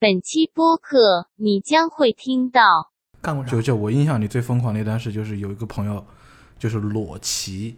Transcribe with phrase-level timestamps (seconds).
[0.00, 3.60] 本期播客你将会听到干过啥就？
[3.60, 6.02] 就我印象里最疯狂的一段事，就是有一个朋友
[6.58, 7.76] 就是裸骑，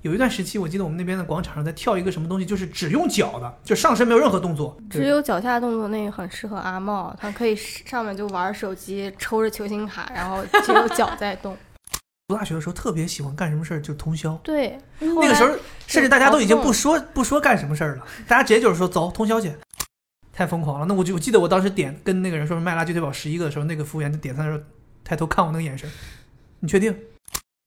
[0.00, 11.56] 有一段时期，我记得我们那边的广场上在跳一个什么东西，就是只用脚的，就上身没有任何动作，只有脚下动作那个很适合阿茂，他可以上面就玩手机，抽着球星卡，然后只有脚在动。
[12.26, 14.36] 读大学的时候特别喜欢干什么事儿就通宵。
[14.42, 15.54] 对，那个时候，
[15.86, 19.52] 甚至大家都已经不说不说干什么事儿了，大家直接就是说走通宵去，
[20.32, 20.86] 太疯狂了。
[20.86, 24.64] 那我就我记得我当时点跟那个人说是麦辣鸡腿堡十一个的时候，那个服务员就点餐的时候
[25.04, 25.88] 抬头看我那个眼神，
[26.60, 26.96] 你确定？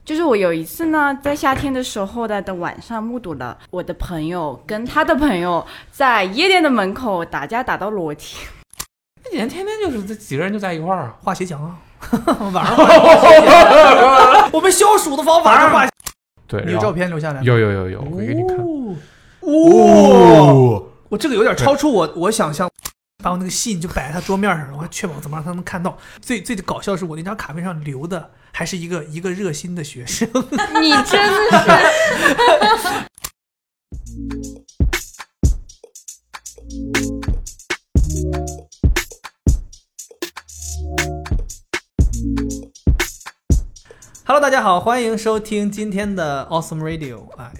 [0.03, 8.38] 就是我有一次呢，在夏天的时候的的晚上，目睹了我的朋友跟他的朋友在夜店的门口打架，打到裸体。
[9.23, 11.79] 那几年天天就是这几个人就在一块儿啊，画鞋墙啊，
[12.54, 15.88] 晚上 画 我们消暑的方法是画。
[16.45, 17.41] 对，你有照片留下来吗？
[17.41, 18.57] 有有有有，我会给你看。
[19.41, 20.84] 哦，
[21.16, 22.70] 我这个有点超出我我想象。
[23.24, 25.98] 把我那个信就摆在他桌面上，我还确保怎么让他能看到。
[26.22, 30.30] 最最搞笑的是，我那张卡片上留的还是一个一个热心的学生。
[30.84, 31.80] 你真的
[32.77, 32.88] 是，
[44.26, 47.27] Hello，大家好，欢迎收听今天的 Awesome Radio。
[47.38, 47.52] 哎，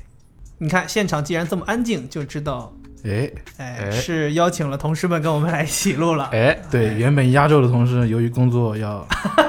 [0.60, 2.72] 你看现场既然这么安静，就知道
[3.06, 3.92] 哎，哎哎。
[3.92, 6.30] 是邀请了同事们跟我们来一起录了。
[6.32, 9.06] 哎，对，原本压轴的同事由于工作要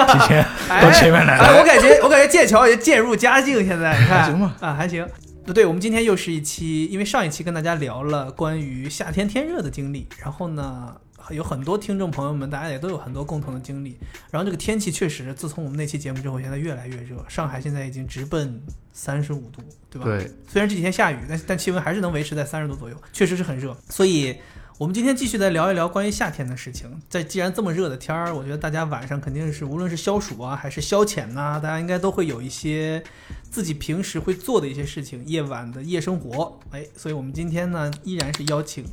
[0.09, 1.37] 提前 哎到前面来。
[1.39, 4.23] 哎，了，我感觉我感觉剑桥 也渐入佳境，现在你看。
[4.23, 5.07] 还行吗啊，还行。
[5.55, 10.93] 对，我们今天又是一期，因为上一期跟大家聊了关于夏天天热的经历，然后呢，
[11.31, 13.97] 有很多听众朋友们，大家也都有很多共同的经历。
[14.31, 18.61] 然后这个天气确实，自从我们那期节目之后，现在越来越热，上海现在已经直奔
[18.93, 20.07] 三十五度，对吧？
[20.07, 23.77] 对，虽然这几天下雨，但但气温还是能维持在三十度左右，确实是很热。
[23.89, 24.37] 所以，
[24.79, 27.01] 我们今天继续来聊一聊关于夏天的事情。
[27.09, 33.03] 在既然这么热的天儿，我觉得大家晚上肯定是无论是消暑啊，还是消遣呐、大家应该都会有一些
[33.51, 36.61] 自己平时会做的一些事情，夜晚的夜生活。
[36.73, 38.85] 哎，所以我们今天呢，依然是邀请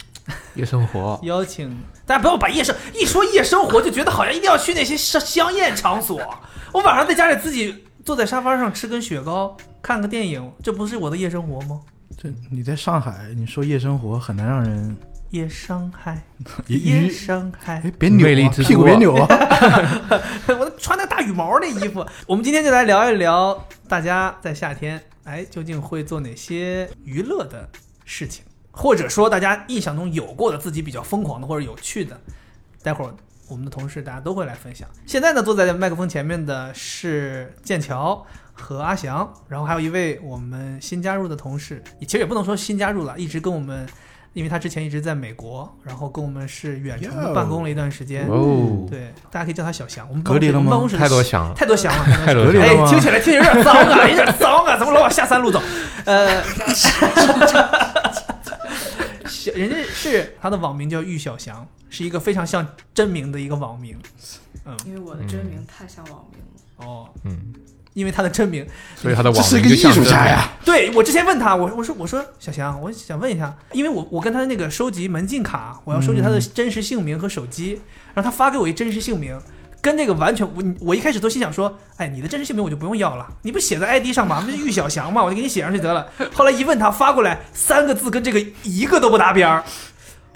[0.56, 6.18] 夜生活， 邀请大家不要把夜生一说夜生活就觉得好像一定要去那些香香艳场所。
[6.72, 11.82] 我晚上在家里自己坐在沙发上吃根雪糕，看个电影，这不是我的夜生活吗？
[12.18, 14.96] 这你在上海，你说夜生活很难让人
[15.34, 16.22] 夜上海，
[16.68, 19.28] 一夜一上海哎，别扭啊，魅力屁股别扭啊，
[20.48, 22.06] 我穿那大羽毛那衣服。
[22.28, 27.68] 我们今天就来聊一聊，大家在夏天，哎，究竟会做哪些娱乐的
[28.06, 32.16] 事情，或者说大家印象中有过的自己比较疯狂的或者有趣的，
[32.84, 33.12] 待会儿
[33.48, 34.88] 我们的同事大家都会来分享。
[35.08, 38.24] 现在呢，坐在麦克风前面的是剑桥。
[38.56, 43.90] 和阿翔，然后还有一位我们新加入的同事，其实也不能说新加入了，一直跟我们，
[44.34, 48.28] 因为他之前一直在美国，然后跟我们是远程的办公了一段时间。
[48.28, 50.08] 哦，对，大家可以叫他小翔。
[50.10, 55.62] 我们隔离了吗办公室太多翔了，太多翔了，太多哎隔离了吗，听起来听起来有点脏啊，有点脏啊，怎么老往下三路走？
[56.06, 56.44] 呃，
[59.30, 63.98] 小人家是他的网名叫玉小翔，是一个非常像真名的一个网名。
[64.66, 66.88] 嗯，因为我的真名太像网名了。
[66.88, 67.54] 哦，嗯，
[67.94, 68.66] 因为他的真名，
[68.96, 77.82] 所以他的这网是一个艺术家呀，对我之前问他，我我说我说小翔，我想问一下，因为我我跟他那个收集门禁卡，我要收集他的真实姓名和手机，
[78.14, 79.40] 然后他发给我一真实姓名，
[79.82, 84.42] 跟那个完全我我一开始都心想说，哎，你的真实姓名我就不用要了，你不写在 ID 上吗？
[84.42, 86.08] 不是玉小翔嘛，我就给你写上去得了。
[86.34, 89.64] 后来一问他发过来三个字跟这个一个都不搭边儿，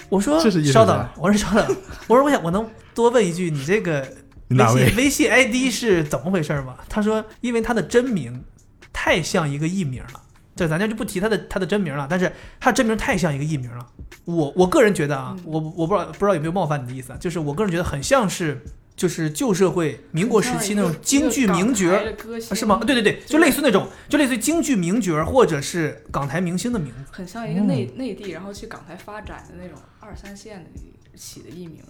[0.08, 1.76] 我说稍等，我说稍等，
[2.06, 4.06] 我说我想我能多问一句，你这个
[4.48, 6.76] 微哪位信微信 ID 是怎么回事吗？
[6.88, 8.44] 他说，因为他的真名
[8.92, 10.22] 太像一个艺名了。
[10.56, 13.86] 这咱家就不提他的他的真名了，但是他的真名太像一个艺名了。
[14.24, 18.60] 我我个人觉得啊，我我不知道不知道有没有冒犯你的意思啊，就是我个人觉得很像是
[18.96, 22.12] 就是旧社会民国时期那种京剧名角儿，
[22.50, 22.80] 啊是吗？
[22.84, 27.12] 对对对，就类似那种，就类似于京剧名角儿或者是港台明星的名字。
[27.12, 30.70] 很像一个内、内地，然后去港台发展的那种二三线的
[31.16, 31.80] 起的艺名。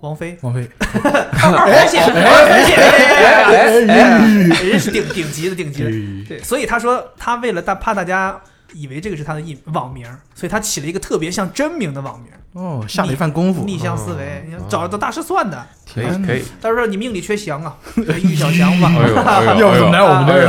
[0.00, 5.90] 王菲，王菲，二三线，二三线，哎哎哎人家是顶顶级的顶级的。
[6.28, 8.40] 对，所以他说他为了大怕大家
[8.72, 12.30] 以为这个是他的艺网名，所以他起了一个特别像真名的网名。
[12.54, 15.66] 哦，下了一番功夫，逆向思维，找到大师算的。
[15.94, 18.90] 可以可以，到时候你命里缺翔啊，玉小翔吧。
[19.58, 20.46] 要来我们这儿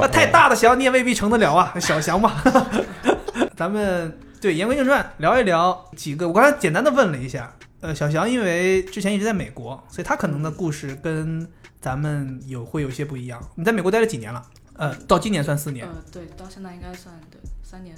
[0.00, 0.08] 了？
[0.12, 2.42] 太大的翔你也未必成得了啊，小翔吧。
[3.56, 6.26] 咱们对言归正传，聊一聊几个。
[6.28, 7.50] 我刚才简单的问了一下，
[7.84, 11.46] 呃，小翔因为之前一直在美国，所以他可能的故事跟
[11.82, 13.38] 咱们有会有些不一样。
[13.56, 14.42] 你在美国待了几年了？
[14.72, 15.86] 呃，到今年算四年。
[15.86, 17.94] 呃，对，到现在应该算对三年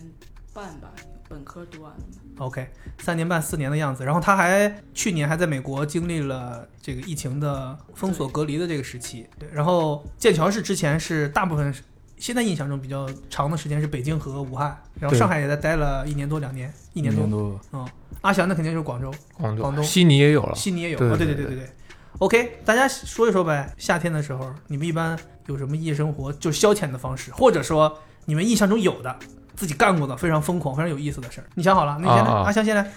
[0.53, 0.91] 半吧，
[1.29, 1.99] 本科读完了。
[2.39, 2.69] OK，
[2.99, 4.05] 三年半四年的样子。
[4.05, 9.29] 然后他还去年还在美国经历了这个疫情的封锁隔离的这个时期。
[9.39, 11.85] 对，然后剑桥是之前是大部分是
[12.19, 17.27] 现在印象中比较长的时间是北京和武汉，然后上海也在待了一年多两年，一一年多。
[17.27, 17.87] 多，嗯，
[18.23, 20.55] 阿翔那肯定就是广州，广州、广东悉尼也有了。
[20.55, 20.99] 悉尼也有。
[20.99, 21.71] 对哦，对对对对对对。
[22.19, 29.15] OK，大家说一说呗，夏天的时候你们一般有什么夜生活就消遣的方式，或者说你们印象中有的
[29.55, 31.47] 自己干过的非常疯狂、非常有意思的事儿？
[31.55, 31.99] 你想好了？
[32.01, 32.91] 那你先来，啊啊阿翔先来。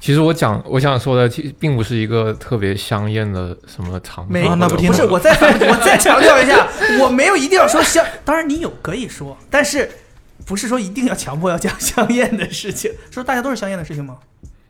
[0.00, 6.66] 其实我讲我想说的，其实并不是一个特别香艳的什么场没，所啊那不听不是，我再我再强调一下，
[7.00, 9.90] 我没有一定要说香，当然你有可以说，但是
[10.44, 14.16] 不是说一定要强迫要讲 香艳的事情，说大家都是香艳的事情吗？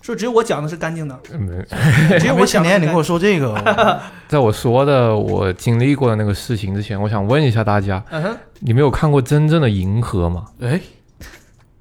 [0.03, 1.65] 说只有我讲的是干净的，嗯，
[2.21, 10.45] 只有我没成年，你跟我说这个，在我说的我经历过的那个事情之前，我想问一下大家，嗯，你们有看过真正的银河吗？
[10.61, 10.79] 哎，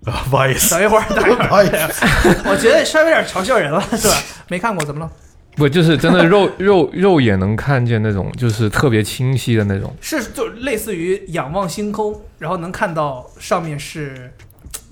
[0.05, 4.15] 啊， 不好意思，等一会儿，等一会不好意思，儿，我觉得稍微有点嘲笑人了，是吧？
[4.49, 5.11] 没看过，怎么了？
[5.55, 9.93] 不，就是真的肉肉肉眼能看见那种，就是特别清晰的那种。
[10.01, 14.31] 是就类似于仰望星空，然后能看到上面是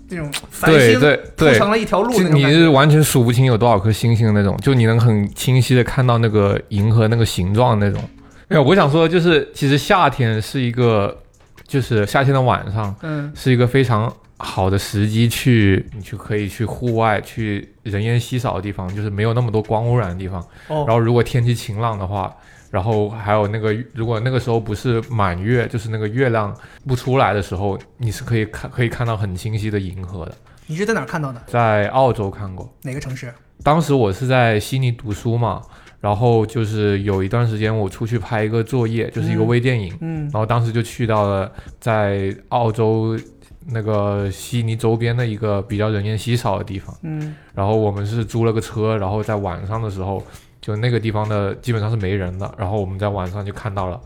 [0.09, 2.43] 那种繁星对对铺，成了一条路你。
[2.53, 8.01] 是完全数不清有多少颗星星的那种，就你能很清晰的看到那个银河那个形状的那种。
[8.47, 11.17] 没有，我想说的就是，其实夏天是一个，
[11.65, 20.41] 就是夏天的晚上嗯是一个非常好的时机去，你去可以去户外，去人烟稀少的地方，就是没有那么多光污染的地方。
[20.67, 22.35] 哦然后如果天气晴朗的话，
[22.69, 26.55] 然后还有那个，如果那个时候不是满月，就是那个月亮
[26.87, 30.35] 不出来的时候，你是可以看可以看到很清晰的银河的。
[30.67, 31.41] 你是在哪儿看到的？
[31.47, 32.73] 在澳洲看过。
[32.83, 33.33] 哪个城市？
[33.63, 35.61] 当时我是在悉尼读书嘛，
[35.99, 43.19] 然后就是有一段时间我出去拍一个作业，就是一个嗯微电影，嗯然后当时就去到了在澳洲
[43.67, 50.23] 那个悉尼周边的一个比较人烟稀少的地方，嗯然后我们是租了个车，然后在晚上的时候，
[50.59, 53.99] 就那个地方的基本上是没人的，然后我们在晚上就看到了，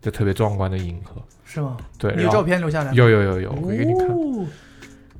[0.00, 1.20] 就特别壮观的银河。
[1.44, 1.76] 是吗？
[1.98, 2.92] 对，你有照片留下来？
[2.94, 4.08] 有有有有，我给你看。
[4.08, 4.46] 哦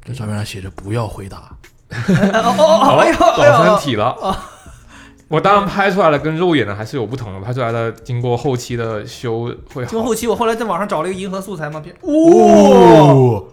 [0.04, 1.56] 这照片上写着不要回答，
[1.94, 4.16] 哦哦，哎呦哎老呦三体了。
[5.28, 7.40] 我当然拍出来了，跟肉眼的还是有不同的。
[7.40, 9.90] 拍出来的经过后期的修会好。
[9.90, 13.44] 经过后期，我后来在网上找了一个银河素材嘛片，哇哦，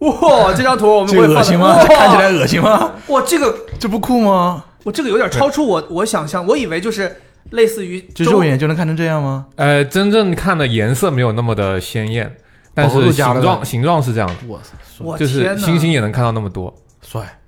[0.00, 1.78] 哇，这张图我们会恶心吗？
[1.80, 2.92] 这看起来恶心吗？
[3.08, 4.64] 哇，这个这不酷吗？
[4.82, 7.20] 我这个有点超出我我想象，我以为就是
[7.50, 9.46] 类似于就肉眼就能看成这样吗？
[9.56, 12.34] 呃，真正看的颜色没有那么的鲜艳，
[12.72, 16.74] 但是形状形状是这样的，我操，帅我就是星星也能看到那么多。
[17.02, 17.38] 帅，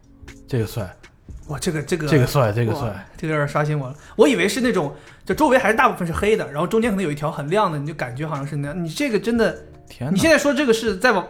[0.47, 0.95] 这个帅，
[1.49, 3.95] 哇，这个这个这个帅，这个帅，这个有点刷新我了。
[4.15, 4.95] 我以为是那种，
[5.25, 8.85] 就周围还是大部分是黑的，然后中间可能有一条很亮的，你就感觉好像是那样。
[8.85, 9.57] 你这个真的，
[9.89, 10.11] 天哪！
[10.11, 11.27] 你现在说这个是在网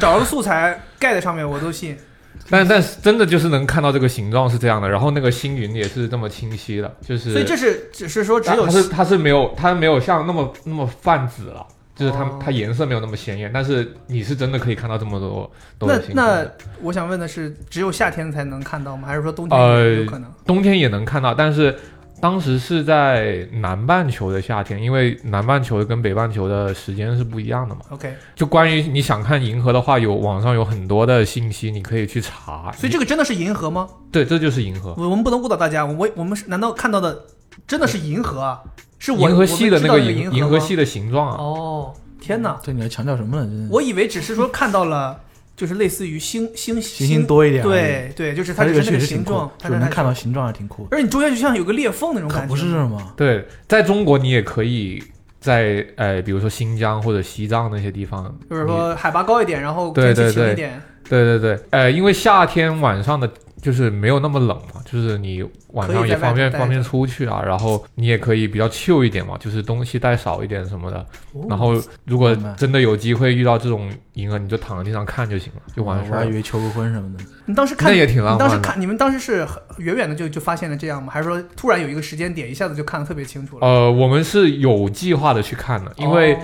[0.00, 1.96] 找了个素材盖在上面，我都信。
[2.50, 11.64] 但但是真的就是能看到这个形状是这样的，然后那个星云也是这么清晰的，就是所以这是只是说只有它是它是没有它没有像那么那么泛紫了。
[11.96, 16.46] 就是它哦，它颜色没有那么鲜艳，但是你是真的可以看到这么多多那的星星那。
[16.80, 19.06] 我想问的是，只有夏天才能看到吗？
[19.06, 19.60] 还是说冬天
[19.98, 20.32] 有可能？
[20.46, 21.76] 冬天也能看到，但是
[22.20, 27.80] 当时是在南半球的夏天，因为南半球跟北半球的时间是不一样的嘛。
[27.90, 32.70] OK，就关于你想看银河的话，有网上有很多的信息，你可以去查。
[32.76, 33.88] 所以这个真的是银河吗？
[34.12, 34.94] 对，这就是银河。
[34.98, 37.24] 我我们不能误导大家，我我们是难道看到的
[37.66, 38.60] 真的是银河啊？
[38.98, 42.60] 是银河系的那个个银银河系的的形状啊，哦，天哪！
[42.62, 43.68] 这你来强调什么呢？
[43.70, 45.18] 我以为只是说看到了，
[45.60, 50.88] 就是类似于星星星星多一点，对对，就是它这个形状，，它就能看到形状还挺酷。
[50.90, 53.12] 而且你中间就像有个裂缝那种感觉，不是吗？
[53.14, 55.02] 对，在中国你也可以
[55.38, 70.98] 在呃，比如说新疆或者西藏那些地方，就是说海拔高一点，然后对天气对对晴一点，你，对对对，呃，因为夏天晚上的就是没有那么冷嘛，就是你晚上也方便方便出去啊，然后你也可以比较 chill 一点嘛，就是东西带少一点什么的。
[71.32, 71.74] 哦然后
[72.04, 76.20] 如果真的有机会遇到这种银河，你就躺在地上看就行了，就完事儿了。
[76.20, 77.24] 我还以为求个婚什么的。
[77.46, 78.58] 你当时看那也挺浪你当时。
[78.60, 81.12] 看你们当时是很远远的就就发现了这样吗？
[81.12, 83.66] 还是说突然有一个时间点一下子就看得特别清楚了？
[83.66, 86.38] 呃，我们是有计划的去看的，因为哦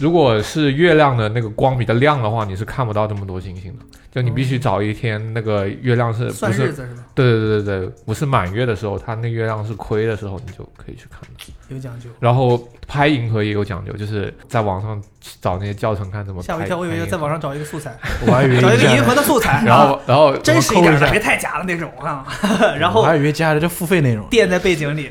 [0.00, 3.84] 如果是月亮的那个光比较亮的话，你是看不到这么多星星的。
[4.12, 6.66] 就你必须找一天那个月亮是算不是？
[6.66, 7.02] 日子是吧？
[7.14, 11.52] 对对对对对，不是满月的时候，它那月亮是亏的时候，你就可以去看的。
[11.68, 12.10] 有讲究。
[12.20, 15.02] 然后拍银河也有讲究，就是在网上
[15.40, 16.46] 找那些教程看怎么拍。
[16.48, 22.26] 吓我一跳，我以为要在网上找一个素材，我还以为找一个银河的素材，然后然后真实一点的，别太假的那种啊。
[22.78, 24.28] 然后我还以为接下来就付费内容。
[24.28, 25.10] 垫在背景里。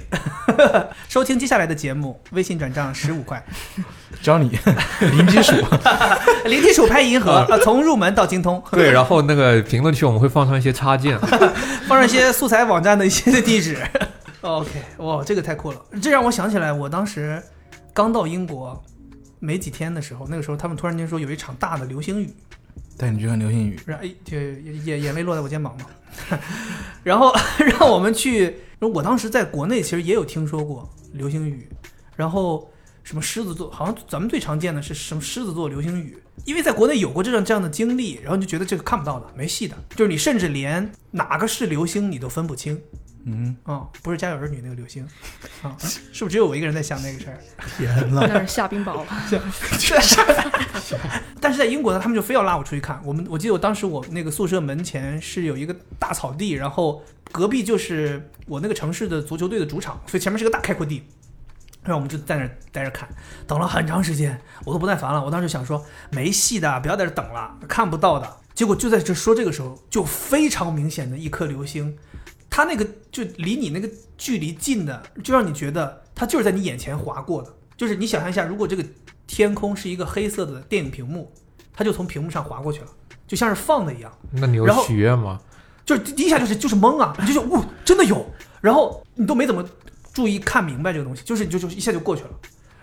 [1.10, 3.43] 收听接下来的节目，微信转账十五块。
[4.22, 4.51] 教你
[5.00, 5.55] 零基础，
[6.46, 11.17] 零基础拍银河，呃，从入门到精通，对，然后那个评论区我们会放上一些插件，
[11.88, 13.77] 放上一些素材网站的一些地址。
[14.41, 15.79] OK，哇，这个太酷了！
[16.01, 17.41] 这让我想起来，我当时
[17.93, 18.83] 刚到英国
[19.39, 22.33] 没几天的时候，那个时候他们突然间说有一场大的流星雨，
[22.98, 23.79] 带你去看流星雨。
[23.86, 25.86] 然后哎，就眼眼泪落在我肩膀嘛。
[27.03, 31.69] 然后让我们去，我当时在国内其实也有听说过流星雨，
[32.15, 32.71] 然后
[33.03, 42.79] 什么狮子座，好像咱们最常见的是什么狮子座流星雨，因为在国内有过这样这样的经历，然后你就觉得这个看不到的，没戏的，就是你甚至连哪个是流星你都分不清。
[43.24, 45.08] 嗯，啊、不是《家有儿女》那个流星
[45.62, 47.38] 啊，是不是只有我一个人在想那个事儿？
[47.77, 49.05] 天呐，那是下冰雹了。
[51.39, 53.00] 但是在英国呢，他们就非要拉我出去看。
[53.05, 61.03] 我们我记得我当时我那个宿舍门前是有一个大草地，然后隔壁就是我那个城市的足球队的主场，所以前面是个大开阔地。
[61.84, 63.10] 然后我们就在那儿待着看，
[63.48, 65.24] 等了很长时间，我都不耐烦了。
[65.24, 68.38] 我当时想说没戏的，不要在这等了，看不到的。
[68.54, 71.98] 结果就在这说这个时候，就非常明显的一颗流星，
[72.50, 77.52] 它那个就离你那个距离近的，就让你觉得它就是在你眼前划过的。
[77.76, 78.86] 就是你想象一下，如果这个
[79.26, 81.34] 天空是一个黑色的电影屏幕，
[81.74, 82.88] 它就从屏幕上划过去了，
[83.26, 84.12] 就像是放的一样。
[84.32, 85.40] 那你有许愿吗？
[85.84, 88.24] 就是第一下就是就是懵啊，你就觉得哇，真的有，
[88.62, 89.66] 然后你都没怎么
[90.13, 92.30] 注意看明白这个东西，就是你就就一下就过去了，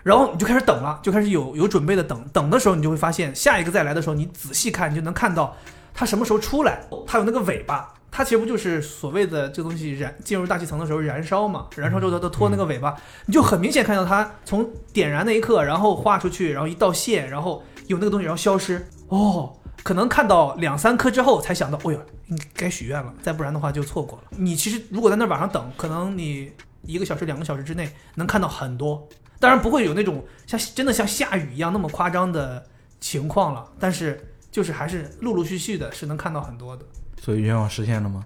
[0.03, 5.55] 然后你就开始等了，就开始有有准备的等，等的时候你就会发现下一个再来的时候，你仔细看你就能看到
[5.93, 7.93] 它什么时候出来，它有那个尾巴。
[8.11, 11.67] 它其实不就是所谓的这个东西燃进入大气层的时候燃烧嘛？
[11.75, 12.95] 燃烧之后它它拖那个尾巴，
[13.27, 18.83] 你就很明显看到它从点燃那一刻，然后画出去，然后一道线，然后有那个东西，然后消失。
[19.09, 24.23] 哦，可能看到两三颗之后才想到，哦哟，应该许愿了，再不然的话就错过了。
[24.31, 26.51] 你其实如果在那晚上等，可能你
[26.83, 29.07] 一个小时、两个小时之内能看到很多，
[29.39, 32.65] 当然不会有那种像真的像下雨一样那么夸张的
[32.99, 36.85] 情况了，但是就是还是陆陆续续的是能看到很多的。
[37.21, 38.25] 所以愿望实现了吗？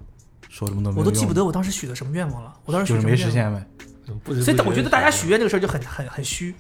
[0.50, 3.68] 说什么都没我都记不得我当时许的什么愿望了，我当时许就是什么愿望没实现呗。
[4.06, 6.54] 嗯不不所以我觉得大家许愿这个事儿就很很很虚，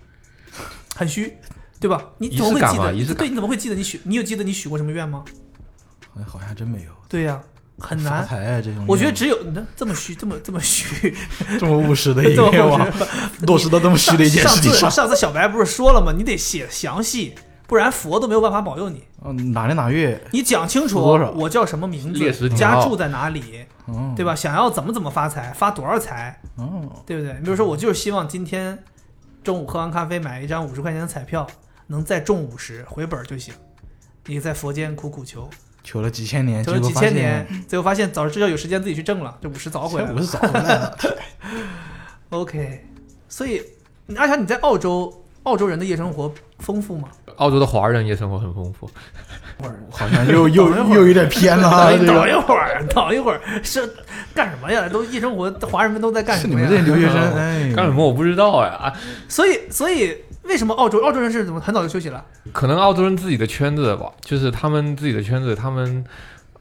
[0.95, 1.37] 很虚，
[1.77, 2.11] 对吧？
[2.17, 3.13] 你怎么会记得？
[3.13, 3.99] 对，你怎么会记得你许？
[4.03, 5.25] 你有记得你许过什么愿吗？
[6.09, 6.91] 好像好像还真没有。
[7.09, 7.43] 对呀、
[7.79, 8.27] 很发难。
[8.27, 11.15] 财啊，这种我觉得只有你看这么虚，这么这么虚，
[11.59, 12.87] 这么务实的 一这么个愿望，
[13.47, 14.89] 落实到这么虚的一件事情上。
[14.89, 16.13] 上次小白不是说了吗？
[16.15, 17.35] 你得写详细，
[17.67, 19.03] 不然佛都没有办法保佑你。
[19.25, 20.21] 嗯，哪年哪月？
[20.31, 24.35] 你讲清楚多少我叫什么名字，家住在哪里，哦，对吧？
[24.35, 27.33] 想要怎么怎么发财，发多少财，哦，对不对？
[27.39, 28.77] 你比如说，我就是希望今天
[29.43, 31.47] 中午喝完咖啡买一张五十块钱的彩票，
[31.87, 33.53] 能再中五十回本就行。
[34.25, 35.49] 你在佛间苦苦求，
[35.83, 40.13] 求了几千年，求了几千年， 最后发现早知道有时间自己去挣了，这五十早回来了。
[40.13, 40.97] 五十早回来了。
[42.29, 42.85] OK，
[43.27, 43.61] 所以
[44.15, 45.13] 阿强你在澳洲，
[45.43, 47.09] 澳洲人的夜生活丰富吗？
[47.37, 48.89] 澳洲的华人夜生活很丰富，
[49.91, 51.91] 好像又又又有点偏了啊。
[51.91, 53.87] 等等一会儿，等一会儿是
[54.33, 54.87] 干什么呀？
[54.87, 56.67] 都夜生活，华人们都在干什么呀？
[56.67, 58.93] 是你们这些留学生，哎，干什么我不知道呀。
[59.27, 62.23] 所以，所以为什么澳洲澳洲人是怎么很早就休息了？
[62.51, 66.03] 可能澳洲人自己的圈子吧，就是他们自己的圈子，他们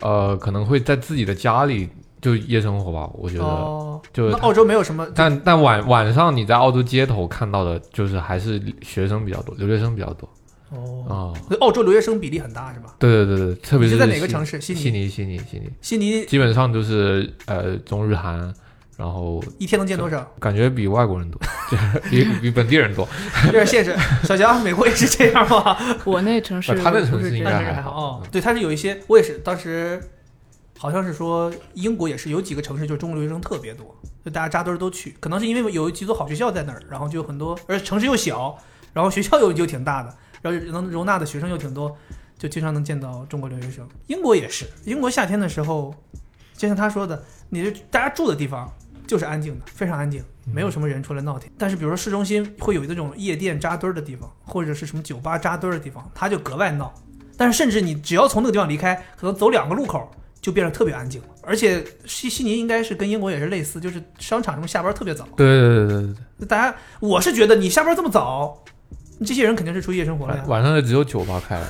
[0.00, 1.88] 呃可能会在自己的家里
[2.20, 3.44] 就夜生活吧，我觉得。
[3.44, 10.28] 哦，就那澳洲没有什么，但但晚晚上你在澳洲街头看到的，就是还是学生比较多，留学生比较多
[10.70, 12.94] 哦，啊、澳洲留学生比例很大是吧？
[12.98, 18.54] 对对对对，特别是在哪个悉城市悉尼悉尼，悉尼，悉尼，悉尼基本上就是呃中日韩，
[18.96, 20.22] 然后一天能见多少？
[20.38, 21.40] 感觉比外国人多，
[22.10, 23.08] 比比本地人多。
[23.46, 23.96] 有点现实。
[24.22, 25.76] 小强，美国也是这样吗？
[26.04, 28.26] 我那城市啊他那城市应该还好好哦。
[28.30, 30.00] 对，他是有一些，我也是当时
[30.78, 38.56] 好像是说英国也是有几个城市就是中国留学生特别多，就大家扎堆儿都去，可能是因为有几所好学校在那儿，然后就有很多，而且城市又小，
[38.92, 41.96] 然后学校又又挺大的，然后能容纳的学生又挺多，
[42.38, 43.88] 就经常能见到中国留学生。
[44.08, 45.94] 英国也是，英国夏天的时候，
[46.56, 48.70] 就像他说的，你就大家住的地方
[49.12, 51.46] 就是安静的，非常安静，没有什么人出来闹腾。
[51.58, 56.90] 但是比如说市中心会有那种夜店扎堆儿的地方，或者是什么酒吧扎堆儿的地方，它就格外闹。
[57.36, 61.28] 但是甚至你只要从那个地方离开，可能走两个路口就变得特别安静了。
[61.42, 65.28] 而且悉悉尼应该是跟英国也是类似，就是商场什么下班特别早。
[65.36, 68.64] 对对对对对大家，我是觉得你下班这么早，
[69.26, 71.66] 这些人肯定是出去夜生活了，呀晚，上就只有酒吧开了。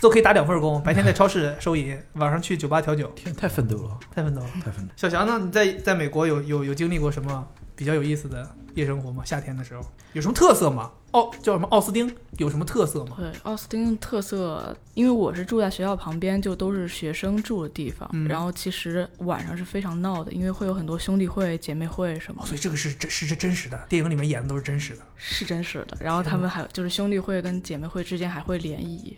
[0.00, 4.48] 都可以打两份工，白天在超市收银，晚上去酒吧调酒，天太奋斗了，太奋斗了。
[4.64, 4.92] 太奋斗。
[4.96, 5.38] 小翔呢？
[5.38, 9.24] 你在在美国有有有经历过什么比较有意思的夜生活吗？
[9.24, 10.90] 夏天的时候有什么特色吗？
[11.12, 12.08] 奥叫什么奥斯汀
[12.38, 13.16] 有什么特色吗？
[13.18, 18.08] 对，奥斯汀特色，因为我是住在学校旁边，就都是学生住的地方。
[18.12, 25.02] 嗯然后其实晚上是非常闹的，因为会有很多兄弟会、姐妹会什么哦，所以这个是真是是真实的，电影里面演的都是真实的。
[25.16, 25.96] 是真实的。
[26.00, 29.16] 然后他们还有就是兄弟会跟姐妹会之间还会联谊，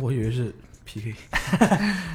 [0.00, 1.14] 我以为是 PK。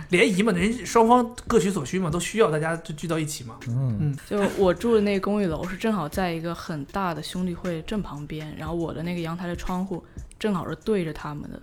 [0.10, 3.58] 联谊嘛，人双方各取所需嘛，都需要大家就聚到一起嘛。
[3.68, 10.04] 嗯，就我住的那个公寓楼是正好在一个很大的兄弟会正旁边，然后我的那个阳台的窗户
[10.38, 11.62] 正好是对着他们的。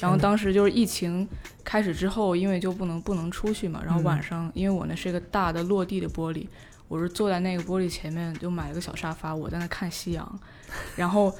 [0.00, 1.26] 然后当时就是疫情
[1.62, 6.48] 开始之后，因为就不能不能出去嘛，然后嗯晚上、因为我那是一个大的落地的玻璃，
[6.88, 10.40] 我是坐在那个玻璃前面就买了个小沙发，我在那看夕阳，
[10.96, 11.32] 然后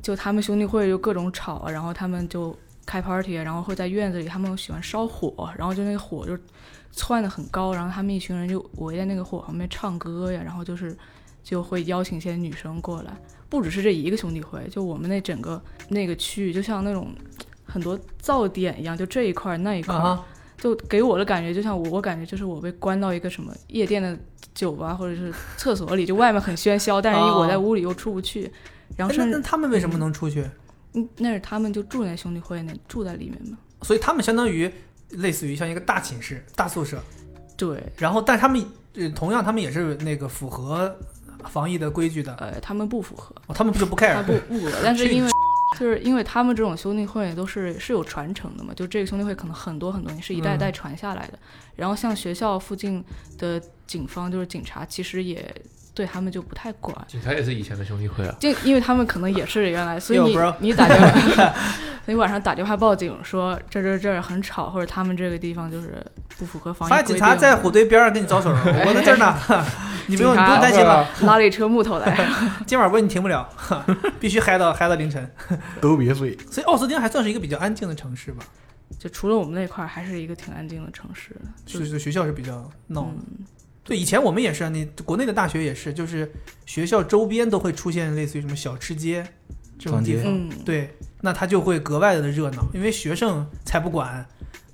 [0.00, 2.56] 就他们兄弟会就各种吵啊，然后他们就
[2.88, 6.36] 开 party，啊然后会在院子里，他们喜欢烧火，然后就那个火就
[6.90, 10.96] 窜得很高，然后他们一群人就围在那个火旁边唱歌呀，然后就是
[11.44, 13.14] 就会邀请一些女生过来，
[13.50, 17.12] 不只是这一个兄弟会，就我们那整个那个区域，就像那种
[17.66, 19.94] 很多噪点一样，就这一块儿那一块
[20.56, 24.18] 就给我的感觉就像我，我感觉就是我被关到一个什么夜店的
[24.54, 28.50] 酒吧或者是厕所里，就外面很喧嚣，但是哦我在屋里又出不去，
[28.96, 30.40] 然后哎那那他们为什么能出去？
[30.40, 30.50] 嗯
[31.18, 34.70] 那是他们就住在兄弟会那住在里面嘛，所以他们相当于
[35.10, 37.02] 类似于像一个大寝室、大宿舍，
[37.56, 38.64] 对，然后但他们
[38.94, 40.96] 呃同样他们也是那个符合
[41.50, 43.34] 防疫的规矩的，呃，他们不符合。
[43.46, 44.22] 哦、他们不就不 care？
[44.24, 45.30] 不不符合，但是因为
[45.78, 51.38] 就是因为他们这种兄弟会都是是有传承的嘛，就这个兄弟会可能很多很多年是一代一代传下来的。
[51.76, 53.04] 然后像学校附近
[53.38, 55.54] 的警方就是警察，其实也
[55.98, 56.96] 对他们就不太管。
[57.08, 58.32] 警察也是以前的兄弟会啊。
[58.38, 61.52] 就因为他们可能也是原来，所以你你打电话，
[62.06, 66.00] 你晚上打电话报警说这这这儿很吵，或者他们这个地方就是
[66.38, 67.08] 不符合防疫发规定。
[67.08, 69.36] 现警察在火堆边上跟你招手， 我在这儿呢，
[70.06, 72.16] 你不用你不用担心了，拉了一车木头来，
[72.64, 73.48] 今晚问你停不了，
[74.20, 75.28] 必须嗨到嗨到凌晨。
[75.80, 76.38] 都别睡。
[76.48, 78.44] 所以奥斯汀还算是一个比较安静的城市吧，
[79.00, 81.34] 就除了我们那块儿，还是一个挺安静的城市。
[81.66, 83.08] 就是学校是比较闹的。
[83.08, 83.46] 嗯，
[83.88, 86.30] 对，以前我们也是啊，你国内的大学也是，就是
[86.66, 89.26] 学校周边都会出现类似于什么小吃街
[89.78, 94.24] 这种地方，嗯，对，那它就会格外的热闹，因为学生才不管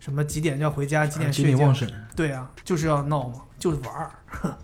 [0.00, 1.72] 什么几点要回家，几点睡觉
[2.16, 4.10] 对啊，就是要闹嘛，就是玩儿，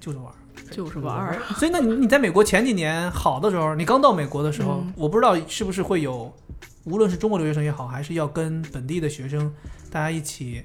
[0.00, 0.32] 就是玩儿。
[0.68, 1.40] 就是玩儿。
[1.54, 6.34] 所以，那你你在美国前几年好的时候，你刚到美国的时候，嗯我不知道是不是会有，
[6.84, 9.54] 无论是中国留学生也好，还是要跟本地的学生
[9.92, 10.64] 大家一起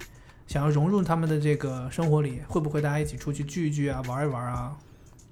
[0.51, 4.75] 想要融入他们的这个生活里，会不会大家一起出去聚一聚啊，玩一玩啊？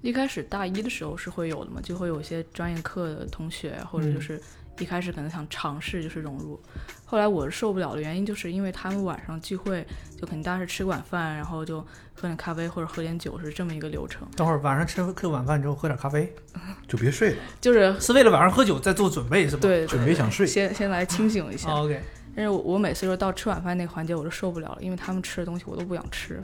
[0.00, 4.40] 一开始大一的时候是会有的嘛，就会有一些专业课的同学，或者嗯就是
[4.78, 6.58] 一开始可能想尝试就是融入，
[7.04, 9.86] 后来我是受不了的原因，就是因为他们晚上聚会，
[10.18, 11.82] 就肯定大家是吃晚饭，然后就
[12.14, 16.32] 喝点咖啡或者喝点酒，是这么一个流程，等会儿晚上吃吃晚饭之后喝点咖啡，
[16.88, 19.60] 就别睡了，就是是为了晚上喝酒再做准备是吧？
[19.60, 20.46] 对准备想睡。
[20.46, 21.68] 先先来清醒一下。
[21.70, 22.00] 哦，OK，
[22.34, 26.42] 但是我我每次就到吃晚饭那个环节我就受不了了，因为他们吃的东西我都不想吃。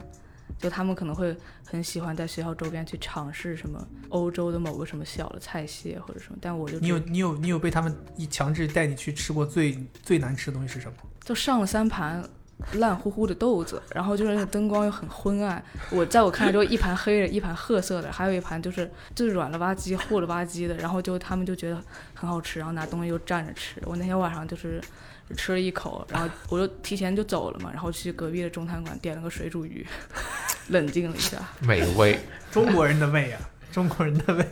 [0.57, 10.97] 就他们可能会很喜欢在学校周边去尝试什么欧洲的某个什么小的菜系或者什么，但我就你有你有你有被他们一强制带你去吃过最最难吃的东西是什么？
[11.23, 12.23] 就上了三盘
[12.75, 21.79] 烂乎乎的豆子，然后就是那个灯光又很昏暗，我在我看来就一盘黑的，一盘褐色的，还有一盘就是就是软了吧唧、糊了吧唧的，然后就他们就觉得
[22.15, 23.79] 很好吃，然后拿东西又蘸着吃。
[23.85, 24.81] 我那天晚上就是
[25.27, 29.85] 只吃了一口，然后我就提前就走了嘛，然后去隔壁的中餐馆点了个水煮鱼，
[30.69, 31.37] 冷静了一下。
[31.61, 32.19] 美味，
[32.51, 34.45] 中国人的胃啊， 中国人的胃。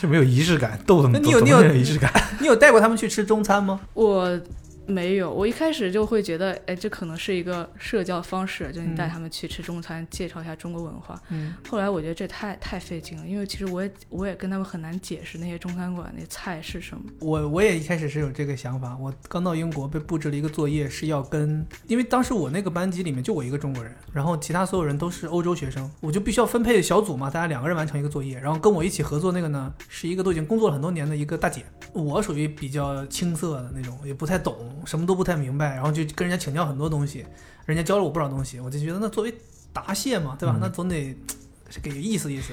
[0.00, 2.12] 就没有仪式感，豆子那你有你有仪式感？
[2.40, 3.80] 你有带过他们去吃中餐吗？
[3.94, 4.40] 我
[4.86, 11.20] 没有，我一开始就会觉得，哎，这可能是一个社交方式，就你带嗯他们去吃中餐，介绍一下中国文化。
[11.30, 17.04] 嗯，后来我觉得这太太费劲了，因为其实我也我也跟他们很难解释那些中餐馆那菜是什么。
[17.20, 18.96] 我我也一开始是有这个想法。
[19.00, 28.38] 我刚到英国被布置了一个作业，是要跟，因为当时我那个班级里面就我一个中国人，然后其他所有人都是欧洲学生，我就必须要分配小组嘛，大家两个人完成一个作业。
[28.38, 31.64] 然后跟我一起合作那个呢，是一个都已经工作了很多年的一个大姐。
[31.92, 37.24] 我属于比较青涩的那种，也不太懂，什么都不太明白，然后就跟人家请教很多东西，
[37.66, 39.34] 人家教了我不少东西，我就觉得那作为
[39.72, 40.54] 答谢嘛，对吧？
[40.56, 41.16] 嗯那总得
[41.82, 42.52] 给个意思意思。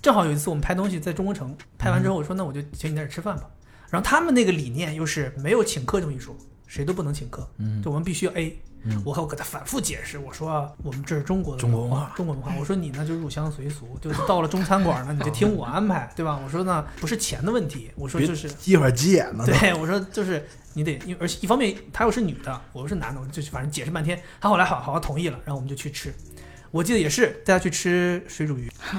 [0.00, 3.48] 正好有一次我们拍东西在中国城，拍完之后我说那我就请你在这吃饭吧。
[3.90, 6.36] 然后他们那个理念又是没有请客这么一说，
[6.74, 8.58] 谁都不能请客，嗯就我们必须要 A。
[8.86, 12.52] 嗯我还我给他反复解释，我说我们这是中国的中国文化中国文化。
[12.60, 16.38] 我说你呢就入乡随俗， 就是到了中餐馆呢，你就听我安排， 对吧？
[16.44, 19.46] 我说呢不是钱的问题，我说就是一会儿急眼了。
[19.46, 26.12] 对，我说就是你得，因为而且一方面她又是女的，我又是男的，我就反正解释半天，他后来好好像同意了，然后我们就去吃。
[26.70, 28.70] 我记得也是带他去吃水煮鱼。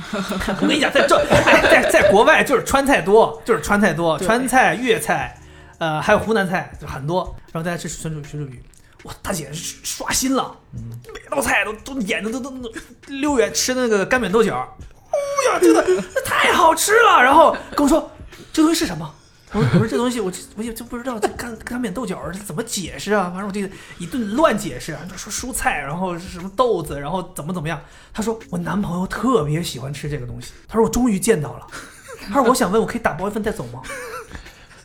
[0.62, 5.38] 我跟你讲，在这哎在在国外就是川菜多，就是川菜多，川菜、粤菜，
[5.78, 7.36] 呃，还有湖南菜就很多。
[7.52, 8.64] 然后大家吃水煮水煮鱼，
[9.04, 10.56] 哇，大姐刷新了，
[11.14, 12.72] 每道菜都都眼睛都都都
[13.08, 15.18] 溜圆，吃那个干煸豆角，哦
[15.52, 17.24] 呀，真的这 太好吃了。
[17.24, 18.12] 然后跟我说
[18.52, 19.14] 这东西是什么？
[19.54, 23.30] 我说我说这东西我我也就不知道这干干煸豆角这怎么解释啊？
[23.30, 27.80] 反正我这个一顿乱解释，就说蔬菜，然后是什么豆子，然后怎么怎么样。
[28.14, 30.52] 他说我男朋友特别喜欢吃这个东西。
[30.68, 31.68] 他说我终于见到了。
[32.28, 33.82] 他说我想问我可以打包一份带走吗？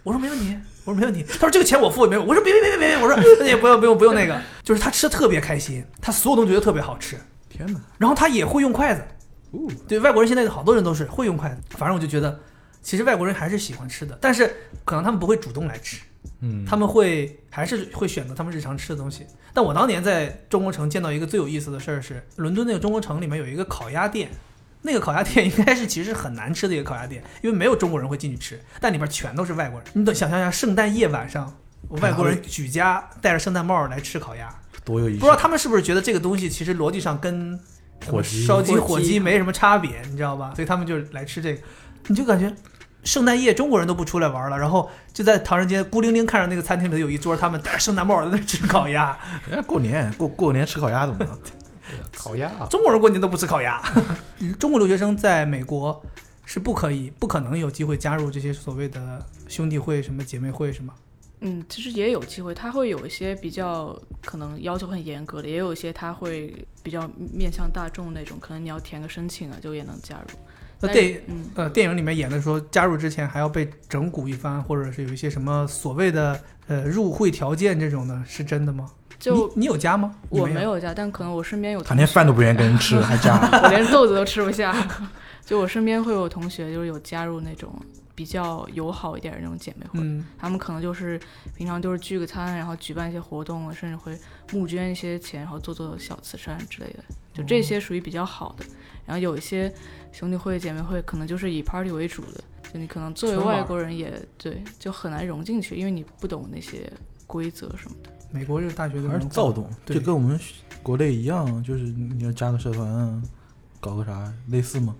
[0.05, 1.25] 我说没问题，我说没问题。
[1.29, 2.23] 他说这个钱我付，没有。
[2.23, 7.17] 我说别别别别别，我说 也不用不用不用那个，就是他吃的特别开心，他所有东西觉得特别好吃，
[7.49, 7.81] 天哪！
[7.99, 9.03] 然后他也会用筷子。
[9.53, 12.41] 哦，对外国人现在好多人都是会用筷子，反正我就觉得，
[12.83, 16.01] 其实外国人还是喜欢吃的，但是可能他们不会主动来吃，
[16.41, 19.27] 嗯，他们会还是会选择他们日常吃的东西。
[19.53, 24.31] 但我当年在中国城见到一个最有意思的事儿是，伦敦那个中国城里面有一个烤鸭店，
[24.83, 29.89] 那个烤鸭店 应该是其实很难吃的一个烤鸭店，因为没有中国人会进去吃，但里边全都是外国人。
[29.93, 31.53] 你得想象一下，圣诞夜晚上，
[32.01, 34.49] 外国人举家戴着圣诞帽来吃烤鸭，
[34.85, 35.21] 多有意思！
[35.21, 37.59] 不知道他们是不是觉得这个东西其实逻辑上跟
[38.07, 40.53] 火鸡烧鸡、火火鸡没什么差别，你知道吧？
[40.55, 41.61] 所以他们就来吃这个，
[42.09, 42.51] 你就感觉
[43.05, 49.17] 圣诞夜中国人都不出来玩了，然后就在唐人街孤零零看着那个餐厅里有一桌他们戴着圣诞帽在那吃烤鸭，
[49.47, 51.39] 人 家过年过过年吃烤鸭怎么了？
[52.17, 53.83] 烤鸭，中国人过年都不吃烤鸭。
[54.59, 56.03] 中国留学生在美国
[56.45, 60.95] 是不可以、不可能有机会加入这些所谓的兄弟会、什么姐妹会，是吗？
[61.43, 70.39] 嗯，其实也有机会，他会有一些比较可能要求很严格的，也有一些他会比较面向大众那种，可能你要填个申请啊，就也能加入。
[70.83, 78.91] 那电嗯，呃电影里面演的说，加入之前还要被整蛊一番，或者是有一些什么所谓的呃入会条件这种的，是真的吗？
[79.21, 80.17] 就你你有家吗？
[80.31, 80.63] 没我没。
[80.63, 83.37] 有家，但可能我身边有他连饭都不愿意跟人吃，还加？
[83.63, 84.75] 我连豆子都吃不下。
[85.45, 87.75] 就我身边会有同学，就是有加入那种
[88.15, 91.21] 比较友好一点的那种姐妹会，嗯，他们可能就是
[91.57, 94.17] 平常就是聚个餐，然后举办一些活动，甚至会
[94.53, 97.03] 募捐一些钱，然后做做小慈善之类的。
[97.35, 98.65] 就这些属于比较好的。
[99.07, 99.73] 然后有一些
[100.13, 102.41] 兄弟会、姐妹会，可能就是以 party 为主的，
[102.73, 106.89] 就你可能作为外国人也对，就很难融进去，因为你不懂那些
[107.27, 108.11] 规则什么的。
[108.31, 110.39] 美国这个大学的还是躁动，对就跟我们
[110.83, 113.23] 国内一样，就是你要加个社团啊，
[113.81, 114.95] 搞个啥类似吗？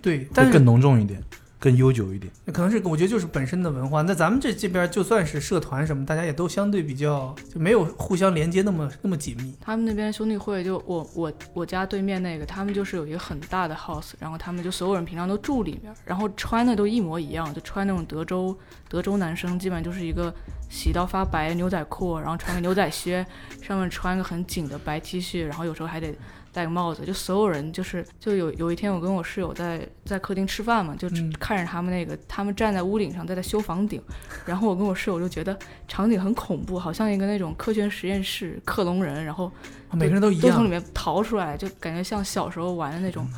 [0.00, 1.22] 对，但会更浓重一点，
[1.58, 2.32] 更悠久一点。
[2.44, 4.02] 那可能是我觉得就是本身的文化。
[4.02, 9.54] 那咱们这这边就算是社团什么，大家也都相对比较就没有互相连接那么那么紧密。
[9.60, 18.56] 他们那边兄弟会就我我我家对面那个，他们就是有一个很大的 house，然后他们就所有人平常都住里面，然后穿的都一模一样，就穿那种德州
[18.88, 20.34] 德州男生，基本上就是一个
[20.68, 23.26] 洗到发白的牛仔裤，然后穿个牛仔靴，
[23.62, 26.14] 上面穿个很紧的白 T 恤，然后有时候还得
[26.56, 31.30] 戴个帽子，就所有人就是就有有一天我跟我室友在在客厅吃饭嘛，就嗯。
[31.38, 34.00] 看着他们那个他们站在屋顶上在那修房顶，
[34.46, 39.52] 然后我跟我室友就觉得场景很恐怖，好像一个那种科学实验室克隆人，然后
[39.92, 43.28] 每个人都一样，都从里面逃出来，就感觉像小时候玩的那种。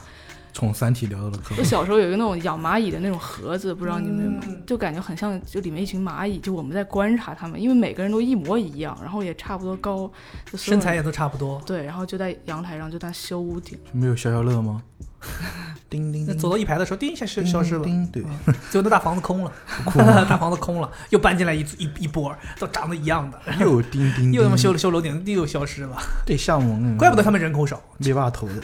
[0.58, 4.42] 从《三体》聊到了科幻，我小时候有一个那种养蚂蚁的那种盒子，不知道你们有没有？
[4.52, 10.10] 嗯就感觉很像，就里面一群蚂蚁，就我们在观察它们，因为每个人都一模一样，然后也差不多高，
[10.54, 11.62] 身材也都差不多。
[11.64, 13.78] 对，然后就在阳台上就在修屋顶。
[13.92, 14.82] 没有消消乐吗？
[15.88, 18.24] 叮叮叮，那走到一排的时候，叮一下消消失了，叮，对，
[18.70, 19.52] 最后那大房子空了，
[19.86, 27.80] 哭 了大房子空了，又搬进来一一一波，都长得一样的，又叮叮，又他妈修了，修楼顶，又消失了，对项目，嗯怪不得他们人口少。
[27.98, 28.62] 猎霸头的，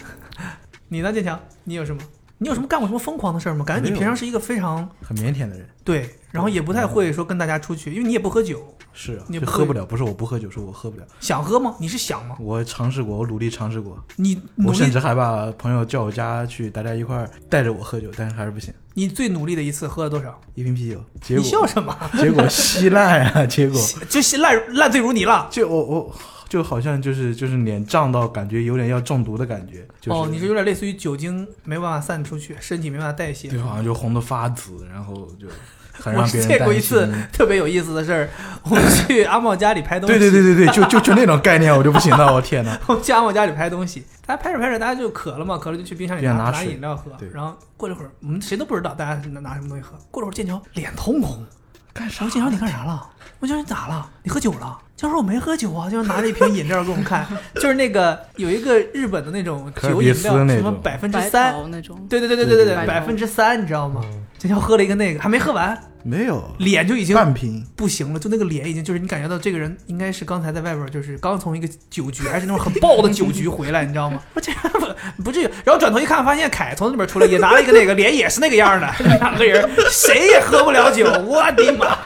[0.94, 1.38] 你呢，建强？
[1.64, 2.00] 你有什么？
[2.38, 3.64] 你有什么干过什么疯狂的事儿吗？
[3.64, 5.68] 感觉你平常是一个非常很腼腆的人。
[5.82, 11.04] 对，然后也不太会说跟大家出去，因为你也不喝酒，是啊，你喝不了，不是我不喝酒，是我喝不了。
[11.18, 11.74] 想喝吗？
[11.80, 12.36] 你是想吗？
[12.38, 18.72] 我尝试过，我努力尝试过，你我甚至还把朋友叫我家去，大家一块儿带着我喝酒，但是还是不行。
[18.94, 20.40] 你最努力的一次喝了多少？
[20.54, 21.96] 一瓶啤酒，结果你笑什么？
[22.18, 23.44] 结果稀烂啊！
[23.46, 25.48] 结果 就稀烂烂醉如泥了。
[25.50, 26.14] 就我我
[26.54, 29.84] 就好像就是就是脸胀到感觉有点要中毒的感觉。
[30.00, 33.48] 就是、哦，你是有点类似于酒精没办法散出去，身体没办法代谢。
[33.48, 35.48] 对，好像就红的发紫，然后就
[35.92, 37.12] 很我让别人见过一担次。
[37.32, 38.30] 特别有意思的事儿，
[38.62, 40.16] 我们去阿茂家里拍东西。
[40.16, 42.78] 对对对对对，就就就那种概念，我就不行了， 我天哪！
[42.86, 47.28] 我们去阿茂家里拍东西，大家拍着拍着，大家就渴了嘛，渴了就去冰箱里拿冰箱拿饮料喝对。
[47.34, 49.98] 然后过了一会儿，我们谁都不知道大家拿拿什么东西喝。
[50.12, 51.44] 过了会儿，剑桥脸通红，
[51.92, 52.24] 干啥？
[52.24, 53.10] 我剑桥你干啥了？
[53.40, 54.08] 我说你咋了？
[54.22, 54.78] 你喝酒了？
[54.96, 57.26] 就说我没喝酒啊，就是拿了一瓶饮料给我们看，
[57.56, 64.00] 就是那个有一个日本的那种酒饮料，什么百分之三那种，对对对对对对对，百分之三你知道吗？
[64.38, 66.44] 今天喝了一个那个还没喝完，没有。
[66.58, 67.64] 脸就已经半瓶。
[67.74, 74.20] 不行了，就那个脸已经就是你感觉到这个人应该是刚才在外边就是刚从一个酒局还是那种很爆的酒局回来，你知道吗？
[74.32, 74.86] 不这不
[75.24, 81.98] 不至于，然后转头一看发现凯从那边出来也拿了一个那个脸也是那个样的，两个人谁也喝不了酒，我的妈！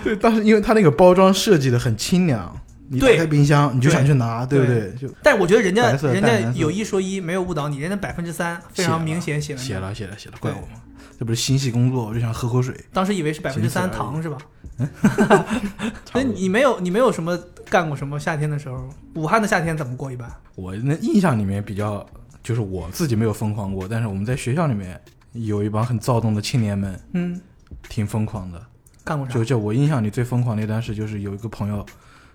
[0.04, 2.54] 对，当时因为它那个包装设计的很清凉，
[2.88, 5.08] 你打对开冰箱你就想去拿，对不对对？
[5.08, 10.80] 就但我觉得人家人家有一说一，没有误导你，人家百分之三非常明显写了写了写了写了，怪我吗？
[11.18, 12.74] 这不是心系工作，我就想喝口水。
[12.92, 14.38] 当时以为是百分之三糖是吧？
[14.78, 15.44] 差
[16.12, 18.88] 所以不多你没有你没有什么干过什么夏天的时候？
[19.14, 20.10] 武汉的夏天怎么过？
[20.10, 22.04] 一般我那印象里面比较，
[22.42, 24.98] 就是我自己没有疯狂过，但是我们在学校里面
[25.32, 27.38] 有一帮很躁动的青年们，嗯，
[27.90, 28.62] 挺疯狂的。
[29.04, 29.44] 干过啥就？
[29.44, 31.84] 就我印象里最疯狂的一段事，就是有一个朋友，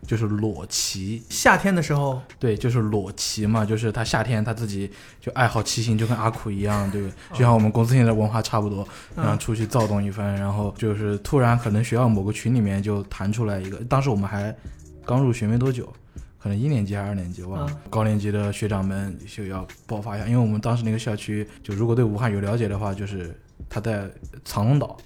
[0.05, 14.55] 就是裸骑，夏天的时候，对，就是裸骑嘛，就是他夏天他自己就爱好骑行，就跟阿苦一样，对不对，就像我们公司现在文化差不多，然后嗯，出去躁动一番，然后就是突然可能学校某个群里面就弹出来一个，当时我们还
[15.05, 15.91] 刚入学没多久，
[16.39, 17.71] 可能一年级还是二年级，我忘了。
[17.71, 23.33] 嗯高年级的学长们就要爆发一下，因为我们当时那个校区，就如果对武汉有了解的话，就是
[23.69, 24.09] 它在
[24.43, 24.97] 藏龙岛，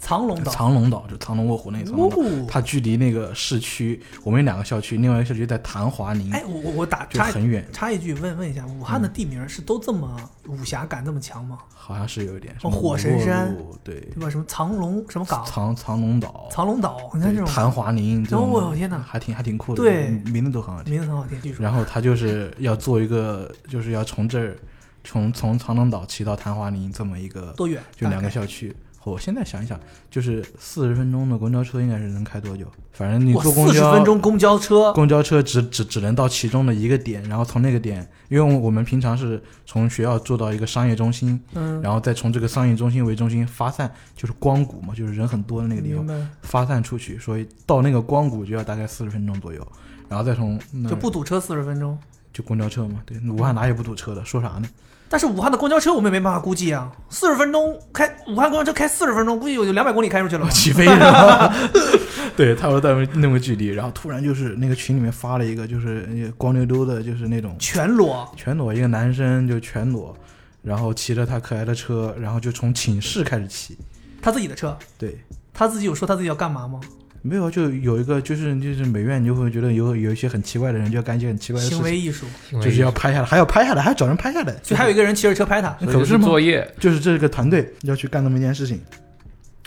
[0.00, 10.16] 藏龙岛，藏龙岛就藏龙卧虎那个藏龙岛，哦，它距离那个市区，我们有两个校区，另外一个校区在昙华宁，哎，我我我打插就很远，插一句问问一下，武汉的地名是都这么
[10.48, 11.58] 武侠感这么强吗？
[11.68, 12.54] 好像是有一点。
[12.54, 14.30] 哦什么火神山对，对吧？
[14.30, 15.44] 什么藏龙什么港？
[15.44, 20.94] 藏藏龙岛，藏龙岛，你看这种昙华宁这种，哦我天哪还挺还挺酷的，对名字都很好听。
[20.94, 21.62] 名字很好听，据说。
[21.62, 24.56] 然后他就是要做一个，就是要从这儿，
[25.04, 27.82] 从从藏龙岛骑到昙华宁这么一个，多远？
[27.94, 28.74] 就两个校区。
[29.04, 32.66] 我现在想一想，就是四十分钟的公交车应该是能开多久？
[32.92, 46.06] 反正你坐公交，四十分钟公交车，公交车只只只能到其中的一个点，然后从那个点，因为我们平常是从学校坐到一个商业中心，嗯，然后再从这个商业中心为中心发散，就是光谷嘛，就是人很多的那个地方
[46.42, 49.66] 发散出去，所以到那个光谷就要大概四十分钟左右，
[50.08, 50.58] 然后再从
[50.88, 51.98] 就不堵车四十分钟。
[52.32, 54.24] 就公交车嘛，对，武汉哪有不堵车的？
[54.24, 54.68] 说啥呢？
[55.12, 60.48] 但是武汉的公交车我们也没办法估计啊，四十分钟开武汉公交车开四十分钟，估计有两百公里开出去了。
[60.54, 61.52] 起飞了，
[62.36, 70.16] 对，差不多在那么距离，然后突然就是那个群里面发了一个，就是呃光溜溜的，就是那种全裸，全裸，一个男生就全裸，
[70.62, 73.76] 然后骑着他可爱的车，然后就从寝室开始骑，
[74.22, 75.18] 他自己的车，对，
[75.52, 76.80] 他自己有说他自己要干嘛吗？
[77.22, 82.26] 没有，就有一个就是就是美院，你就会觉得有有一些很奇怪的人就要干一些很奇怪的事情，行为艺术，
[82.62, 85.68] 就是要拍下来，还要拍下来，还要找人拍下来，就还有一个人骑着车拍他。
[85.86, 86.26] 可不是吗？
[86.26, 88.80] 作业，就是这个团队要去干那么一件事情，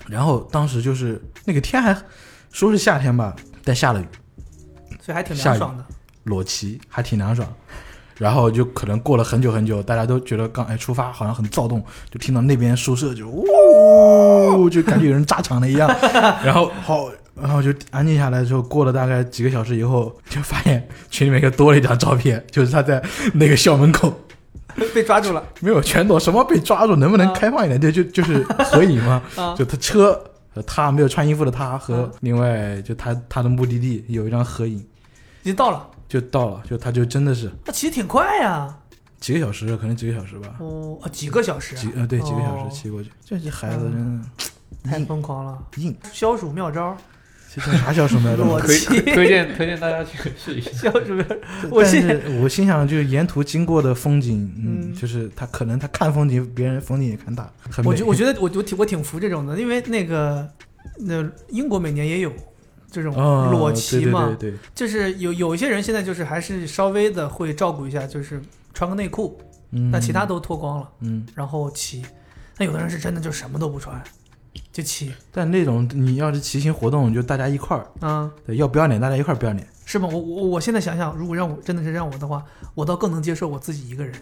[0.08, 1.96] 然后当时就是那个天还
[2.52, 4.06] 说是夏天吧，但下了雨，
[5.00, 5.86] 所以还挺凉爽的。
[6.24, 7.48] 裸骑还挺凉爽。
[8.20, 15.90] 然后就可能过了很久很久，大家都觉得刚哎出发好像很躁动，就听到那边宿舍就呜，就感觉有人炸场了一样。
[16.46, 24.14] 然后好，然后就安静下来之后，过了大概几个小时以后， 就发现群里面又多了一张照片，就是他在那个校门口。
[24.92, 25.44] 被抓住了。
[25.60, 27.80] 没有全躲，什么被抓住，能不能啊开放一点？
[27.80, 29.54] 对，就就是合影嘛， 啊！
[29.56, 30.20] 就他车
[30.52, 32.12] 和他没有穿衣服的他和啊。
[32.22, 38.76] 另外就他他的目的地有一张合影，已经到了，就到了，就他就真的是他骑挺快呀。
[39.20, 42.68] 几个小时，可能几个小时吧，哦，啊几个小时啊，几呃对几个小哦。
[42.68, 45.56] 时骑过去，这些孩子真的太疯狂了。
[45.78, 46.98] 硬，消暑妙招，
[47.54, 48.44] 这叫啥叫什么来着？
[48.44, 50.72] 推裸骑推荐推荐大家去试一下。
[50.90, 51.24] 叫什么，
[51.70, 57.52] 我但现是我心想，就是沿途经过的风景，嗯，嗯就是他可能他看风景，别人风景也看大，
[57.84, 60.48] 我觉我觉得我我挺我挺服这种的，因为那个
[61.00, 62.32] 那英国每年也有
[62.92, 68.42] 这种哦裸骑嘛，对对对对，就是有有一些人现在就是还是稍微的会照顾一下，就是
[68.74, 69.40] 穿个内裤，
[69.72, 72.04] 嗯，那其他都脱光了，嗯，然后骑。
[72.56, 74.00] 那有的人是真的就什么都不穿，
[74.72, 80.08] 就骑，但那种你要是骑行活动，就大家一块儿，啊、对，要不要脸大家一块儿不要脸，是吗？
[80.12, 82.44] 我我我现在想想，如果让我真的是让我的话，
[82.76, 84.14] 我倒更能接受我自己一个人。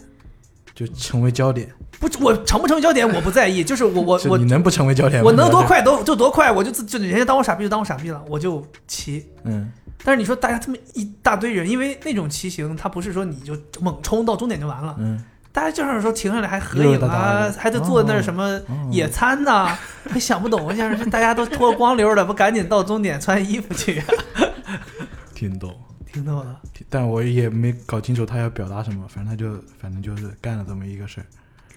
[0.73, 1.69] 就成为焦点。
[1.99, 5.27] 不，我成不成为焦点我不在意，就是我我 我你能不成为焦点吗？
[5.27, 5.61] 我能多？
[5.63, 9.25] 快都就多快，我就自就人家当我傻逼就当我傻逼了，我就骑。
[9.43, 9.69] 嗯，
[10.01, 19.77] 但是你说大家这么一大堆人，因为那种骑行，它不是说你就猛冲到终点就完了，嗯，大家就是说停下来还合影啊，还得坐那儿什么哦野餐呐、
[20.09, 24.01] 还想不懂，像是大家都脱光溜的，不赶紧到终点穿衣服去？
[25.35, 25.75] 听懂，
[26.11, 26.59] 听懂了。
[26.89, 31.25] 但我也没搞清楚他要表达什么，反正他就反正就是干了这么一个事儿，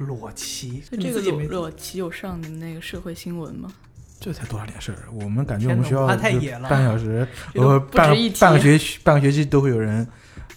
[0.04, 3.72] 裸骑，这个你自己没裸裸骑有上的那个社会新闻吗？
[4.20, 4.98] 这才多少点事儿。
[5.12, 10.06] 我们感觉我们学校半小时，呃，半半个学期半个学期都会有人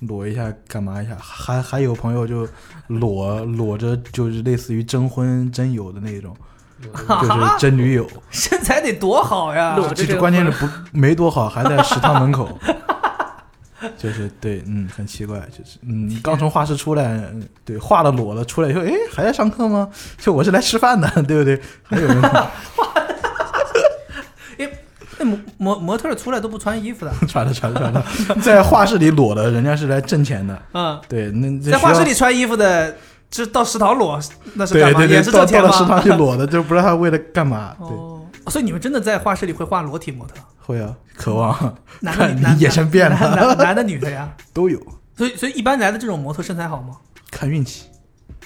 [0.01, 2.47] 裸一下干嘛一下，还还有朋友就
[2.87, 6.35] 裸裸着就是类似于征婚征友的那种，
[6.81, 8.07] 就是真女友。
[8.29, 9.77] 身材得多好呀！
[9.95, 12.57] 其实关键是不没多好，还在食堂门口。
[13.95, 19.87] 就是对，嗯，很奇怪，就是嗯，你刚从画室出来，嗯对，画了裸了，出来以后，哎，还在上课吗？
[20.17, 21.61] 就我是来吃饭的，对不对？
[21.83, 22.19] 还有人
[25.17, 28.03] 那模模模特出来都不穿衣服的，穿 的穿了穿的，
[28.41, 30.61] 在画室里裸的，人家是来挣钱的。
[30.73, 32.95] 嗯，对，那在画室里穿衣服的，
[33.29, 34.19] 这到食堂裸，
[34.53, 34.99] 那是对干嘛？
[34.99, 35.69] 对对，也是到挣钱吗？
[35.69, 37.75] 到了食堂去裸的， 就不知道他为了干嘛。
[37.79, 40.35] 对，哦，所以你们真的在画室里会画裸体模特？
[40.59, 44.29] 会啊，渴望 男的女男你眼神变男了，男男的女的呀？
[44.53, 44.79] 都有，
[45.17, 46.95] 所以所以一般来的这种模特身材好吗？
[47.31, 47.85] 看运气，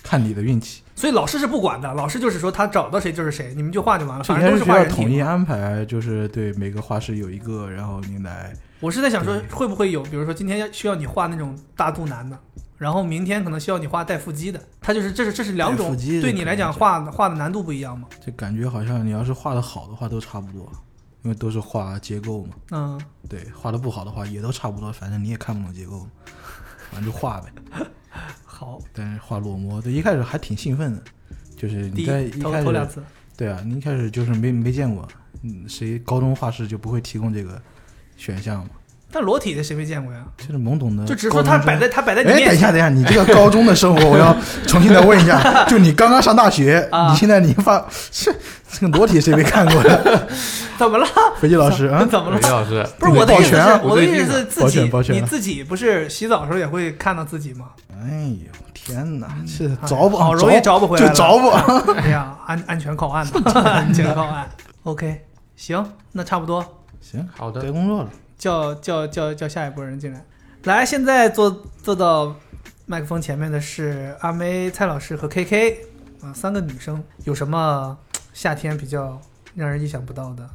[0.03, 0.83] 看你的运气。
[0.95, 4.95] 所以老师是不管的，老师就是说他找到谁就是谁，你们就画就完了，反正都是画人体。
[4.95, 8.53] 统一安排，就是对每个画室有一个，然后你来。
[8.79, 12.37] 我是在想说，会不会有，比如说今天要需要你画那种大肚腩的，
[12.77, 18.07] 然后明天可能需要你画带腹肌的，他就是这是这是两种对你来讲画画的难度不一样吗？
[18.25, 20.71] 就感觉好像你要是画的好的话都差不多，
[21.21, 22.55] 因为都是画结构嘛。
[22.71, 26.07] 嗯，对，画的不好的话也都差不多，反正你也看不懂结构，
[26.91, 27.51] 反正就画呗。
[28.45, 31.03] 好，但是画裸模，对，一开始还挺兴奋的，
[31.57, 33.03] 就是你在一开始，头两次，
[33.37, 35.07] 对啊，你一开始就是没没见过，
[35.43, 37.61] 嗯，谁高中画室就不会提供这个
[38.17, 38.71] 选项嘛？
[39.11, 40.19] 但裸体的谁没见过呀？
[40.37, 44.35] 就是懵懂的就只是说他摆在他摆在你哎，等一下，等一下，你这个高中的生活，我要
[44.67, 45.65] 重新再问一下。
[45.65, 48.33] 就你刚刚上大学，啊你现在你发这
[48.71, 49.99] 这个裸体谁没看过呀？
[50.79, 51.05] 怎么了？
[51.39, 52.49] 飞机老师啊，怎么了韦？
[52.49, 57.65] 老师，不是我的意思是抱拳啊，我的意思是自抱己歉抱，歉你自己不是洗澡的时候也会看到自己吗？
[58.01, 61.49] 哎呦天哪，是哎找不好容易找不回来了就找不。
[61.93, 64.49] 哎呀，安安全靠岸吧，安全靠岸。
[64.83, 65.21] OK，
[65.55, 66.65] 行，那差不多，
[66.99, 68.09] 行，好的该工作了。
[68.41, 70.25] 叫叫叫叫下一波人进来。
[70.63, 72.35] 来，现在坐坐到
[72.87, 75.75] 麦克风前面的是阿梅、蔡老师和 KK
[76.23, 77.95] 啊，三个女生，有什么
[78.33, 79.21] 夏天比较
[79.53, 80.49] 让人意想不到的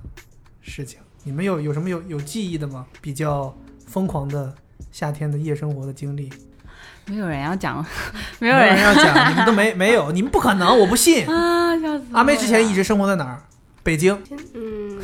[0.61, 0.99] 事情？
[1.23, 2.85] 你们有有什么有有记忆的吗？
[3.01, 4.53] 比较疯狂的
[4.91, 6.29] 夏天的夜生活的经历？
[7.07, 7.87] 没有人要讲，
[8.41, 11.25] 没没有人要讲，你们都没 没有，你们不可能，我不信。
[11.29, 12.05] 啊，笑死！
[12.15, 13.41] 阿梅之前一直生活在哪儿？
[13.85, 14.21] 北京，
[14.55, 15.01] 嗯，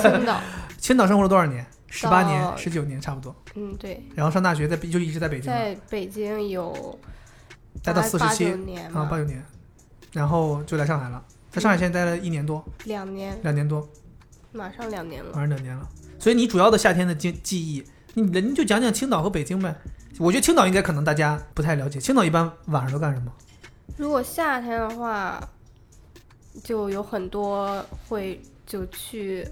[0.00, 0.40] 青岛，
[0.80, 1.66] 青岛生活了多少年？
[1.96, 3.34] 十八年、到十九年差不多。
[3.54, 6.98] 嗯，对，然后上大学在就一直在北京，在北京有
[7.82, 9.44] 待到四十七年啊，吧八九年，
[10.12, 11.24] 然后就来上海了。
[11.50, 13.88] 在上海现在待了一年多，两年，两年多，
[14.52, 15.40] 马上两年了马。
[15.40, 15.88] 上两年了。
[16.18, 17.82] 所以你主要的夏天的记记忆，
[18.12, 19.74] 你人就讲讲青岛和北京呗。
[20.18, 23.32] 我觉得青岛应该可能大家不太了解，青岛一般晚上都干什么？
[23.96, 25.42] 如果夏天的话，
[26.62, 29.46] 就有很多会就去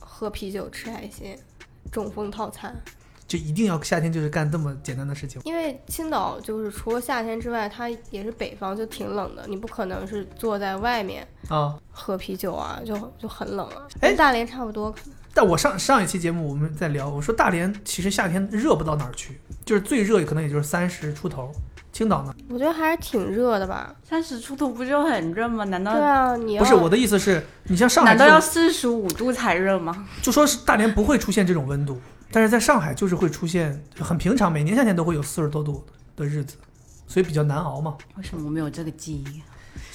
[0.00, 1.38] 喝啤酒、吃海鲜、
[1.90, 2.74] 中风套餐。
[3.28, 5.42] 就一定要夏天就是干这么简单的事情？
[5.44, 13.88] 因为青岛就是除了夏天之外，它也是北方，就挺冷的，你不可能是坐在外面啊，喝啤酒啊，就就很冷啊。
[14.00, 21.52] 哎跟大连差不多，可能但我上上一期节目我们在聊，我说大连其实夏天热不到哪儿去，就是最热可能也就是三十出头。
[21.96, 22.34] 青岛呢？
[22.50, 23.90] 我觉得还是挺热的吧。
[24.06, 25.64] 三十出头不就很热吗？
[25.64, 30.06] 难道对啊，你要不是我的意思是，你像上海难道要，四十五度才热吗？
[30.20, 31.98] 就说是大连不会出现这种温度，
[32.30, 36.56] 但是在上海就是会出现很平常，每年夏天都会有四十多度的日子，
[37.06, 37.96] 所以比较难熬嘛。
[38.18, 39.42] 为什么我没有这个记忆？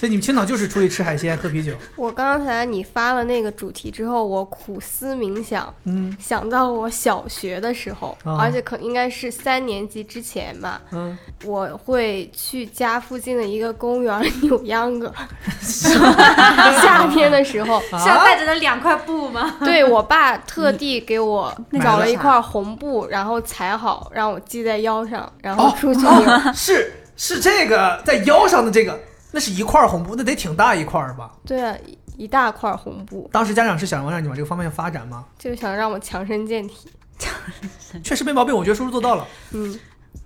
[0.01, 6.17] 所以你们青岛就是出去吃海鲜、喝啤酒，我刚才你发了那个主题之后，我苦思冥想，嗯。
[6.19, 8.35] 想到我小学的时候，啊。
[8.41, 15.13] 而且可应该是三年级之前吧，嗯，我会去家附近的一个公园扭秧歌。
[15.61, 17.99] 夏天的时候，啊。
[17.99, 19.57] 是要带着那两块布吗？
[19.63, 26.09] 对我爸特地给我找了一块红布，然后裁好，让我系在腰上，然哦后出去扭。
[26.09, 28.99] 哦，是是这个在腰上的这个，
[29.31, 31.31] 那是一块红布，那得挺大一块儿吧？
[31.45, 35.25] 对啊，一一大块红布，当时家长是想让你往这个方面发展吗？
[35.39, 36.89] 就想让我强身健体。
[38.03, 39.27] 确实没毛病，我觉得叔叔做到了。
[39.51, 39.79] 嗯，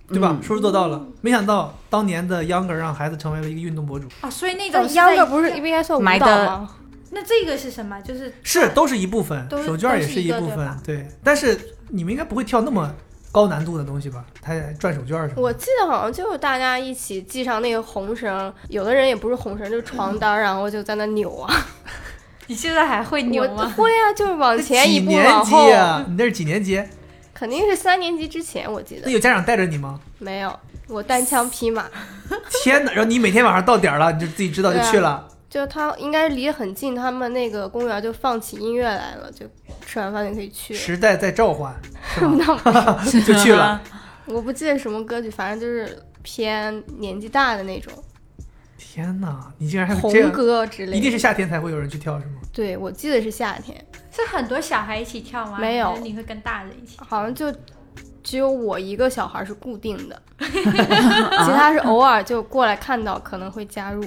[0.08, 0.30] 对吧？
[0.32, 6.70] 嗯叔叔做到了，没想到当年的秧歌让孩子成为了一个运动博主，啊，所以那那种是在秧歌不是应该算舞蹈吗？
[7.10, 8.00] 那这个是什么？
[8.00, 11.06] 就是是都是一部分，手绢也是一一部分对。
[11.22, 12.92] 但是你们应该不会跳那么
[13.36, 14.24] 高难度的东西吧？
[14.40, 15.42] 他转手绢儿什么的？
[15.42, 21.54] 我记得好像就是大家一起系上那个红绳，有的人也不是红绳，就是床单，然后就在那扭啊。
[22.48, 23.70] 你现在还会扭吗？
[23.76, 26.04] 会啊，就是往前一步，几年级往后，呀？
[26.08, 26.82] 你那是几年级？
[27.34, 30.00] 肯定是三年级之前，我记得那有家长带着你吗？
[30.18, 30.58] 没有。
[30.88, 31.84] 我单枪匹马，
[32.62, 32.92] 天哪！
[32.92, 35.28] 然后你每天晚上到点儿了，你就自己知道就去了。
[35.56, 39.46] 就他应该离得很近，他们那个公园就放起音乐来了，就
[39.86, 40.78] 吃完饭就可以去了。
[40.78, 41.74] 时代在召唤，
[42.14, 43.00] 是吧？
[43.02, 43.80] 那 就去了。
[44.28, 47.90] 我不记得什么歌曲，反正就是偏年纪大的那种。
[48.76, 50.96] 天哪，你竟然还有这红样，歌之类的。
[50.98, 52.32] 一定是夏天才会有人去跳是吗？
[52.52, 55.56] 对，我记得是夏天，是很多小孩一起跳吗？
[55.58, 56.98] 没有你会跟大人一起？
[56.98, 57.50] 好像就
[58.22, 64.04] 只有我一个小孩是固定的，其他是偶尔就过来看到可能会加入。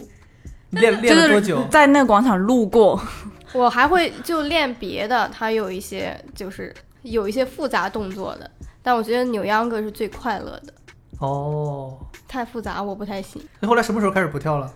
[0.70, 1.66] 你练 练了多久？
[1.70, 3.02] 在那个广场路过，
[3.54, 8.50] 我还会就练别的，它有一些就是有一些复杂动作的，
[8.82, 10.74] 但我觉得扭秧歌是最快乐的，
[11.20, 11.98] 哦，
[12.28, 13.42] 太复杂我不太行。
[13.60, 14.72] 那后来什么时候开始不跳了？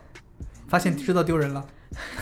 [0.68, 1.64] 发现知道丢人了。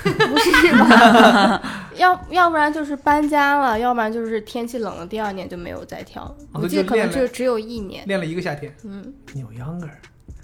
[0.04, 1.62] 不是吧？
[1.96, 8.06] 要要不然就是搬家了，要不然就是天气冷了，第二年就没有再跳我记得可能就只有一年。
[8.06, 9.96] 练了一个夏天，嗯，扭秧歌儿，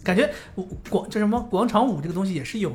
[0.02, 2.72] 感觉我广这什么广场舞这个东西也是有，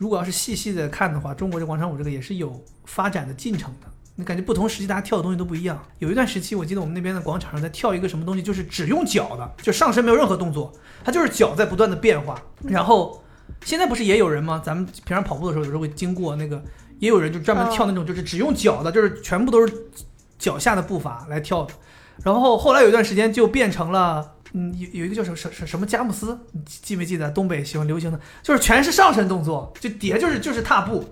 [0.00, 3.86] 如果要是细细的看的话，中国这广场舞这个也是有发展的进程的。
[4.14, 5.78] 你感觉不同时期大家跳的东西都不一样。
[5.98, 10.72] 有一段时期，我记得我们那边的广场上在跳一个什么东西，就是只用脚的，就上身没有任何动作，
[11.04, 12.42] 它就是脚在不断的变化。
[12.62, 13.22] 然后
[13.62, 14.58] 现在不是也有人吗？
[14.64, 16.64] 咱们平常跑步的时候，有时候会经过那个，
[16.98, 19.72] 也有人就专门跳那种，就是只用脚的，就是全部都是
[20.38, 21.74] 脚下的步伐来跳的。
[22.24, 27.30] 然后后来有一段时间就变成了，嗯，有有一个叫什什什什么佳木斯，你记没记得？
[27.30, 31.04] 东北喜欢流行的，就是全是上身动作，就底下就是就是踏步，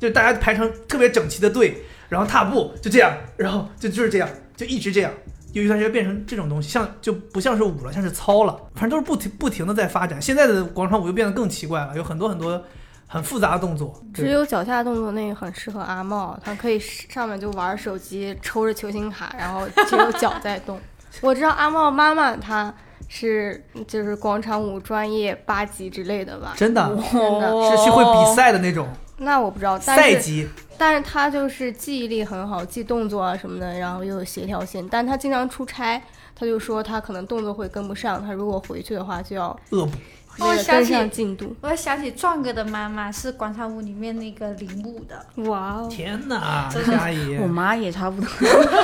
[0.00, 5.12] 就大家排成特别整齐的队，然后踏步就这样，然后就就是这样，就一直这样。
[5.52, 10.20] 有一段时间变成这种东西，像就不像是舞了，像是操了，反正都是不停不停的在发展。
[10.20, 12.62] 现在的广场舞又变得更奇怪了，有很多很多
[13.06, 13.98] 很复杂的动作。
[14.12, 20.78] 只有脚下动作那个很适合阿茂，他可以上面就玩手机，抽着球星卡，然后只有脚在动。
[21.22, 22.74] 我知道阿茂妈妈她
[23.08, 26.54] 是就是广场舞专业八级之类的吧？
[26.56, 26.82] 真的
[27.12, 28.88] 真的，是去会比赛的那种
[29.18, 30.46] 那我不知道，但赛级，
[30.76, 34.86] 但是他就是记忆力很好，记动作啊什么的，然后又有协调性。
[34.90, 36.02] 但他经常出差，
[36.34, 39.92] 他就说他可能动作会跟不上，他如果回去的话就要恶补。
[40.38, 41.56] 为了跟上进度。
[41.62, 45.88] 我想起壮哥的妈妈是广场舞里面那个领舞的，哇哦！
[45.90, 48.28] 天哪，阿姨我，妈也差不多。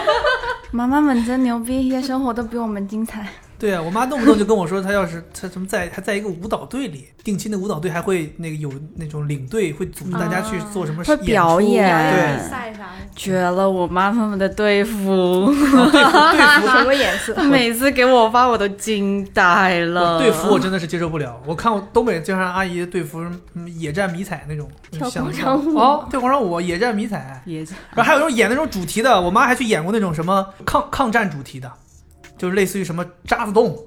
[0.72, 3.28] 妈妈们真牛逼，夜生活都比我们精彩。
[3.62, 12.88] 对啊，我妈动不动就跟我说，她要是她什么在还在一个舞蹈队里，定期的舞蹈队还会那个有那种领队会组织大家去做什么表演对比赛啥的。
[13.14, 13.70] 绝了！
[13.70, 17.40] 我妈他们的队服，队服队服 什么颜色？
[17.44, 20.18] 每次给我发我都惊呆了。
[20.18, 21.40] 队服我真的是接受不了。
[21.46, 23.22] 我看过东北经常阿姨的队服，
[23.54, 31.70] 嗯野战迷彩那种，跳广场舞哦，跳广场舞野战迷彩，野战然后还有那种演那种主题的，我妈还去演过那种什么抗抗战主题的，
[32.42, 33.78] 就是类似于什么渣滓洞、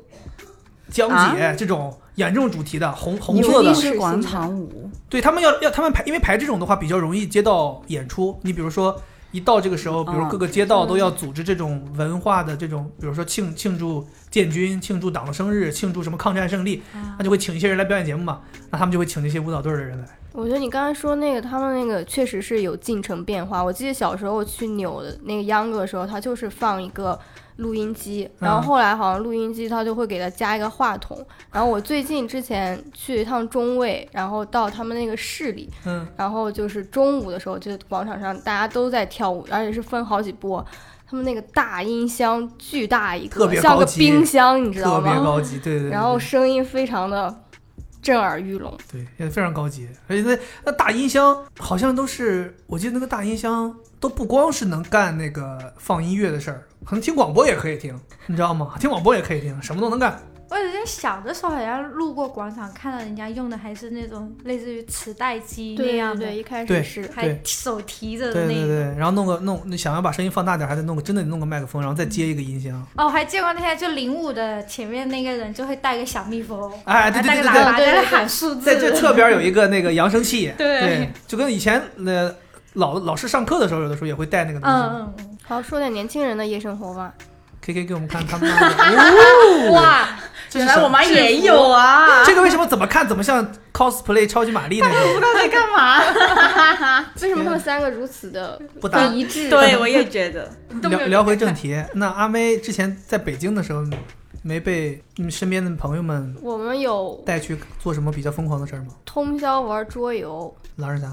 [0.89, 8.39] 江姐、这种演这种主题的，红红色的，是广场舞，对他们要要他们排，因为排这种的话比较容易接到演出。
[8.43, 8.97] 你比如说，
[9.31, 16.81] 一到这个时候，比如嗯各个街道都要组织这种文化的这种，比如说庆庆祝建军、庆祝党的生日、庆祝什么抗战胜利，
[17.17, 18.39] 那就会请一些人来表演节目嘛。
[18.69, 20.07] 那他们就会请这些舞蹈队的人来。
[20.31, 23.61] 我觉得你刚才说那个，他们那个确实是有进程变化。
[23.61, 27.19] 我记得小时候去扭的那个秧歌的时候，他就是放一个
[27.57, 31.17] 录音机，然后嗯后来好像录音机它就会给它加一个话筒。
[31.51, 40.65] 然后我最近之前去一趟中卫，然后到他们那个市里，嗯，然后就是中午的时候，就广场上大家都在跳舞，而且是分好几波。
[41.07, 45.23] 他们那个大音箱巨大一个，像个冰箱，你知道特别吗？
[45.23, 45.91] 高级，对对对。
[45.91, 47.33] 然后声音非常的
[48.01, 48.75] 震耳欲聋。
[48.91, 58.75] 对，也非常高级，而且那那大音箱好像都是，我记得那个大音箱都不光是能干那个放音乐的事儿，可能听广播也可以听，你知道吗？
[58.79, 60.19] 听广播也可以听，什么都能干。
[60.47, 68.67] 我之前小的时候好像路过广场，看到人家用的还是那种类似于磁带机那样的，对对，一开始是还手提着的那种。
[68.67, 72.79] 对对，然后弄个弄，那想要把声音放大点，还得弄个真的弄个麦克风，然后再接一个音箱。
[72.95, 82.31] 哦，我还见过那些就领舞的前面那个人就会带个小蜜蜂，哎对对带个喇对对叭在那对对对喊数字，在这侧边有一个那个扬声器，对就跟以前那
[82.75, 84.75] 老老师上课的时候，有的时候也会带那个东西。
[84.75, 87.13] 嗯嗯嗯，好说点年轻人的夜生活吧。
[87.61, 88.47] K K 给我们看 他们
[89.71, 90.07] 哇，
[90.53, 95.13] 原来我妈也有啊，这个为什么怎么看怎么像 cosplay 超级玛丽那种？
[95.13, 95.99] 不知道在干嘛。
[97.23, 99.49] 为什么他们三个如此的 不搭一致？
[99.49, 100.47] 对，我也觉得。
[100.89, 103.83] 聊聊回正题，那阿妹之前在北京的时候，
[104.43, 108.89] 没被你身边的朋友们我们有带去做什么比较疯狂的事儿吗？
[109.05, 111.07] 通宵玩桌游，狼人杀？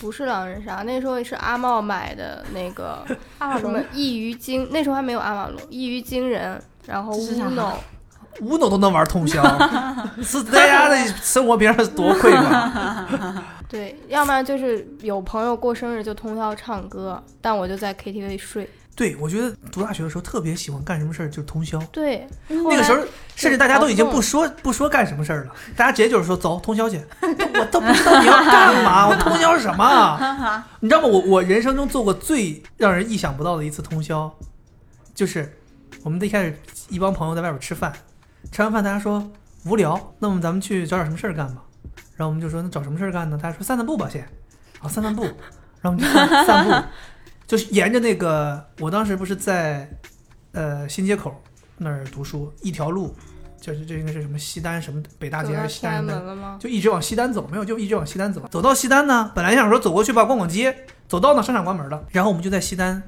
[0.00, 3.04] 不是狼人杀，那时候是阿茂买的那个
[3.58, 7.72] 什么一鱼惊，那时候还没有阿瓦隆，一鱼惊人，然后这是啥 Uno，
[8.42, 9.42] 乌诺都能玩通宵，
[10.22, 13.42] 是大家的生活平常是多匮乏。
[13.68, 18.68] 对，要不然就是有朋友过生日就通宵唱歌，但我就在 KTV 睡。
[18.98, 21.78] 对，我觉得读大学的时候特别喜欢干什么事儿，就是通宵。
[21.92, 23.00] 对，那个时候，
[23.36, 27.00] 甚至大家都已经不说不说干什么事儿了，大家直接就是说走通宵去。
[27.22, 30.66] 我都不知道你要干嘛，我通宵什么啊？
[30.80, 31.06] 你知道吗？
[31.06, 34.28] 我我人生中做过最让人意想不到的一次通宵，
[35.14, 35.56] 就是
[36.02, 37.92] 我们一开始一帮朋友在外边吃饭，
[38.50, 39.30] 吃完饭大家说
[39.64, 41.62] 无聊，那么咱们去找点什么事儿干吧。
[42.16, 43.38] 然后我们就说那找什么事儿干呢？
[43.40, 44.28] 大家说散散步吧，先。
[44.80, 45.22] 啊，散散步。
[45.80, 46.88] 然后我们就散散步，
[47.48, 49.90] 就是沿着那个，我当时不是在
[50.52, 51.42] 呃新街口
[51.78, 53.16] 那儿读书，一条路，
[53.58, 56.58] 就是这应该是什么西单什么北大街还是西单的？
[56.60, 58.46] 就一直往西单走，没有就一直往西单走。
[58.50, 63.02] 走到西单呢，本来想说走过去吧，逛逛街，走到呢商场关门了，然后我们就在西单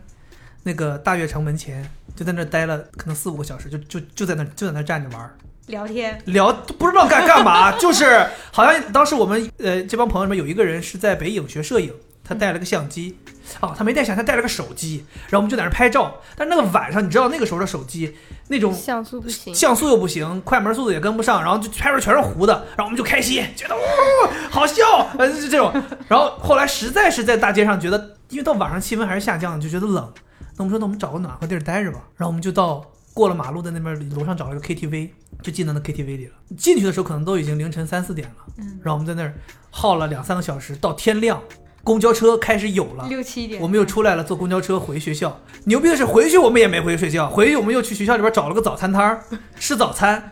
[0.62, 1.86] 那个大悦城门前，
[2.16, 5.36] 就在那儿待了可能四五个小时，就就就在那儿就在那儿站着玩儿。
[5.66, 11.92] 聊天，聊不知道干干嘛，就是好像当时我们呃这帮朋友里面有一个人是在北影学摄影，
[12.30, 13.18] 他带了个相机，
[13.60, 16.14] 哦，他没带相机，他带了个手机，然后我们就在那儿拍照。
[16.36, 18.14] 但是那个晚上，你知道那个时候的手机
[18.46, 23.80] 那种像素不行，像素又不行，快门速度也跟不上，然后就拍出来全是糊的，然后我们就开心，觉得哦
[24.48, 25.72] 好笑，呃就这种。
[26.06, 30.08] 然后后来实在是在大街上觉得，因为到晚上气温还是下降的，就觉得冷，
[30.56, 31.98] 那我们说那我们找个暖和地儿待着吧。
[32.16, 35.10] 然后我们就到过了马路的那边楼上找了个 KTV，
[35.42, 36.34] 就进到那 KTV 里了。
[36.56, 39.34] 进去的时候可能都已经凌晨三四点了，嗯，然后我们在那儿
[39.70, 41.40] 耗了两三个小时，到天亮，
[41.82, 43.06] 公交车开始有了。
[43.08, 45.40] 六七点，我们又出来了，坐公交车回学校。
[45.64, 49.24] 牛逼的是，回去我们也没回去睡觉，回去我们又去学校里边找了个早餐摊儿
[49.58, 50.30] 吃早餐。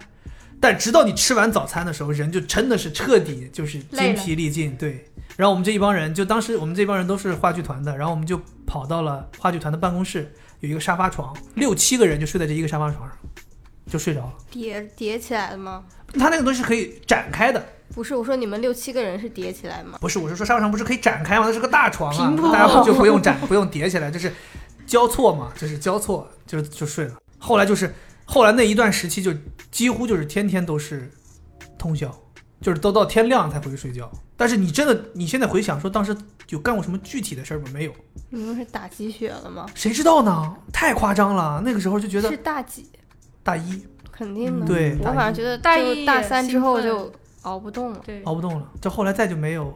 [0.60, 4.76] 但直到你吃完早餐的时候，人就真的是彻底就是筋疲力尽。
[4.76, 5.04] 对，
[5.36, 13.16] 然后我们这一帮人，就当时我们这帮人都是话剧团的，然后我们就跑到了话剧团的办公室，有一个沙发床，六七个人就睡在这一个沙发床上，
[13.86, 14.32] 就睡着了。
[14.50, 15.84] 叠叠起来的吗？
[16.14, 17.64] 它那个东西是可以展开的，
[17.94, 19.98] 不是，我说你们六七个人是叠起来吗？
[20.00, 21.44] 不是，我是说沙发床不是可以展开吗？
[21.46, 24.32] 那是个大床啊大家不就不用展，不用叠起来，就是
[24.86, 27.14] 交错嘛，就是交错，就是就睡了。
[27.38, 29.32] 后来就是后来那一段时期，就
[29.70, 31.10] 几乎就是天天都是
[31.78, 32.14] 通宵，
[32.60, 34.10] 就是都到天亮才回去睡觉。
[34.36, 36.16] 但是你真的，你现在回想说当时
[36.50, 37.64] 有干过什么具体的事儿吗？
[37.72, 37.92] 没有，
[38.30, 39.66] 你们是打鸡血了吗？
[39.74, 40.54] 谁知道呢？
[40.72, 42.88] 太夸张了，那个时候就觉得是大几？
[43.42, 43.82] 大一
[44.12, 44.66] 肯定的。
[44.66, 47.12] 对我反正觉得大一大三之后就
[47.42, 48.00] 熬不动了。
[48.04, 49.72] 对，熬不动了，就后来再就没有，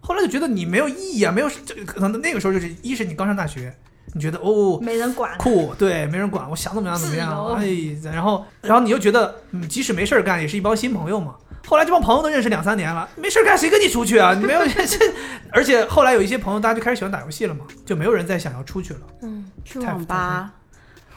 [0.00, 3.74] 后来就觉得你没有意义啊，没有这可能那个时候就是一是你刚上大学，
[4.14, 7.66] 你觉得哦没人管，酷，对，没人管，我想怎么样怎么样，哎，
[8.02, 11.34] 然后然后你又觉得，嗯，即使没事儿干，也是一帮新朋友嘛。
[11.66, 14.32] 后来这帮朋友都认识两三年了，没事儿干谁跟你出去啊？
[14.34, 14.96] 你没有这
[15.50, 19.00] 而且后来有一些朋友，大家就开始喜欢打游戏了嘛，就没有人再想要出去了。
[19.22, 20.52] 嗯，去网吧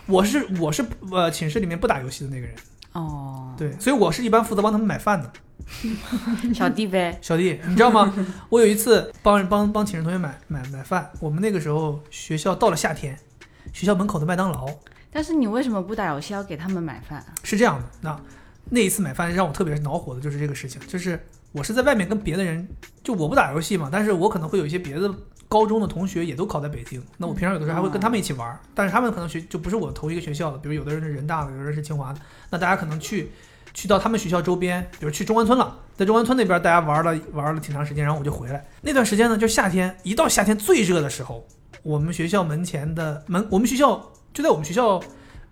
[0.07, 2.55] 我是我是呃寝室里面不打游戏的那个人，
[2.93, 5.31] 哦，对，所以我是一般负责帮他们买饭的。
[6.53, 8.11] 小弟呗，小弟，你知道吗？
[8.49, 13.17] 我有一次帮人帮帮寝室同学买买买饭，我们那个时候学校到了夏天，
[13.71, 14.67] 学校门口的麦当劳
[15.11, 17.33] 但是你为什么不打游戏要给他们买饭啊？
[17.43, 18.19] 是这样的，那
[18.69, 21.19] 那一次买饭让我特别恼火的就是这个事情，就是
[21.51, 22.67] 我是在外面跟别的人，
[23.03, 25.13] 就我不打游戏嘛，但是我可能会有一些别的
[25.49, 32.19] 高中的同学也都考在北京，那我平常有的时候还会跟他们一起玩儿，但是他们可能学就不是我同一个学校的，比如有的人是人大的，有的人是清华的，
[32.51, 33.31] 那大家可能去
[33.73, 38.63] 去到他们学校周边，比如去中关村了，在中关村那边大家玩了玩了挺长时间，然后我就回来。
[38.81, 41.47] 那段时间呢，就夏天，一到夏天最热的时候，
[41.81, 45.01] 我们学校门前的门，我们学校就在我们学校，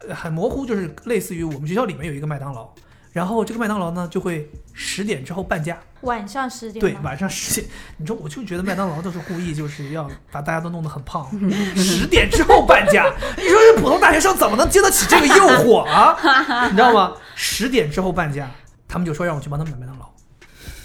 [0.07, 2.69] 呃，很模糊，就是类似于我们学校里面有一个麦当劳，
[3.17, 11.27] 然后这个麦当劳呢就会十点之后半价，晚上十点对，晚上十点，你说我就觉得麦当劳都是故意就是要把大家都弄得很胖，
[11.75, 16.15] 十点之后半价，你说这普通大学生怎么能经得起这个诱惑啊？
[16.69, 17.13] 你知道吗？
[17.33, 18.51] 十点之后半价，
[18.87, 20.05] 他们就说让我去帮他们买麦当劳，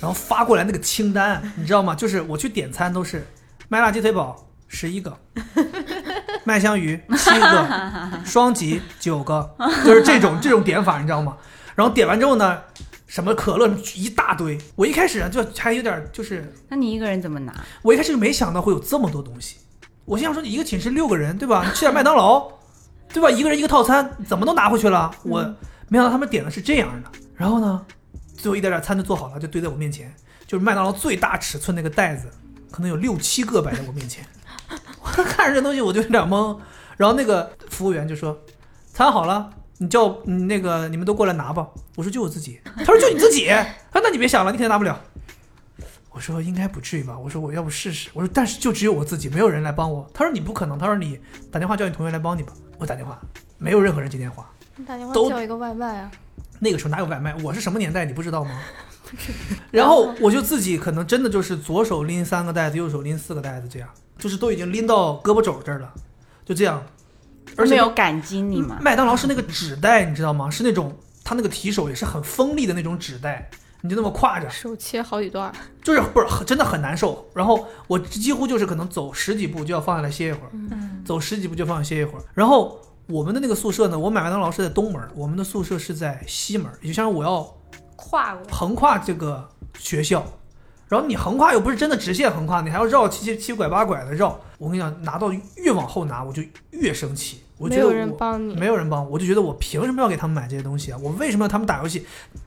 [0.00, 1.94] 然后发过来那个清单，你知道吗？
[1.94, 3.26] 就是我去点餐都是
[3.68, 5.14] 麦辣鸡腿堡十一个，
[6.44, 9.54] 麦香鱼七个，双吉九个，
[9.84, 11.36] 就是这种这种点法，你知道吗？
[11.74, 12.60] 然后点完之后呢，
[13.06, 17.52] 什么可乐一大堆，我一开始啊就还有点就是那你一个人怎么拿？
[17.82, 19.56] 我一开始就没想到会有这么多东西，
[20.04, 21.64] 我心想说，你一个寝室六个人，对吧？
[21.66, 22.50] 你吃点麦当劳，
[23.12, 23.30] 对吧？
[23.30, 25.10] 一个人一个套餐，怎么都拿回去了。
[25.22, 25.40] 我
[25.88, 27.10] 没想到他们点的是这样的。
[27.34, 27.84] 然后呢，
[28.36, 30.14] 最后一点点餐就做好了，就堆在我面前，
[30.46, 32.28] 就是麦当劳最大尺寸那个袋子，
[32.70, 34.24] 可能有六七个摆在我面前。
[35.02, 36.58] 我看着这东西我就有点懵。
[36.96, 38.38] 然后那个服务员就说
[38.92, 39.50] ：“餐好了。”
[39.82, 41.68] 你叫你那个你们都过来拿吧。
[41.96, 42.60] 我说就我自己。
[42.76, 43.48] 他说就你自己。
[43.90, 45.00] 他说，那你别想了，你肯定拿不了。
[46.10, 47.18] 我说应该不至于吧。
[47.18, 48.08] 我说我要不试试。
[48.12, 50.08] 我说但是就只有我自己，没有人来帮我。
[50.14, 50.78] 他说你不可能。
[50.78, 51.18] 他说你
[51.50, 52.52] 打电话叫你同学来帮你吧。
[52.78, 53.20] 我打电话，
[53.58, 54.48] 没有任何人接电话。
[54.76, 56.10] 你打电话都叫一个外卖啊？
[56.60, 57.34] 那个时候哪有外卖？
[57.42, 58.60] 我是什么年代你不知道吗？
[59.72, 65.92] 然后我就自己可能真的就是左手拎三个袋子，右手拎四个袋子，这样就是都已经拎到胳膊肘这儿了，
[66.44, 66.80] 就这样
[67.56, 68.78] 而且那没有感激你嘛？
[68.80, 70.50] 麦当劳是那个纸袋，你知道吗？
[70.50, 73.48] 是那种它那个提手也是很锋利的那种纸袋，
[73.80, 77.28] 你就那么挎着，手切好几段儿，就是不是真的很难受。
[77.34, 82.24] 然后我几乎就是可能走十几步就要放下来歇一会儿，嗯，走十几步就放下歇一会儿。
[82.34, 87.42] 然后我们的那个宿舍呢，我买麦当劳是在东门，我们的宿舍是在西门，也就相当于我要
[87.96, 89.46] 跨过，横跨这个
[89.78, 90.24] 学校，
[90.92, 94.38] 然后你横跨又不是真的直线横跨，你还要绕七七七拐八拐的绕。
[94.58, 97.42] 我跟你讲，拿到越往后拿，我就越生气。
[97.56, 100.98] 我觉得没有人我帮你，没有人帮我，我就觉得我凭什么要给他们买这些东西啊？
[101.02, 102.06] 我为什么要他们打游戏？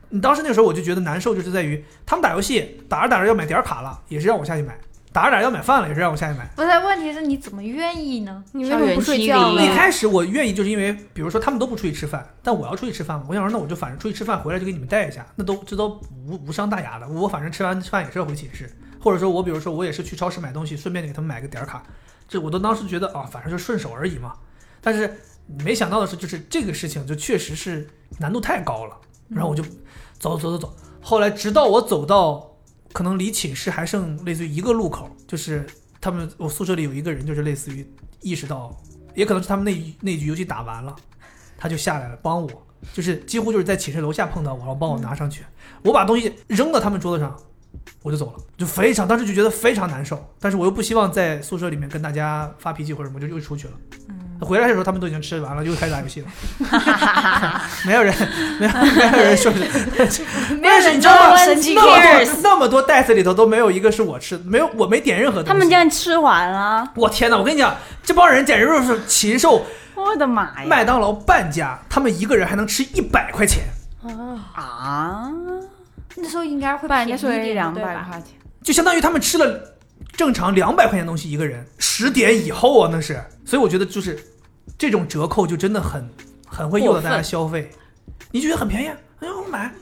[0.09, 4.75] 你当时那个时候我就觉得难受，就是在于他们打游戏打着打着要买点卡了，也是让我下去买；
[5.15, 6.45] 打着打着要买饭了，也是让我下去买。
[6.57, 8.43] 不是，问题是你怎么愿意呢？
[8.51, 9.63] 你为什么不睡觉呢？
[9.63, 17.07] 一开始我愿意，就是因为比如说他们都不出去吃饭，但我要出去吃饭嘛，我想说那我就反正出去吃饭回来就给你们带一下，那都这都无无伤大雅的。
[17.07, 21.81] 我反正吃完饭也是要回寝室，或者说我比如说我也是去超市买东西，顺便给他们买个点儿卡，
[22.27, 24.33] 这我都当时觉得啊，反正就顺手而已嘛。
[24.81, 25.17] 但是
[25.63, 27.87] 没想到的是，就是这个事情就确实是
[28.19, 28.97] 难度太高了，
[29.29, 29.63] 然后我就
[30.19, 32.51] 走走走走，后来直到我走到
[32.95, 35.67] 可能离寝室还剩类似于一个路口，就是
[35.99, 37.85] 他们我宿舍里有一个人，就是类似于
[38.21, 38.73] 意识到，
[39.13, 40.95] 也可能是他们那那局游戏打完了，
[41.57, 45.43] 他就下来了帮我，就是几乎就是在寝室楼下碰到我，然后帮我拿上去，
[45.83, 47.37] 我把东西扔到他们桌子上。
[48.01, 53.73] 我就走了，就非常，当时就觉得非常难受，但是我又不希望在宿舍里面跟大家发脾气或者什么，就又出去了。
[54.41, 56.27] 回来的时候他们都已经吃完了，又开始打游戏了。
[57.85, 58.13] 没有人，
[58.59, 59.51] 没有没有人说
[60.09, 60.23] 是，
[60.55, 61.35] 没有人你知道吗？
[61.37, 65.47] 那么多那么多袋子里头都没有一个是我吃的，没有我没点任何东西。
[65.47, 67.37] 他们竟然吃完了，我天哪！
[67.37, 69.65] 我跟你讲，这帮人简直就是禽兽。
[69.95, 70.65] 我的妈呀！
[70.67, 73.63] 麦当劳半价，他们一个人还能吃一百块钱，
[74.53, 75.31] 啊，
[76.17, 77.73] 那时候应该会便宜一点两？
[77.73, 79.74] 百块钱，就相当于他们吃了
[80.17, 83.21] 正常两百块钱东西一个人，十点以后啊，那是。
[83.45, 84.19] 所以我觉得就是
[84.77, 86.09] 这种折扣就真的很
[86.47, 87.69] 很会诱导大家消费，
[88.31, 88.87] 你就觉得很便宜，
[89.19, 89.73] 哎呦我买，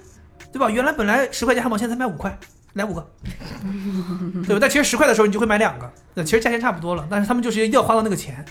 [0.51, 0.69] 对吧？
[0.69, 2.37] 原来本来十块钱汉堡，现在才卖五块，
[2.73, 3.11] 来五个，
[4.45, 4.57] 对吧？
[4.59, 8.43] 但其实十块的时候你就会买两个，那其实价钱差不多了，但是他们就是要花到那个钱，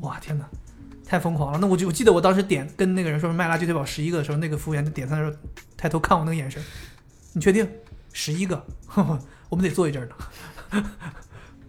[0.00, 0.44] 哇天哪！
[1.06, 1.58] 太疯狂了！
[1.58, 5.34] 那我就我记得我当时点跟那个人说麦辣鸡腿堡十一个的时候，那个服务员点餐的时候
[5.74, 6.62] 抬头看我那个眼神，
[7.32, 7.66] 你确定
[8.12, 8.62] 十一个？
[9.48, 10.84] 我们得坐一阵儿呢。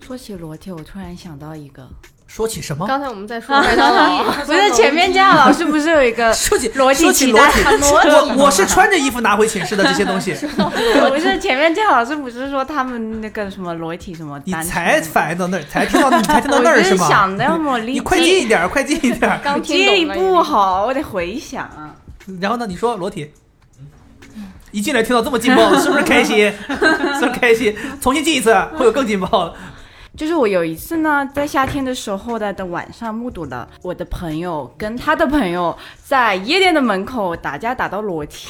[0.06, 1.88] 说起裸体，我突然想到一个，
[2.26, 2.88] 说起什么？
[2.88, 7.62] 刚才我们在说麦当劳， 不是前面佳老师不是有一个 说起裸体说起裸体，
[7.94, 17.08] 我我是穿着衣服拿回寝室的这些东西，不是前面佳老师不是说他们那个什么裸体什么你才反应到那儿，才听到你才听到那儿是儿吗？
[17.08, 19.40] 想的要么你快近一点儿，快近一点儿。
[19.44, 21.94] 刚听记忆懂了不好，我得回想啊。
[22.40, 22.66] 然后呢？
[22.68, 23.32] 你说裸体，
[24.72, 26.52] 一进来听到这么劲爆，是不是开心？
[26.68, 27.76] 是不是开心？
[28.02, 29.56] 重新进一次，会有更劲爆的。
[30.18, 38.50] 就是我有一次呢，在夏天的时候的的晚上，目睹了我的朋友跟他的朋友在夜店的门口打架，打到裸体，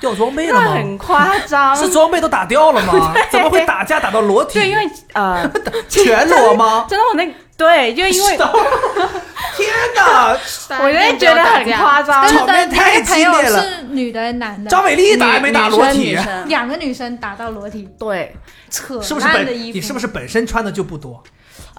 [0.00, 0.62] 掉装备了吗？
[0.64, 1.76] 那很夸张。
[1.76, 3.14] 是装备都打掉了吗？
[3.30, 4.58] 怎么会打架打到裸体？
[4.58, 5.50] 对，因为呃，
[5.88, 6.86] 全裸吗？
[6.88, 8.36] 真的我那对，就因为
[9.56, 10.36] 天哪！
[10.82, 14.70] 我就会觉得很夸张场面的太激烈了是女的男的？
[14.70, 16.14] 张美丽打还没打裸体
[16.46, 18.36] 两个女生打到裸体，对，
[18.76, 19.76] 扯是不是本烂的衣服。
[19.76, 21.22] 你是不是本身穿的就不多？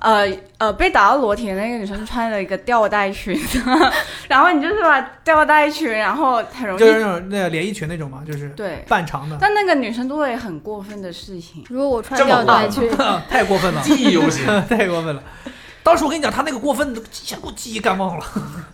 [0.01, 0.27] 呃
[0.59, 3.39] 呃，被打到裸体的那个女生穿了一个吊带裙，
[4.29, 8.83] 然后你就是把吊带裙，然后很容易就是那种那个连衣裙那种嘛，就是对。
[8.87, 12.89] 半长的，但那个女生做了很过分的事情，如果我穿这么吊带裙，
[13.29, 14.45] 太过分了，记忆犹新。
[14.67, 15.23] 太过分了。
[15.87, 18.25] 当时我跟你讲，他那个过分，一下给我记忆干忘了。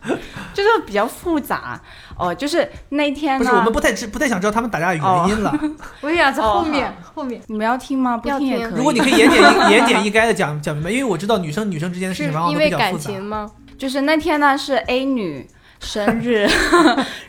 [0.51, 1.80] 就是比较复杂
[2.18, 2.34] 哦。
[2.34, 5.55] 就是那天不呢，是，我们不太知不太想知道他们打架的原因了。
[6.01, 7.39] 我想在哦后面后面。
[7.45, 8.18] 你们要听吗？
[8.18, 8.78] 不要听听也可以。
[8.78, 13.11] 如果你可以言简意 言简意赅的讲讲明白，因为我知道女生女生之间的事是情往往因为感都比较复杂。
[13.11, 13.51] 情吗？
[13.78, 15.47] 就是那天呢是 A 女
[15.80, 16.49] 生日，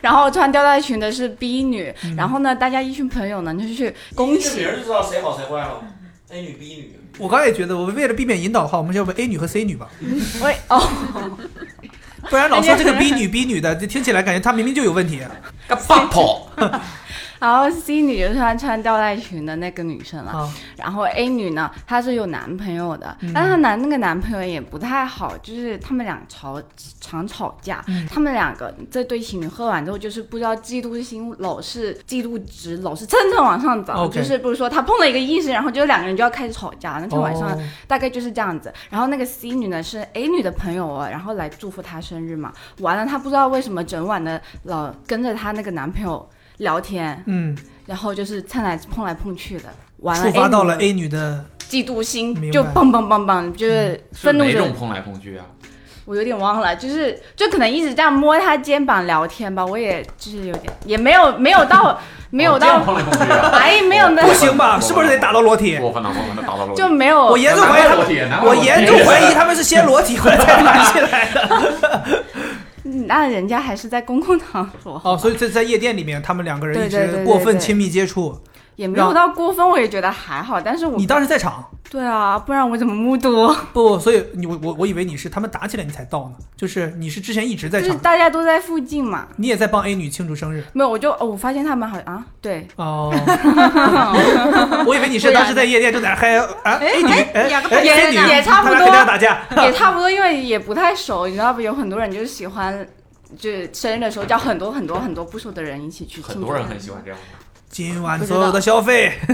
[0.01, 5.83] 然后穿吊带裙的是 B 女，嗯然后呢大家一群朋友呢就去恭这喜名儿就知道谁好谁坏了。
[6.31, 9.87] A 女 B 女，我刚才也觉得，我为了避免引导的话，我们就要不 A 女和 C 女吧，
[10.41, 10.81] 喂哦，
[12.29, 15.21] 不然老说这个 B 女 B 女的，这听起来感觉她明明就有问题。
[15.67, 16.51] 个棒跑。
[17.45, 23.31] 然后 C 女就是穿穿吊带裙的那个女生了，啊，然后 A 女呢，她是有男朋友的，嗯。
[23.35, 26.59] 但是她男那个男朋友也不太好，就是他们俩吵
[26.99, 28.07] 常吵架，嗯。
[28.07, 37.63] 他们两个这对情侣喝完之后，就是不知道嫉妒心老是嫉妒值老是蹭蹭往上涨就是比如说他碰了一个异性，然后就两个人就要开始吵架，那天晚上哦。
[37.87, 38.73] 大概就是这样子。
[38.89, 46.27] 然后那个 C 女呢是 A 女的朋友啊，然后来祝福她生日嘛，完了她不知道为什么整晚的老跟着她那个男朋友
[46.57, 49.65] 聊天，嗯，然后就是蹭来碰来碰去的。
[49.97, 55.45] 完了，触发到了 A 女的，嫉妒心就棒棒棒棒，就是是愤怒着哪种碰来碰去啊？
[56.05, 61.99] 我有点忘了，就是就可能一直这样摸她肩膀聊天吧，我也就是有点也没有没有到
[62.29, 63.49] 没有到， 碰来碰去啊！
[63.57, 64.77] 哎没有那不行吧？
[64.79, 65.77] 是不是得打到裸体？
[65.79, 67.83] 过分了，过分了，打到裸体就没有我严重怀疑
[68.29, 72.23] 他我严重 怀疑他们是先裸体回来再打起来的。
[73.05, 78.37] 嗯那人家还是在公共场所，哦，所以在在夜店里面，他们两个人一直过分亲密接触。
[78.75, 81.63] 也没有到过分，我也觉得还好，但是我你当时在场？
[81.87, 83.53] 对啊，不然我怎么目睹？
[83.71, 90.63] 不，所以你我我我以为你是他们打起来你才到呢，就是你是之前一直在场，就是大家都在附近嘛，你也在帮 A 女庆祝生日。
[90.73, 93.13] 没有我就哦，我发现他们好像啊，对，哦，
[94.85, 99.63] 我以为你是当时在夜店正在那嗨啊，A 女哎两个哎也 A 女也差不多他俩肯定要打架。
[99.63, 101.61] 也差不多，因为也不太熟，你知道不？
[101.61, 102.85] 有很多人就是喜欢，
[103.37, 106.33] 就是生日的时候叫很多很多很多不熟的人一起去庆祝。
[106.33, 107.44] 很多人很喜欢这样的。
[107.75, 109.33] 今晚所有的消费， 一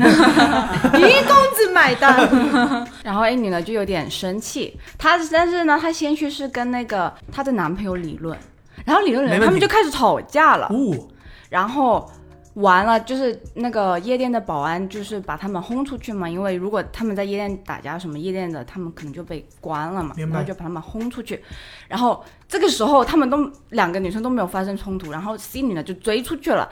[1.27, 2.27] 公子买单。
[3.05, 8.35] 然后 A 女呢就有点生气，她但是呢，她先去是跟那个她的男朋友理论，
[8.83, 10.65] 然后理论理论，他们就开始吵架了。
[10.71, 11.07] 哦，
[11.49, 12.11] 然后
[12.55, 21.41] 完了，就是那个夜店的保安就是把他们轰出去嘛，因为如果他们在夜店打架什么夜店的，他们可能就被关了嘛，然后就把他们轰出去。
[21.87, 26.69] 然后这个时候他们都两个女生都没有发生冲突，然后 C 女呢就追出去了。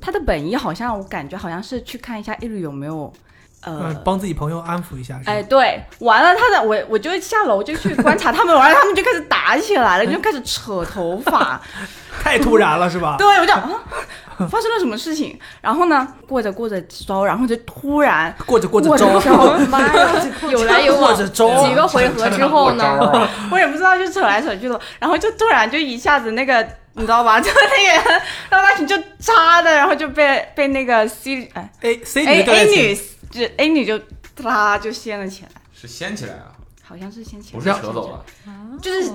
[0.00, 3.12] 她的本意好像我感觉好像是去看一下 A 女有没有。
[3.64, 5.20] 呃呃，，帮自己朋友安抚一下。
[5.24, 11.60] 哎，对，完了，他的我我就下楼就去观察他们，完了他们就开始打起来了， 就开始扯头发，
[12.22, 13.16] 太突然了是吧？
[13.18, 13.68] 对，我就啊，
[14.50, 15.38] 发生了什么事情？
[15.60, 20.10] 然后呢，过着过着招，然后就突然过着过着过着招，妈呀，
[20.50, 27.40] 有来有往，过着招几个回合之后呢，我也不知道，就扯来扯去的，然后就突然就一下子那个，你知道吧？
[27.40, 28.10] 就那个
[28.50, 32.98] 让他群就扎的，然后就被被那个 C 哎 A C A 女对 A 女
[33.32, 33.98] 就 A 女就
[34.44, 36.52] 啦就掀了起来，是掀起来啊，
[36.84, 38.24] 好像是掀起来不，是扯走了。
[38.80, 39.10] 就是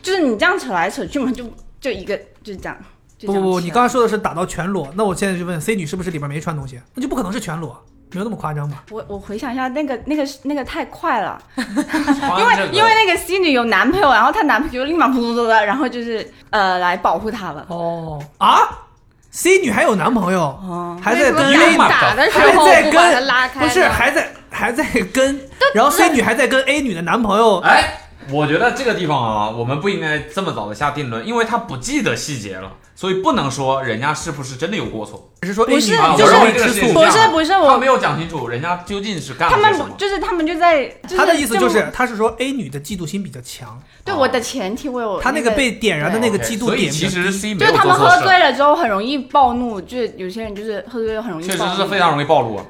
[0.00, 1.44] 就是你这样扯来扯去嘛，就
[1.80, 2.78] 就一个就是这样。
[3.22, 6.80] 不不不，你刚刚说的是打到全裸，那我现在就问 C 女是不是里边没穿东西？
[6.94, 8.84] 那就不可能是全裸，没有那么夸张吧？
[8.90, 17.66] 我我回想一下，那个那个那个太快了， 因因为因为那个 C 女有男朋友，然后她男朋友立马噗噗噗的，然后就是呃来保护她了。
[17.68, 18.86] 哦啊
[19.30, 23.62] ，C 女还有男朋友，哦，还在跟 A 女打的时还在候不把他跟？
[23.62, 25.40] 不是还在还在跟，
[25.74, 35.90] 然后 C 女还在跟 A 女的男朋友，哎，我觉得这个地方啊，我们不应该这么早的下定论，因为他不记得细节了，所以不能说人家是不是真的有过错只是说 A 不是。
[35.90, 39.72] 就是我认为这个事情不是不是我他没有讲清楚人家究竟是干他们。
[39.96, 47.30] 就是他们就在，就是他的意思就是，他是说 A 女的嫉妒心比较强，对我的前提我有个他那个被点燃的那个嫉妒所以点其实低。
[47.30, 52.64] C 没有就是他们喝醉了之后很容易暴怒，就是有些人就是喝醉了很容易确暴怒，实是非常容易暴露啊。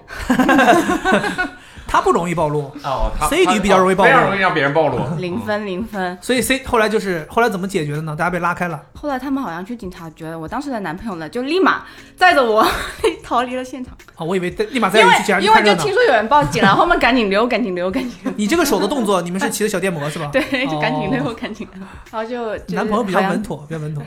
[1.88, 4.98] 他不容易暴露，哦，他 C 局比较容易暴露非常容易让别人暴露。
[5.18, 6.16] 零分零分。
[6.20, 8.14] 所以 C 后来就是后来怎么解决的呢？
[8.14, 11.82] 大家被拉开了，后来他们好像去警察局了，我当时的男朋友呢就立马
[12.14, 12.64] 载着我
[13.24, 15.92] 逃离了现场，啊，我以为立马再因为去警察局因为就听。
[15.92, 18.32] 说有人报警了， 后面赶紧溜，赶紧溜，赶紧溜。
[18.36, 20.28] 你这个手的动作，你们是骑的小电摩是吧？
[20.32, 21.82] 对，就赶紧溜，哦赶紧溜，
[22.12, 24.04] 然后就、男朋友比较稳，妥，比较稳妥，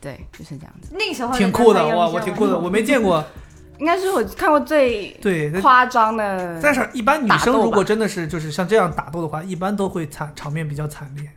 [0.00, 0.92] 对，就是这样子。
[0.98, 2.08] 那个时候挺酷的哇！
[2.08, 3.24] 我挺酷的，我没见过。
[3.82, 11.28] 应该是我看过最对，夸张的，但是，一般女生如果真的是就是像这样打斗的话，一般都会惨场面比较惨烈。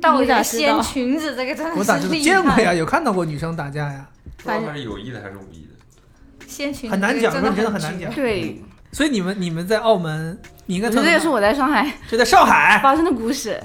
[0.00, 2.72] 但我咋底掀裙子这个真的是我咋知道见过呀？
[2.72, 4.06] 有看到过女生打架呀？
[4.36, 6.46] 不知道他是有意的还是无意的。
[6.46, 8.62] 掀裙子很难讲这个真的很很难讲对，
[8.92, 12.78] 所以你们你们在澳门，你应该这也是我在上海就在上海。
[12.80, 13.60] 发生的故事。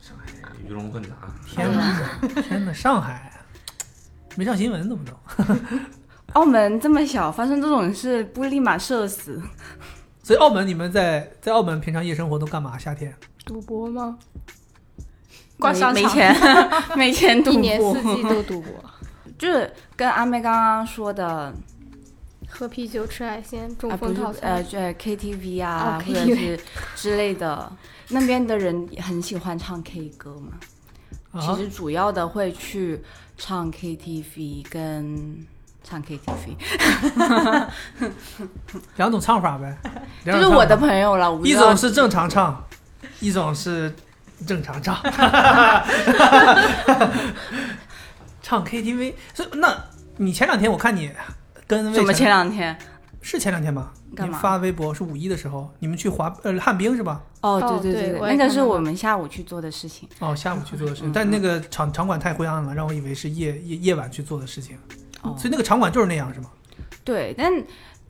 [0.00, 0.32] 上海
[0.68, 1.10] 鱼龙混杂，
[1.48, 2.10] 天哪，
[2.48, 3.30] 天哪，上海
[4.34, 5.54] 没上新闻怎么都？
[6.34, 9.40] 澳门这么小，发生这种事不立马社死？
[10.22, 12.78] 所以澳门你们在在澳门平常夜生活都干嘛？
[12.78, 13.14] 夏天
[13.44, 14.18] 赌博吗？
[15.56, 16.36] 没逛商场没钱，
[16.96, 18.72] 没钱赌一年四季都赌博，
[19.38, 21.54] 就是跟阿妹刚刚说的
[22.48, 24.54] 喝啤酒吃海鲜，啊，中风套餐。
[24.54, 26.60] 呃，对 KTV 啊，哦或者 KTV 是
[26.96, 27.70] 之类的，
[28.08, 30.58] 那边的人很喜欢唱 K 歌嘛。
[31.40, 33.00] 其啊，实主要的会去
[33.36, 35.46] 唱 KTV 跟
[35.84, 36.56] 唱 KTV，
[38.96, 39.76] 两种唱法呗。
[40.24, 41.30] 两就是我的朋友了。
[41.44, 42.64] 一种是正常唱，
[43.20, 43.94] 一种是
[44.46, 44.96] 正常唱。
[48.42, 49.76] 唱 KTV，所以那
[50.16, 51.10] 你前两天我看你
[51.66, 52.76] 跟魏晨怎么前两天？
[53.20, 53.92] 是前两天吧？
[54.14, 57.20] 干嘛你发微博是五一的时候，你们去滑呃旱冰是吧？
[57.40, 60.08] 哦，哦对对对，那个是我们下午去做的事情。
[60.18, 64.78] 哦，下午去做的事情，嗯但那个场场馆太灰暗了，让我以为是夜夜夜晚去做的事情。
[65.24, 66.46] 哦所以那个场馆就是那样是吗？
[67.02, 67.52] 对，但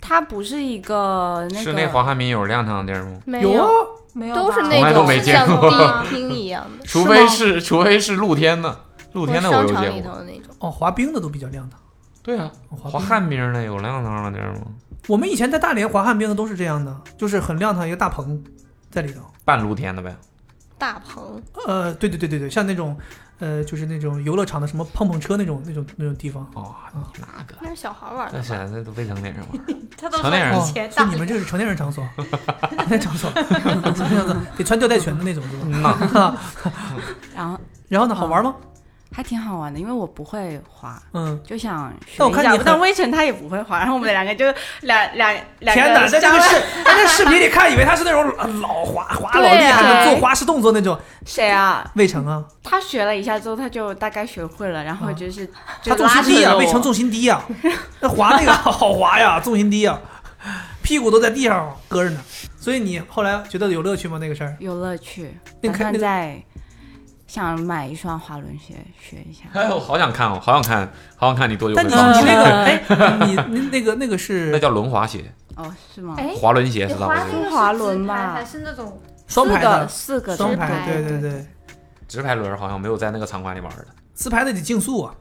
[0.01, 3.19] 它不是一个那个室内滑旱冰有亮堂的地儿吗？
[3.25, 3.69] 没有啊，
[4.13, 8.81] 没有吧，都是那种没见像过地厅一样的， 除非是除非是露天的，
[9.13, 9.85] 露天的我有见过。
[9.89, 10.55] 里头的那种。
[10.59, 11.81] 哦，滑冰的都比较亮堂。
[12.23, 14.63] 对啊，滑旱冰的有亮堂的地儿吗？
[15.09, 18.43] 我们以前在大连滑旱冰的都是这样的，就是很亮堂一个大棚
[18.91, 19.21] 在里头。
[19.45, 20.15] 半露天的呗。
[20.85, 22.95] 大棚，呃，对对对对对，像那种
[23.39, 26.47] 呃，就是那种游乐场的什么碰碰车那种那种那种地方。
[26.53, 27.57] 哦，那个。
[27.63, 29.77] 那是小孩玩的那现在都未成年人玩。
[29.97, 30.61] 他都成年人。
[31.11, 36.39] 你们这个是成年人场所，成年人场所，成年人场所得穿吊带裙的那种，是吧？
[37.35, 37.59] 然后
[37.89, 38.55] 然后呢，好玩吗？
[39.17, 44.45] 还挺好玩的，因为我不会滑，嗯，就想学一下但我看你很但魏晨他也不会滑，然后我们两个就
[44.81, 50.99] 两两两天哪，个在这个相视在这视频里看，以为他是那种呃老滑滑老对厉害的啊做花式动作那种。
[51.25, 51.89] 谁啊？
[51.95, 55.47] 魏晨啊，他学了一下之后，他就大概学会了，然后就是、
[55.81, 57.45] 就他重心低呀，拉扯着我魏晨重心低啊，
[58.01, 59.97] 那滑那个好滑呀，重心低啊，
[60.83, 62.21] 屁股都在地上搁着呢。
[62.59, 64.19] 所以你后来觉得有乐趣吗？
[64.19, 64.57] 那个事儿？
[64.59, 66.43] 有乐趣，打算那看那个再
[67.35, 69.43] 想买一双滑轮鞋学一下。
[69.53, 72.21] 哎我，好想看哦，好想看，好想看你多久但你会放弃。
[72.21, 76.15] 你那个 哎，你你那个那个是那叫轮滑鞋，哦，是吗？
[76.17, 77.09] 哎，滑轮鞋你是吧？
[77.09, 81.47] 滑那个是滑轮吧还是那种双排的，四个双排，对对对对，
[82.07, 83.85] 直排轮好像没有在那个场馆里玩的。
[84.15, 85.13] 直排的得竞速啊，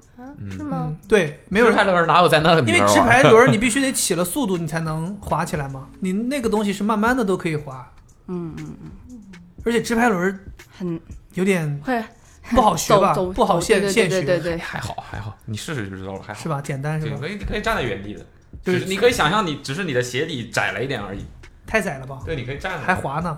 [0.51, 0.83] 是吗？
[0.89, 2.93] 嗯，对，没有直排轮哪有在那个里因为？
[2.93, 5.87] 直排轮你必须得起了速度，你才能滑起来嘛。
[5.99, 7.91] 你那个东西是慢慢的都可以滑，
[8.27, 8.77] 嗯嗯
[9.09, 9.19] 嗯，
[9.65, 10.39] 而且直排轮
[10.77, 10.99] 很
[11.33, 12.03] 有点会
[12.51, 16.49] 不好学吧，不好现现学，对对还好还好，你试试就知道了，还好是。
[16.49, 16.61] 吧？
[16.61, 17.17] 简单是，吧？
[17.19, 18.19] 可以可以站在原地的，
[18.61, 21.25] 就就是是你可以想象你只是你的鞋底窄了一点而已。
[21.65, 22.19] 太窄了吧？
[22.25, 23.37] 对，你可以站着，还滑呢，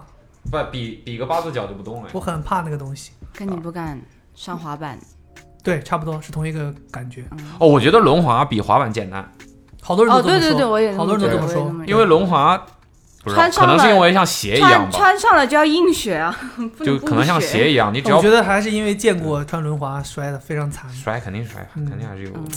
[0.52, 2.10] 不比比个八字脚就不动了。
[2.14, 3.12] 我很怕那个东西。
[3.34, 4.02] 跟你不敢
[4.34, 4.98] 上滑板，
[5.62, 7.24] 对，差不多是同一个感觉。
[7.60, 9.30] 哦，我觉得轮滑比滑板简单，
[9.82, 11.86] 好多人哦，都这么说，对对对，我也好多人都这么说。
[11.86, 12.66] 因为轮滑
[13.26, 16.38] 不知道，可能是穿上了因为像鞋一样穿吧，穿上了就要硬学啊，
[16.78, 22.48] 不就可能像鞋一样，你只要我觉得还是因为见过穿轮滑摔的非常惨，摔肯定摔，嗯肯定还是有嗯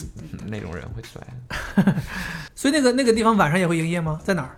[0.46, 1.20] 那种人会摔。
[2.54, 4.20] 所以那个那个地方晚上也会营业吗？
[4.22, 4.50] 在哪儿？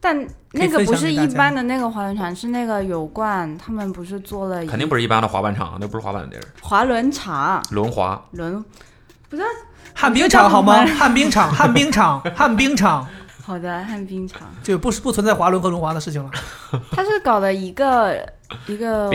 [0.00, 0.16] 但
[0.52, 8.20] 那个不是一般的那个滑轮场，是那个有冠，他们不是做了一肯定不是一般的滑板场，那不是滑板的地儿，滑轮场轮滑。
[8.32, 8.64] 轮，
[9.28, 9.42] 不是
[9.94, 10.86] 旱冰场好吗？
[10.96, 13.04] 旱冰场，旱冰场，旱冰场，
[13.48, 16.30] 好的旱冰场，就不是不存在滑轮和轮滑的事情了。
[16.92, 18.14] 他是搞了一个
[18.66, 19.10] 一个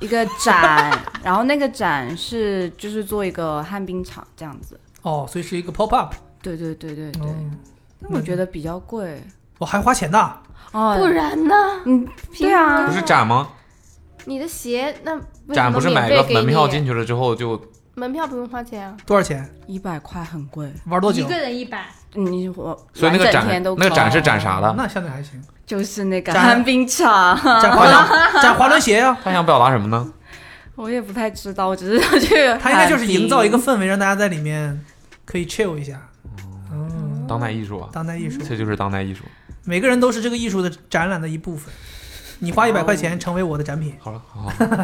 [0.00, 0.90] 一个展，
[1.22, 6.12] 然后那个展是就是做一个旱冰场这样子，哦，所以是一个 pop up。
[6.42, 7.34] 对对对对对，哦，
[8.00, 9.22] 但我觉得比较贵
[9.58, 10.32] 我还花钱呢。
[10.72, 11.54] 哦，不然呢？
[11.84, 12.04] 嗯，
[12.36, 13.48] 对啊不是展吗？
[14.24, 15.20] 你的鞋那
[15.54, 17.62] 展不是买个门票进去了之后就
[17.94, 18.96] 门票不用花钱啊？
[19.04, 19.48] 多少钱？
[19.66, 21.24] 一百块很贵，玩多久？
[21.24, 24.74] 一个人一百，你我所以那个展天都那个展是展啥的？
[24.76, 25.42] 那相对还行。
[25.66, 29.16] 就是那个展旱冰场，展滑轮， 展滑轮鞋呀。
[29.22, 30.12] 他想表达什么呢？
[30.74, 34.84] 我也不太知道，我只是去 他应该就是营造一个氛围，让大家在里面
[35.24, 36.00] 可以 chill 一下。
[36.70, 39.24] 嗯，当代艺术啊，当代艺术，这就是当代艺术。
[39.64, 41.72] 每个人都是这个艺术的展览的一部分。
[42.40, 43.94] 你花一百块钱成为我的展品。
[44.00, 44.20] 好了，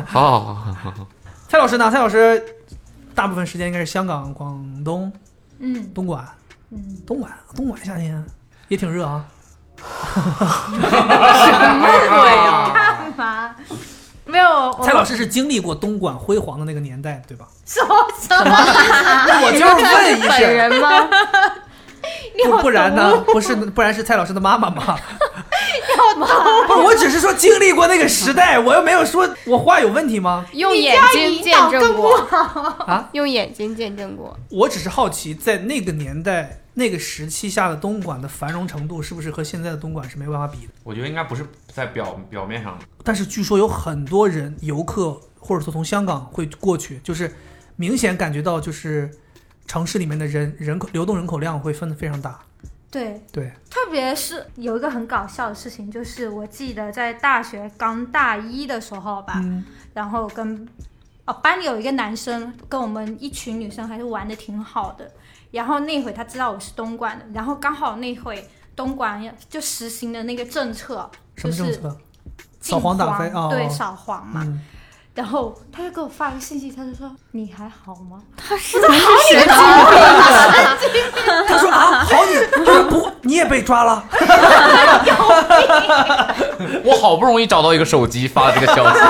[0.06, 1.06] 好好好好好好好，
[1.48, 1.90] 蔡老师呢？
[1.90, 2.42] 蔡老师
[3.18, 5.12] 大部分时间应该是香港、广东、
[5.58, 6.24] 嗯东莞。
[6.70, 8.24] 嗯，东莞，东莞夏天
[8.68, 9.26] 也挺热啊。
[9.76, 10.20] 什
[11.80, 13.56] 么鬼啊，干嘛？
[14.24, 17.48] 没有，蔡老师是经历过东莞辉煌的那个年代，对吧？
[17.66, 17.84] 说
[18.20, 18.44] 什么？
[18.46, 19.64] 我就是
[19.96, 21.08] 问一本下，人吗？
[22.46, 23.18] 不不然呢？
[23.26, 24.96] 不是，不然是蔡老师的妈妈吗？
[25.96, 30.46] 要不是，我只是说经历过那个时代， 我又没有说我话有问题吗？
[30.52, 32.16] 用眼睛见证过
[32.86, 33.08] 啊？
[33.12, 34.36] 用眼睛见证过。
[34.50, 40.72] 我只是好奇，在那个年代、那个时期下的东莞的繁荣程度，是不是和现在的东莞是没办法比的？
[40.84, 47.34] 我觉得应该不是在表表面上的，但是据说有很多人游客，或者说从香港会过去，就是
[47.76, 49.10] 明显感觉到就是
[49.68, 52.40] 城市里面的人人口流动人口量会分得非常大。
[52.90, 59.62] 对，对，特别是有一个很搞笑的事情，就是我记得在大学刚大一的时候吧，嗯，
[59.92, 60.66] 然后跟
[61.26, 65.12] 哦班里有一个男生跟我们一群女生还是玩的挺好的，
[65.50, 71.98] 然后那会他知道我是东莞的，然后刚好那会东莞就实行的那个政策，什么就是政策？
[72.58, 74.42] 禁扫黄打非哦对，扫黄嘛。
[74.46, 74.60] 嗯，
[75.18, 78.22] 然后他就给我发个信息，他就说你还好吗？
[78.36, 79.00] 他是他是
[79.34, 79.42] 神
[80.80, 81.02] 经病，
[81.48, 84.04] 他说啊，好你，他说不，你也被抓了。
[86.84, 89.00] 我好不容易找到一个手机发这个消息，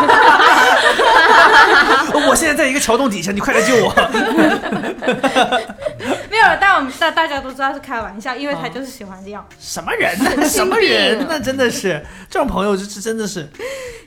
[2.27, 3.93] 我现在在一个桥洞底下，你快来救我。
[6.39, 10.45] 没有，但但我们大大家都知道是开玩笑，因为他就是喜欢这样什么人呢？
[10.47, 11.41] 什么人呢？
[11.41, 13.49] 真的是这种朋友，就是真的是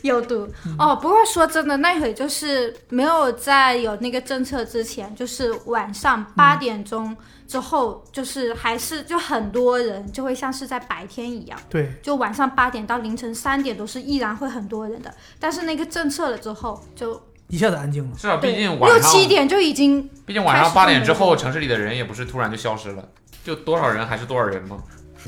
[0.04, 0.48] 有毒
[0.80, 0.96] 哦。
[0.96, 7.16] 不过说真的，那会就是没有在有那个政策之前，就是晚上八点钟
[7.48, 11.60] 之后，就是还是就很多人就会像是在白天一样。
[11.70, 11.92] 对。
[12.02, 17.22] 就晚上八点到凌晨三点都是依然会很多人的，但是那个政策了之后就
[17.52, 18.18] 一下子安静了。
[18.18, 23.08] 是啊，毕竟晚上六七点就已经毕竟晚上八点之后，城市里的人也不是突然就消失了，
[23.44, 24.78] 就多少人还是多少人嘛。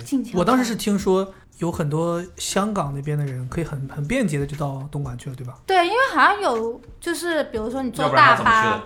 [0.05, 0.35] 进去。
[0.35, 5.53] 我当时是听说有很多香港那边的人可以很很便捷的就到东莞去了，对吧？
[5.67, 8.83] 对，因为好像有就是比如说你坐要不然他大怎么去的巴，？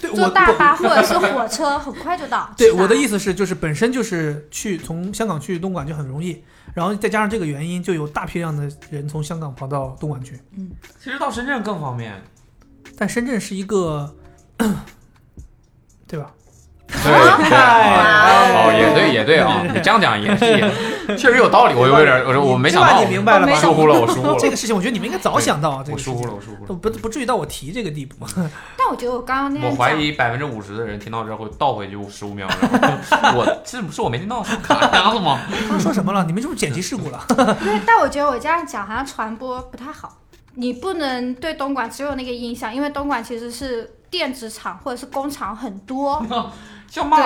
[0.00, 2.52] 对，坐大巴或者是火车，很快就到。
[2.56, 6.42] 对我的意思是，就是本身就是去从香港去东莞就很容易，
[6.74, 10.38] 然后再加上这个原因，就有大批量的人从香港跑到东莞去。
[10.56, 10.70] 嗯
[11.02, 12.12] 其实到深圳更方便。
[12.96, 14.14] 但深圳是一个，
[16.06, 16.30] 对吧？
[16.86, 17.12] 对对，
[18.52, 20.60] 哦，也对也对啊，你这样讲也是也
[21.18, 21.74] 确实有道理。
[21.74, 23.54] 我有点，我说我没想到，你明白了吧？
[23.54, 24.36] 疏忽了，我疏忽了。
[24.38, 26.78] 这个事情，我觉得你们应该早想到啊，这个我疏忽了，我疏忽了。
[26.78, 28.16] 不不至于到我提这个地步。
[28.76, 32.48] 但我觉得我刚刚那我，怀疑百分之五十的人听到之后会倒回去十五秒，
[33.10, 35.40] 然后我这不是我没听到，是卡腔了吗？
[35.68, 36.24] 他说什么了？
[36.24, 37.24] 你们是不是剪辑事故了？
[37.28, 40.16] 对，但我觉得我这样讲好像传播不太好。
[40.54, 46.20] 你不能对东莞只有那个印象，因为东莞其实是电子厂或者是工厂很多。
[46.90, 47.16] 叫嘛？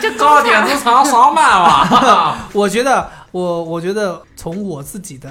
[0.00, 2.48] 就高点子厂上班嘛？
[2.54, 5.28] 我觉得，我我觉得从我自己的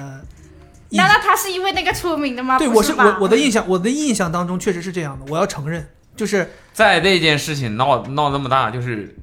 [0.90, 2.58] 难道他是因为那个出名的吗？
[2.58, 9.16] 对是我是我我的印象，我的印象当中确实是这样的，我要承认，就是在这件事情闹闹那么大，就是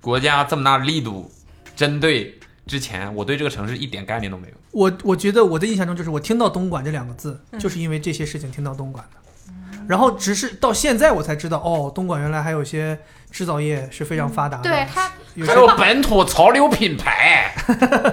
[0.00, 1.30] 国家这么大力度
[1.74, 4.54] 针对之前，我对这个城市一点概念都没有。
[4.70, 9.18] 我我觉得我的印象中就是我听到东莞这两个字，嗯就是因为这些事情听到东莞的，
[9.88, 12.98] 然后只是到现在我才知道，哦，东莞原来还有些
[13.30, 17.54] 制造业是非常发达的，对它有还有本土潮流品牌，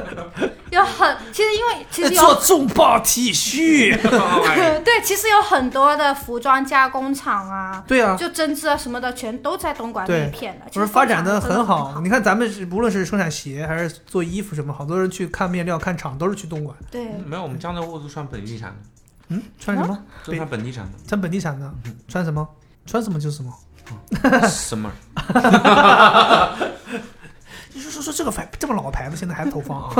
[0.72, 3.96] 有很，其实因为 其实有做重磅 T 恤，
[4.84, 10.66] 对，其实有很多的服装加工厂啊，对啊，就针织啊什么的，全都在东莞那对一片的。
[10.70, 12.00] 其不实是发展的的很好。
[12.02, 16.76] 你看咱们是无论是生产鞋还是做衣服什么，好多人去看面料、看厂都是去东莞。
[16.92, 18.76] 对，没有，我们江浙沪都算本地产的，
[19.30, 20.04] 嗯，穿什么？
[20.26, 21.74] 都穿本地产的穿本地产的，
[22.08, 22.48] 穿什么？
[22.86, 23.54] 穿什么就是什么。
[24.22, 24.92] 的，什么？
[27.74, 29.92] 你说说说这个牌这么老的牌子，现在还投放？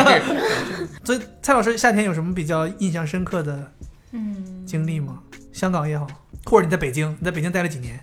[1.04, 3.72] 所以蔡老师夏天有什么比较印象深刻的
[4.12, 5.18] 嗯，经历吗？
[5.52, 6.06] 香港也好，
[6.44, 7.98] 或者你在北京，你在北京待了几年？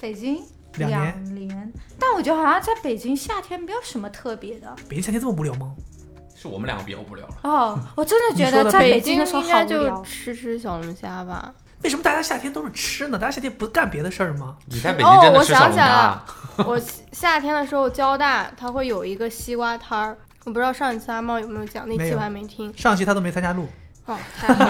[0.00, 0.42] 北京
[0.76, 4.74] 两年年，但我觉得好像在北京夏天没有什么特别的。
[4.88, 5.74] 北京夏天这么无聊吗？
[6.40, 7.34] 是我们两个比较无聊了。
[7.42, 10.02] 哦， 我真的觉得在北北京的时候应该就。
[10.02, 11.52] 吃吃小龙虾吧。
[11.82, 13.18] 为什么大家夏天都是吃呢？
[13.18, 14.56] 大家夏天不干别的事儿吗？
[14.66, 16.24] 你在北京真哦我的吃小龙想起来了？
[16.66, 16.80] 我
[17.12, 22.72] 夏天的时候，交大它会有一个西瓜摊儿，我不知道上一次阿茂有没有讲，那期我还没听。
[22.76, 23.66] 上期他都没参加录，
[24.06, 24.64] 哦，太好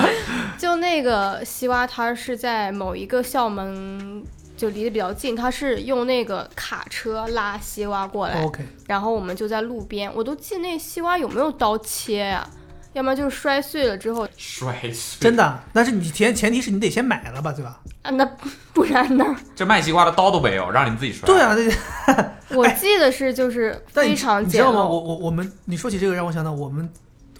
[0.00, 0.08] 了！
[0.58, 4.24] 就那个西瓜摊儿是在某一个校门，
[4.56, 12.48] 就离得比较近，他是用那个卡车拉西瓜过来，OK，然后我们就在路边，我都记那西瓜有没有刀切呀、
[12.94, 15.60] 要么就是摔碎了之后 摔碎，真的。
[15.72, 17.80] 但是你前前提是你得先买了吧，对吧？
[18.02, 18.24] 啊，那
[18.72, 19.24] 不然呢？
[19.54, 21.26] 这卖西瓜的刀都没有，让你们自己摔。
[21.26, 21.54] 对啊，
[22.08, 24.84] 那 我记得是就是非常简你知道吗？
[24.84, 25.00] 我。
[25.00, 26.88] 我我们你说起这个，让我想到我们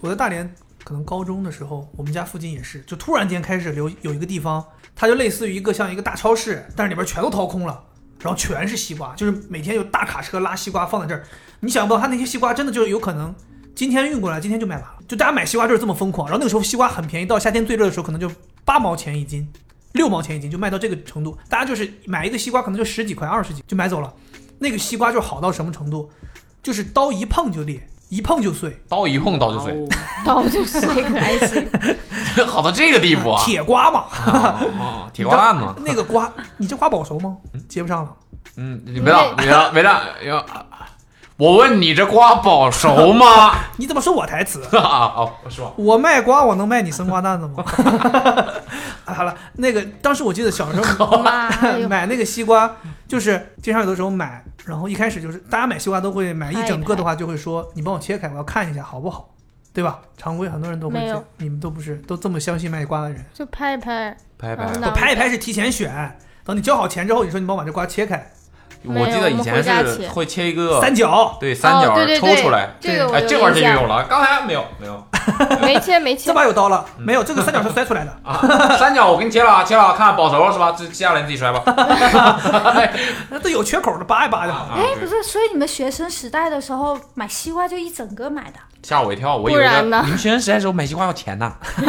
[0.01, 0.53] 我在大连
[0.87, 4.65] 可能高中的时候，我们家附近也是，就突然间开始留有一个地方，
[4.95, 7.83] 它就类似于一个像一个大超市，但是里边全都掏空了，
[8.21, 11.27] 然后全是西瓜，就是每天有大卡车拉西瓜放在这儿，
[11.59, 13.35] 你想不到他那些西瓜真的就有可能。
[13.75, 14.95] 今天运过来，今天就卖完了。
[15.09, 16.25] 就大家买西瓜就是这么疯狂。
[16.29, 18.31] 然后那个时候西瓜很便宜，到夏天最热的时候可能就
[18.63, 19.45] 八毛钱一斤，
[19.91, 21.37] 六毛钱一斤就卖到这个程度。
[21.49, 24.13] 大家就是买一个西瓜可能就十几块、二十几就买走了。
[24.57, 26.09] 那个西瓜就好到什么程度？
[26.63, 28.81] 就是刀一碰就裂，一碰就碎。
[28.87, 29.87] 刀一碰刀就碎，
[30.25, 31.67] 刀就碎了，还行。
[32.47, 33.43] 好到这个地步啊！
[33.43, 34.05] 铁瓜嘛，
[35.11, 35.75] 铁瓜蛋嘛。
[35.85, 37.37] 那个瓜，你这瓜保熟吗？
[37.67, 38.13] 接不上了。
[38.55, 40.01] 嗯，你别打，别打，别打！
[40.25, 40.43] 要
[41.37, 43.55] 我问你这瓜保熟吗？
[43.77, 44.63] 你怎么说我台词？
[44.77, 45.71] 啊，哦，是吧？
[45.77, 47.63] 我卖瓜，我能卖你生瓜蛋子吗？
[49.05, 51.21] 啊 好了，那个当时我记得小时候！
[51.87, 52.75] 买那个西瓜，
[53.07, 59.29] 就是经常有的时候买，然后一开始就是大家买西瓜都会买一整个的话，就会说你帮我切开，我要看一下好不好，
[59.71, 59.99] 对吧？
[60.17, 60.99] 常规很多人都会
[61.37, 63.23] 你们都不是都这么相信卖瓜的人。
[63.33, 64.81] 就拍一拍，拍一拍嗯。
[64.83, 68.29] 我拍一拍是提前选，等你交好钱之后，你说你帮我把这瓜切开，
[68.83, 71.37] 我记得以前是会切一个三角。
[71.39, 75.03] 对三角抽出来，这个我哎，这块就有了，刚才没有没有。
[75.61, 78.17] 没切没切这，把有刀了，没有，这个三角是摔出来的。
[78.23, 78.39] 啊，
[78.79, 80.73] 三角我给你切了啊，切了，看保熟了是吧？
[80.77, 81.61] 这接下来你自己摔吧。
[83.29, 84.67] 那都有缺口的，扒一扒就好。
[84.67, 88.59] 了哎，不是，所以你们学生时代的时候买西瓜就一整个买的？
[88.83, 91.51] 吓我一跳，我以为不然呢你们学生时代的时候买西瓜要钱呢。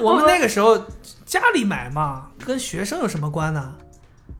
[0.00, 0.78] 我们那个时候
[1.26, 3.74] 家里买嘛，跟学生有什么关呢？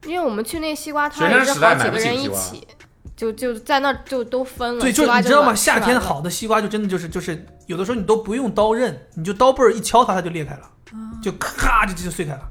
[0.05, 2.67] 因为我们去那西瓜摊学生也是时代买不好几个人起西瓜一起，
[3.15, 4.81] 就就在那儿就都分了。
[4.81, 5.53] 对，就你知道吗？
[5.55, 10.69] 夏天好的西瓜就真的就是就是有的时候你都不用刀刃，你就刀背儿一敲它，它就裂开了，
[11.21, 12.41] 就咔就就碎开了。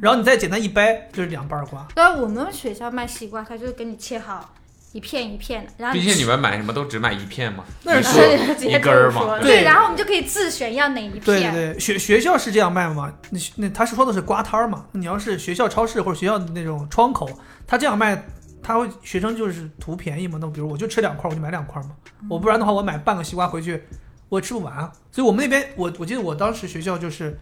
[0.00, 1.86] 然后你再简单一掰，就是两瓣瓜。
[1.94, 4.54] 在，我们学校卖西瓜，他就给你切好
[4.94, 9.40] 一片一片的，然后毕竟你们买什么都只买一片嘛，那是一根儿嘛。
[9.40, 11.20] 对对，然后我们就可以自选要哪一片。
[11.24, 13.12] 对对对，学学校是这样卖吗？
[13.30, 14.86] 那那他是说的是瓜摊儿嘛？
[14.92, 17.28] 你要是学校超市或者学校的那种窗口，
[17.66, 18.24] 他这样卖，
[18.62, 20.38] 他会学生就是图便宜嘛？
[20.40, 21.90] 那比如我就吃两块，我就买两块嘛。
[22.30, 23.82] 我不然的话，我买半个西瓜回去，
[24.28, 24.92] 我也吃不完啊。
[25.10, 27.36] 所以我们那边，我我记得我当时学校就是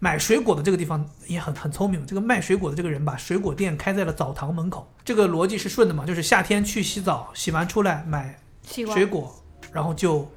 [0.00, 6.04] 买水果的这个地方也很很聪明，这个卖水果的这个人把水果店开在了澡堂门口，这个逻辑是顺的嘛？
[6.04, 9.34] 就是夏天去洗澡，洗完出来买西瓜水果，
[9.72, 10.30] 然后就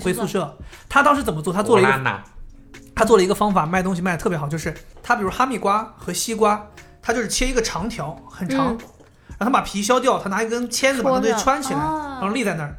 [0.00, 0.56] 回宿舍。
[0.88, 1.52] 他当时怎么做？
[1.52, 2.22] 他做了一个
[2.94, 6.66] 他做了一个方法，卖东西卖的特别好，就是他比如哈密瓜和西瓜，
[7.02, 8.78] 他就是切一个长条，很长，嗯。
[9.38, 12.18] 然后他把皮削掉，他拿一根签子把它戳上这穿起来，哦。
[12.20, 12.78] 然后立在那儿，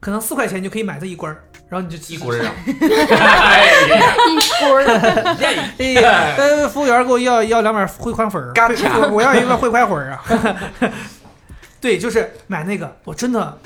[0.00, 2.52] 可能四块钱就可以买这一根儿，然后你就一锅儿啊！
[2.66, 4.84] 哎呀一锅儿，
[5.78, 8.52] 哎呀，呃，服务员给我要要两碗汇宽粉儿，
[9.00, 10.22] 我我要一个汇宽粉儿啊。
[11.80, 13.58] 对，就是买那个，我真的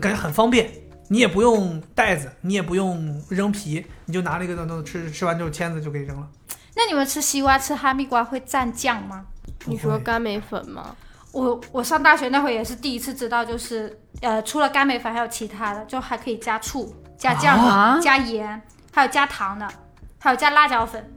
[0.00, 0.70] 感觉很方便，
[1.08, 6.26] 你也不用袋子，你也不用扔皮，你就拿那个那那吃吃完之后签子就可以扔了。
[6.74, 9.26] 那你们吃西瓜、吃哈密瓜会蘸酱吗？
[9.66, 10.96] 你说干梅粉吗？
[11.32, 18.62] 我我上大学那会儿也是第一次知道，就是呃，除了干梅粉还有其他的，就还可以加醋、加酱、啊加盐，
[18.94, 19.68] 还有加糖的，
[20.18, 21.14] 还有加辣椒粉。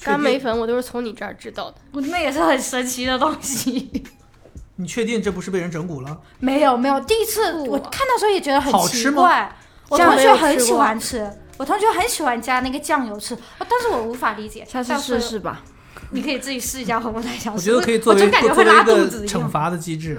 [0.00, 1.76] 干梅粉我都是从你这儿知道的。
[1.92, 4.04] 我那也是很神奇的东西。
[4.76, 6.16] 你确定这不是被人整蛊了？
[6.38, 9.56] 没有没有，第一次我看到时候也觉得很好吃吗奇怪。
[9.88, 11.28] 我同学很喜欢吃，
[11.58, 14.64] 我同学很喜欢加那个酱油吃，哦但是我无法理解。
[14.64, 15.60] 下次试试吧。
[16.12, 17.52] 你可以自己试一下，我不太小。
[17.52, 19.26] 我觉得可以作我为就感觉会拉作为一个肚子。
[19.26, 20.16] 惩罚的机制，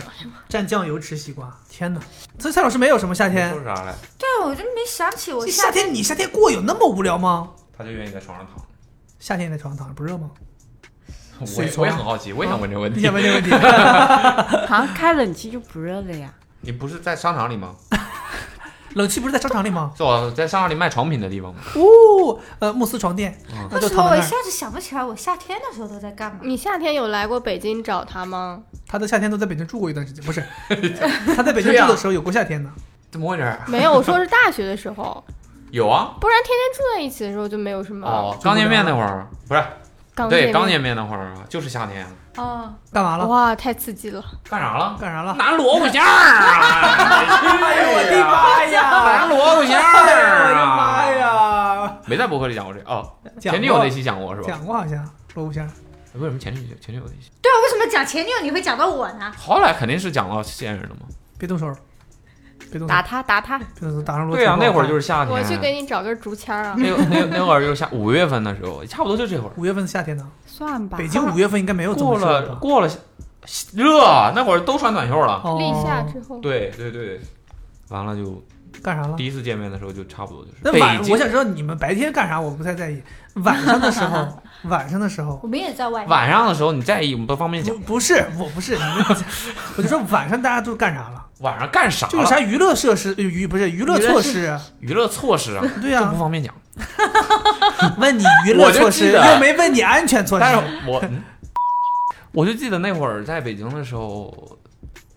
[0.50, 1.56] 蘸酱油吃西瓜。
[1.70, 2.02] 天哪，
[2.38, 3.94] 这蔡老师没有什么夏天说，啥来？
[4.18, 7.52] 对，我就没想起我这夏天你夏天过有那么无聊吗？
[7.78, 8.66] 他就愿意在床上躺。
[9.20, 10.32] 夏天在床上躺着不热吗？
[11.58, 13.14] 我也我也很好奇，我也想问这个问题你想。
[13.14, 13.50] 问这个问题？
[14.68, 16.34] 好像开冷气就不热了呀。
[16.62, 17.76] 你不是在商场里吗？
[18.96, 19.92] 冷气不是在商场里吗？
[19.98, 21.62] 是我在商场里卖床品的地方吗？
[21.76, 24.22] 哦，呃，慕斯床垫，嗯那为什么我一。
[24.22, 26.40] 下子想不起来我夏天的时候都在干嘛？
[26.44, 28.62] 你夏天有来过北京找他吗？
[28.88, 30.44] 他的夏天都在北京住过一段时间，不是？
[31.36, 32.70] 他在北京住的时候有过夏天的。
[33.12, 33.58] 怎么回事？
[33.68, 35.24] 没有，我说是大学的时候，
[35.72, 36.16] 有啊。
[36.20, 39.72] 不然天天住在一起的时候就没有什么哦，刚见面那会儿不是对，
[40.16, 42.08] 刚见面刚见面那会儿啊，就是夏天。
[42.36, 43.28] 哦，干嘛了？
[43.28, 44.24] 哇，太刺激了！
[44.50, 44.98] 干啥了？
[45.00, 45.34] 干啥了？
[45.36, 46.10] 拿萝卜馅儿啊！
[47.64, 51.06] 哎呦我的妈呀拿萝卜馅儿我的妈啊！
[51.12, 51.98] 呀！
[52.06, 53.08] 没在博客里讲过这哦，
[53.40, 54.48] 前女友那期讲过是吧？
[54.48, 55.70] 讲过好像萝卜馅儿。
[56.16, 57.32] 为什么前女友前女友那期？
[57.42, 59.32] 对啊，为什么讲前女友你会讲到我呢？
[59.38, 61.08] 后来肯定是讲到现任了嘛。
[61.38, 61.82] 别动手，别动手
[62.88, 65.34] 打，他打他，别动，打上螺对啊，那会儿就是是夏天。
[65.34, 66.76] 我去给你找根竹签啊。
[66.78, 69.52] 那个那个那会儿就是夏五月份的时候，差不多就这会儿。
[69.58, 70.28] 五月份的夏天呢。
[70.46, 70.98] 算吧。
[70.98, 72.48] 北京五月份应该没有这么过热吧？
[72.48, 72.90] 了过了
[73.74, 75.42] 热，那会儿都穿短袖了。
[75.44, 77.20] 哦立夏之后，对对对，
[77.90, 78.42] 完了就
[78.82, 79.18] 干啥了？
[79.18, 80.58] 第一次见面的时候就差不多就是。
[80.64, 83.02] 那晚北京我想知道你们白天干啥，我不太在意。
[83.38, 84.28] 晚上的时候，
[84.66, 86.10] 晚上的时候，我们也在外面。
[86.10, 88.00] 晚上的时候你在意，我们不方便讲不。
[88.00, 88.78] 是，我不是，
[89.76, 91.26] 我就说晚上大家都干啥了？
[91.44, 92.08] 晚上干啥？
[92.08, 94.60] 就有啥娱乐设施，呃娱不是娱乐措施啊？
[94.80, 95.64] 娱乐措施啊？
[95.82, 96.54] 对呀这不方便讲。
[98.00, 100.42] 问你娱乐措施，又没问你安全措施。
[100.42, 101.22] 但是我，嗯
[102.32, 104.34] 我就记得那会儿在北京的时候，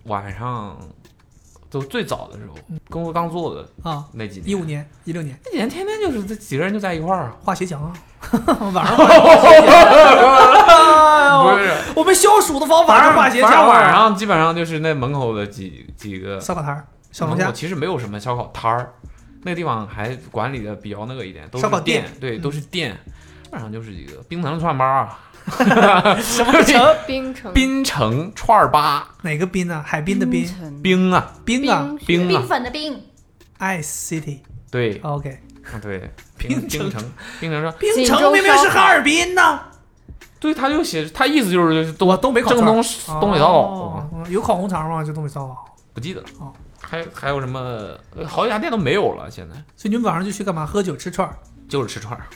[0.04, 0.76] 晚上
[1.78, 2.56] 都最早的时候，
[2.88, 7.36] 工作刚做的啊，那几年，一五年、一六年那几年天天就是这几个人就在一块儿啊。
[7.42, 7.92] 画鞋墙啊，
[8.72, 8.96] 晚上。
[11.36, 13.66] 不是，我们消暑的方法是画鞋墙啊。
[13.68, 18.94] 晚上基本上就是那门口的几几个烧烤摊儿、小龙虾其实没有什么烧烤摊儿，
[19.42, 22.96] 那个地方还管理的比较那个一点，都是烧烤店店，对，嗯都是店。
[23.52, 25.18] 晚上就是一个冰城串吧。
[25.46, 26.94] 啊，什么城？
[27.06, 27.52] 冰城。
[27.52, 29.82] 冰城串儿吧，哪个冰啊？
[29.86, 30.44] 海滨的冰，
[30.82, 31.94] 冰啊，冰啊。
[32.04, 32.28] 冰啊。
[32.28, 33.00] 冰，粉的冰
[33.60, 34.38] ，，Ice City。
[34.70, 35.38] 对，OK，
[35.72, 37.62] 啊对，冰冰冰城，冰城。
[37.62, 39.60] 说，冰城明明是哈尔滨呢。
[40.40, 44.26] 对，他就写，他意思就是东东北烤串正宗东北烧烤，哦。
[44.28, 45.04] 有烤红肠吗？
[45.04, 45.76] 就东北烧烤。
[45.94, 46.26] 不记得了。
[46.80, 47.60] 还还有什么？
[48.16, 49.54] 呃好几家店都没有了，现在。
[49.76, 50.66] 所以你们晚上就去干嘛？
[50.66, 51.38] 喝酒吃串儿？
[51.68, 52.26] 就是吃串儿。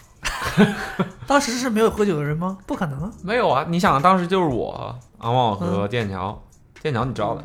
[1.27, 2.59] 当时是没有喝酒的人吗？
[2.67, 3.13] 不可能啊！
[3.23, 6.43] 没有啊，你想当时就是我阿茂和剑桥，
[6.83, 7.45] 剑桥你知道的，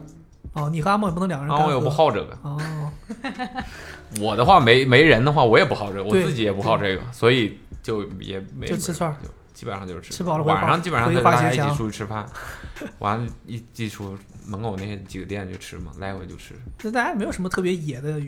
[0.53, 1.55] 哦，你和阿茂也不能两个人。
[1.55, 2.59] 阿茂又不好这个，哦，
[4.19, 12.25] 我的话没没人的话我也不好这个，我自己也不好这个，所所以就也没就吃串儿，就基本上就是吃，吃饱了晚上基本上回就大家一起出去吃饭，
[12.99, 18.19] 完了一一出门口那些几个店就吃嘛，来回就吃，那大家没有什么特别野的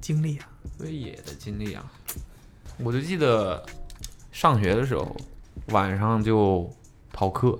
[0.00, 0.46] 经历啊？
[0.76, 1.84] 所以野的经历啊，
[2.78, 3.64] 我就记得
[4.30, 5.14] 上学的时候
[5.70, 6.68] 晚上就
[7.12, 7.58] 逃课，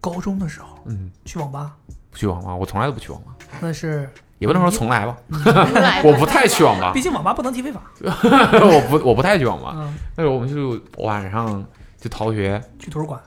[0.00, 0.78] 高中的时候？
[0.86, 1.76] 嗯，去网吧，
[2.10, 4.08] 不去网吧，我从来都不去网吧，那是
[4.38, 5.16] 也不能说从来 吧，
[6.04, 6.92] 我不太去网吧。
[6.92, 7.82] 毕，竟网吧不能提非法。
[8.02, 11.64] 我不我不太去网吧，嗯，那时候我们就晚上
[11.98, 13.20] 就逃学，去图书馆？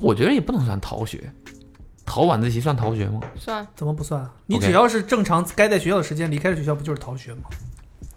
[0.00, 1.30] 我觉得也不能算逃学，
[2.06, 3.20] 逃晚自习算逃学吗？
[3.36, 3.66] 算。
[3.76, 4.22] 怎么不算？
[4.22, 4.32] 啊？
[4.46, 7.42] 你 OK 只要是正常该在学校的时间离开了学校，不就是逃学吗？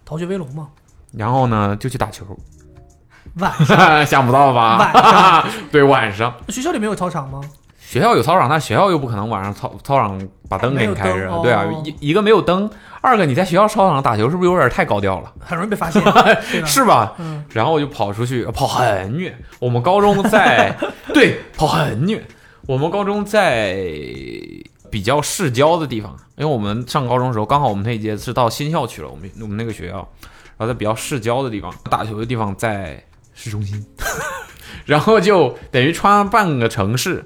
[0.04, 0.70] 逃学威龙吗？
[1.12, 2.24] 然后呢，就去打球，
[3.36, 4.06] 晚上。
[4.06, 4.78] 想不到吧？
[4.78, 5.44] 晚上。
[5.72, 6.34] 对，晚上。
[6.48, 7.40] 学校里没有操场吗？
[7.78, 12.68] 学校有操场，但学校又不可能晚上操操场把灯给你开着，对啊哦，一一个没有灯，
[13.00, 15.32] 二个你在学校操场上打球是不是有点太高调了？
[15.38, 16.02] 很容易被发现，
[16.66, 17.12] 是吧？
[17.18, 19.38] 嗯，然后我就跑出去，跑很远。
[19.60, 20.74] 我们高中在
[21.12, 22.20] 对跑很远，
[22.66, 23.76] 我们高中在
[24.90, 29.96] 比较市郊的地方，因为我们上高中的时候，刚好我们那一届是到新校区了，我们我们那个学校，
[30.56, 33.00] 然后在比较市郊的地方打球的地方在
[33.34, 33.84] 市中心，
[34.86, 37.24] 然后就等于穿半个城市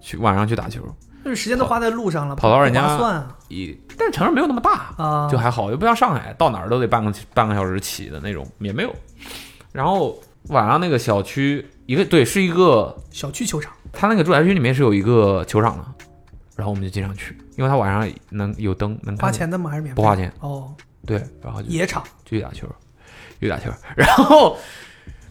[0.00, 0.80] 去晚上去打球，
[1.24, 8.94] 就是时间都花在路上了，跑到人家算啊一但是城市没有那么大，啊，就还好，又不像上海，到哪儿都得半个半个小时起的那种，也没有。
[9.70, 10.18] 然后
[10.48, 15.84] 晚上那个小区，一个对，是一个，小区球场，他那个住宅区里面是有一个球场的，
[16.56, 19.70] 然后我们就经常去，因为他晚上能有灯，能看，花钱的吗？
[19.70, 19.96] 还是免费？
[19.96, 20.74] 不花钱，哦，
[21.06, 22.66] 对，然后就野场就去打球，
[23.40, 23.70] 去打球。
[23.96, 24.56] 然后，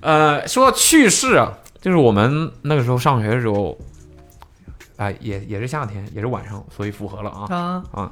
[0.04, 3.78] 呃，说到趣事啊，就是我们那个时候上学的时候，
[4.98, 7.84] 哎、也也是夏天，也是晚上，所以符合了啊。
[7.94, 8.12] 啊，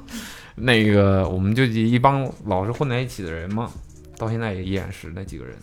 [0.54, 3.70] 那个我们就一帮老是混在一起的人嘛，
[4.16, 5.54] 到现在也依然是那几个人。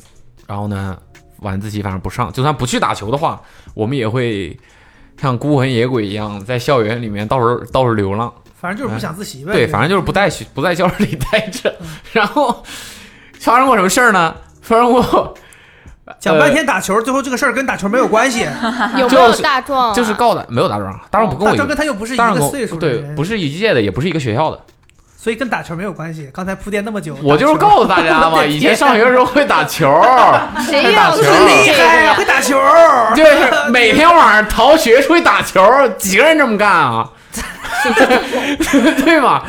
[0.46, 0.96] 然后呢，
[1.40, 3.42] 晚自习反正不上，就算不去打球的话，
[3.74, 4.56] 我们也会
[5.20, 8.32] 像孤魂野鬼一样在校园里面到处到处流浪。
[8.54, 9.54] 反正就是不想自习呗。
[9.54, 11.76] 对，反正就是不在学不在教室里待着。
[12.14, 12.64] 然后
[13.40, 14.36] 发生过什么事儿呢？
[14.62, 15.36] 发生过
[16.20, 18.48] 讲半天打球，最后这个事儿跟打球没有关系。
[18.98, 19.94] 有没有大壮啊？
[19.94, 24.60] 就是告的没有大壮，大壮不跟我大壮跟他又不是一个岁数对，不是一届的，也不是一个学校的。
[25.22, 26.30] 所以跟打球没有关系。
[26.34, 30.02] 刚才铺垫那么久，我就是告诉大家嘛， 以前上学的时候会打球，
[30.66, 32.58] 谁会打球厉害啊，会打球。
[33.14, 35.62] 就是每天晚上逃学出去打球，
[35.98, 37.10] 几个人这么干啊？
[39.04, 39.44] 对吧？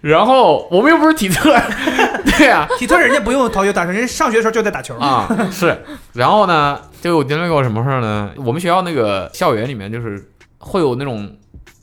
[0.00, 1.54] 然后我们又不是体特，
[2.38, 4.96] 对呀、体特人家不用逃学打球，人家上学的时候就在打球。
[4.96, 5.78] 啊， 是。
[6.14, 8.30] 然后呢，就我经历过什么事儿呢？
[8.38, 11.36] 我们学校那个校园里面就是会有那种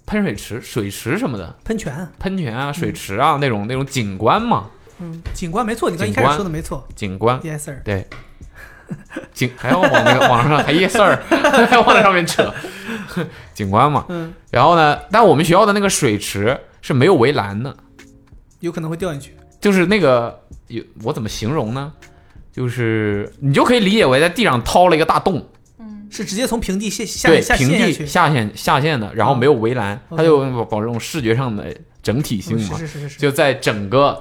[0.05, 4.65] 喷水池、水池什么的，喷泉，喷泉啊、水池啊、那种那种景观嘛，
[4.99, 7.75] 嗯，景观没错，你刚一开始说的没错景观，yes sir。
[7.83, 8.07] 对。
[9.33, 11.19] 景还要往那个网上还 yes sir，
[11.67, 12.53] 还要 往那上面扯，
[13.53, 14.05] 景观嘛。
[14.07, 17.75] 嗯，然后呢，但我们学校的那个水池是没有围栏的，
[18.67, 19.35] 有可能会掉进去。
[19.59, 21.91] 就是那个有我怎么形容呢？
[22.51, 25.43] 就是你就可以理解为在地上掏了一个大洞，
[25.79, 28.07] 嗯是直接从平地下下对，下平地下线。
[28.07, 34.19] 下陷下陷的，然后没有围栏，嗯它就保保证视觉上的整体性嗯嘛，是是是是是，就在整个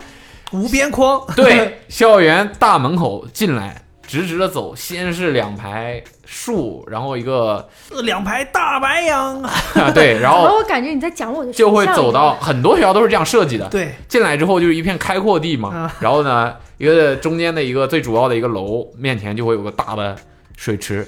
[0.53, 1.23] 无边框。
[1.35, 7.69] 对校园大门口进来，直直的走，先是两排树，然后一个
[8.03, 9.43] 两排大白杨。
[9.75, 20.17] 啊对，然后我感觉你在讲我的就会走到很多学校都是这样设计的，对，进来之后就是一片开阔地嘛啊，然后呢，一个中间的一个最主要的一个楼面前就会有个大的
[20.57, 21.07] 水池，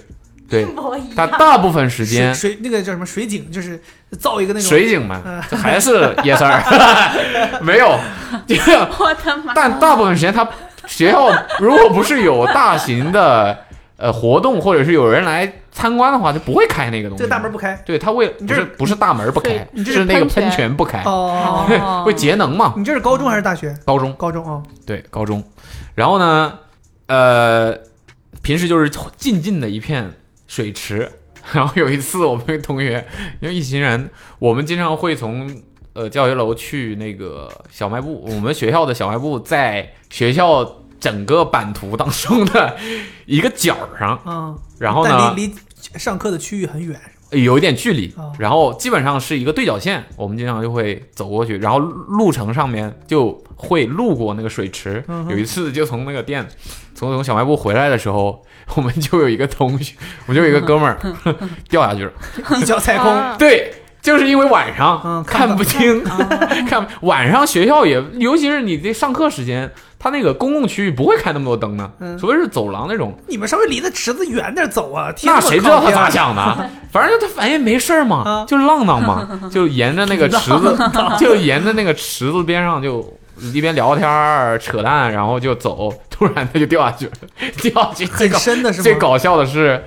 [0.48, 1.26] 对一，模一它。
[1.26, 3.80] 大部分时间水水那个叫什么水井，就是
[4.18, 6.62] 造一个那种水井嘛还是 yes sir，
[7.62, 7.98] 没有，
[8.46, 9.52] 这个我的妈！
[9.54, 10.48] 但大部分时间，他
[10.88, 13.56] 学校如果不是有大型的
[13.96, 17.22] 呃活动，或者是有人来参观的话，就不会开那个东西。
[17.22, 17.80] 这个大门不开。
[17.86, 22.74] 对他为你这不是不是大门不开，是那个喷泉不开，哦，会节能嘛。
[22.76, 23.72] 你这是高中还是大学？
[23.84, 25.44] 高中高中啊，对高中，
[25.94, 26.58] 然后呢，
[27.06, 27.78] 呃，
[28.42, 30.12] 平时就是静静的一片
[30.48, 31.12] 水池。
[31.50, 33.06] 然后有一次，我们同学，
[33.40, 35.50] 因为一行人，我们经常会从
[35.98, 38.24] 呃教学楼去那个小卖部。
[38.28, 42.76] 我们学校的小卖部在学校整个版图当中的
[43.26, 44.18] 一个角上。
[44.24, 45.54] 嗯，然后呢，离离
[45.96, 46.98] 上课的区域很远，
[47.30, 55.04] 有一点距离哦，然后基本上是一个对角线，我们经常就会走过去，然后路程上面就会路过那个水池。
[55.08, 56.46] 嗯有一次就从那个店，
[56.94, 58.44] 从从小卖部回来的时候，
[58.76, 59.94] 我们就有一个同学，
[60.26, 60.98] 我就有一个哥们儿
[61.68, 62.12] 掉下去了。
[62.60, 63.72] 一脚踩空，啊对，
[64.08, 66.02] 就是因为晚上、嗯看不清，
[66.66, 73.14] 看 不晚上学校也，尤其是你这上课时间，他那个公共区域不会开那么多灯的，嗯除非是走廊那种。
[73.28, 75.12] 你们稍微离那池子远点走啊！
[75.12, 76.70] 天那谁知道他咋想的？
[76.90, 80.76] 反正就他反正没事儿嘛啊，就浪荡嘛， 就沿着那个池子，
[81.20, 83.06] 就沿着那个池子边上就
[83.52, 87.12] 一边聊天儿扯淡，然后就走，突然他就掉下去了，
[87.60, 88.82] 掉下去最很搞深的是吗？
[88.84, 89.84] 最搞笑的是，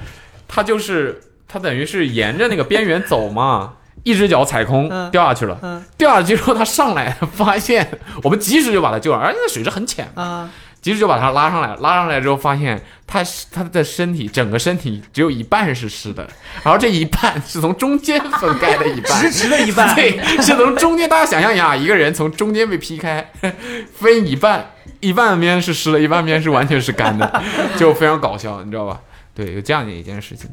[0.48, 5.57] 他就是他等于是沿着那个边缘走嘛，一只脚踩空嗯掉下去了。
[5.61, 10.49] 嗯掉下去之后，他上来发现 我们及时就把他救上来，而且那水质很浅，啊，
[10.81, 11.75] 及时就把他拉上来。
[11.77, 16.27] 拉上来之后，发现他他的身体整个身体只有一半是湿的，
[16.63, 21.07] 然后这一半是从中间分开的一半， 直直的一半，对，是从中间。
[21.07, 23.31] 大家想象一下，一个人从中间被劈开，
[23.93, 27.43] 分一半，一半边是湿的，一半边是完全是干的，
[27.77, 28.99] 就非常搞笑，你知道吧？
[29.35, 30.49] 对，有这样的一件事情。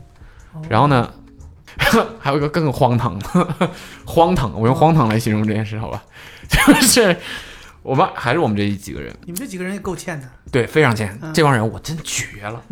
[0.68, 1.08] 然后呢，
[2.18, 3.70] 还有一个更荒唐的，
[4.04, 6.02] 荒唐，我用荒唐来形容这件事，好吧？
[6.48, 7.16] 就是
[7.82, 10.28] 我们还是我们这几个人，你们这几个人也够欠的。
[10.50, 11.32] 对，非常欠嗯。
[11.32, 12.62] 这帮人我真绝了，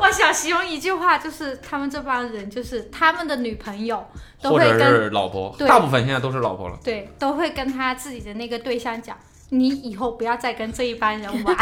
[0.00, 4.04] 我想形容一句话，就是他们这帮人，就是他们的女朋友
[4.42, 6.78] 都或者会跟是老婆，大部分现在都是老婆了。
[6.84, 9.16] 对都会跟他自己的那个对象讲，
[9.50, 11.56] 你以后不要再跟这一帮人玩。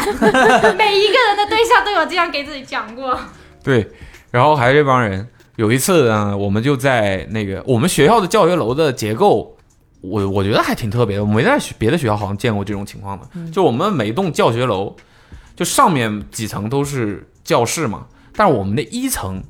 [0.75, 3.19] 每一个人的对象都有这样给自己讲过。
[3.63, 3.87] 对，
[4.31, 5.27] 然后还有这帮人。
[5.59, 9.57] 有一次呢，我们就在那个我们学校的教学楼的结构，
[9.99, 11.25] 我我觉得还挺特别的。
[11.25, 13.51] 我没在别的学校好像见过这种情况的。
[13.51, 14.95] 就我们每栋教学楼，
[15.57, 18.07] 就上面几层都是教室嘛，
[18.37, 19.43] 但是我们的一层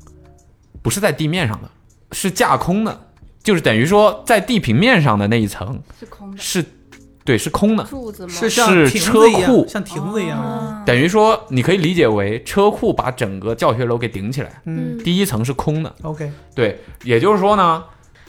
[0.82, 1.70] 不是在地面上的，
[2.10, 3.02] 是架空的，
[3.44, 6.36] 就是等于说在地平面上的那一层是空的。
[6.36, 6.64] 是，
[7.24, 7.84] 对，是空的。
[7.84, 8.32] 柱子吗？
[8.32, 10.42] 是像是车库像亭子一样。
[10.42, 15.94] 哦等于说，你可以理解为车库把整个教学楼给顶起来，嗯第一层是空的。
[16.02, 17.84] ，OK，对，也就是说呢，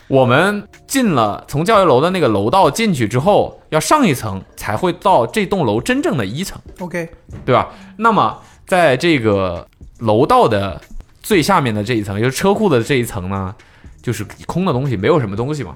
[0.07, 7.09] 我们进了从教学楼的那个楼道进去之后，要上一层才会到这栋楼真正的一层，OK，
[7.45, 7.69] 对吧？
[7.97, 8.37] 那么
[8.67, 9.65] 在这个
[9.99, 10.79] 楼道的
[11.23, 13.55] 最下面的这一层，也就是车库的这一层呢，
[14.03, 15.73] 就是空的东西，没有什么东西嘛。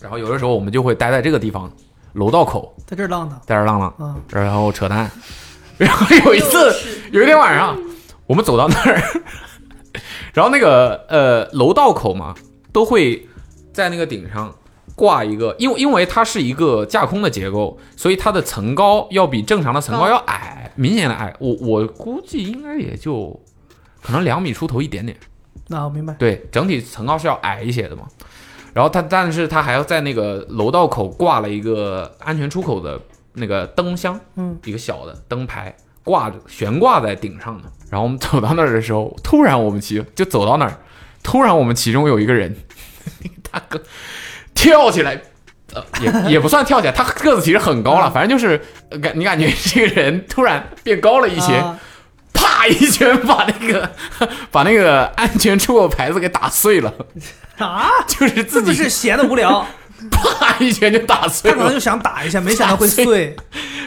[0.00, 1.70] 然后有的时候我们就会待在这个地方，
[2.14, 5.10] 楼道口，在这儿浪荡在这儿浪浪，啊，然后扯淡。
[5.78, 6.74] 然后有一次，
[7.10, 7.74] 有一天晚上，
[8.26, 9.02] 我们走到那儿，
[10.34, 12.34] 然后那个呃楼道口嘛，
[12.70, 13.26] 都会
[13.72, 14.54] 在那个顶上
[14.94, 21.34] 挂一个，因为因为它是一个架空的结构，所以它的层高要比正常的层高要矮，明显的矮。
[21.38, 23.40] 我我估计应该也就
[24.02, 25.16] 可能两米出头一点点。
[25.68, 26.12] 那我明白。
[26.14, 28.02] 对，整体层高是要矮一些的嘛。
[28.72, 33.00] 然后他，但是他还要在那个楼道口挂了一个安全出口的
[33.34, 35.74] 那个灯箱，嗯，一个小的灯牌
[36.04, 37.64] 挂着悬挂在顶上的。
[37.90, 40.78] 然后我们走到那儿的时候，突然我们其就走到那儿，
[41.22, 42.54] 突然我们其中有一个人，
[43.50, 43.82] 大哥
[44.54, 45.20] 跳起来，
[45.74, 48.60] 呃，也也不算跳起来，他个子其实很高了，反正就是
[48.90, 51.78] 呃感你感觉这个人突然变高了一些，啊
[52.60, 53.90] 啪一拳把那个
[54.50, 56.92] 把那个安全出口牌子给打碎了，
[57.58, 59.66] 啊，就是是自己是闲的无聊？
[60.10, 63.36] 啪一拳就打碎了，他可能就想打一下，没想到会碎。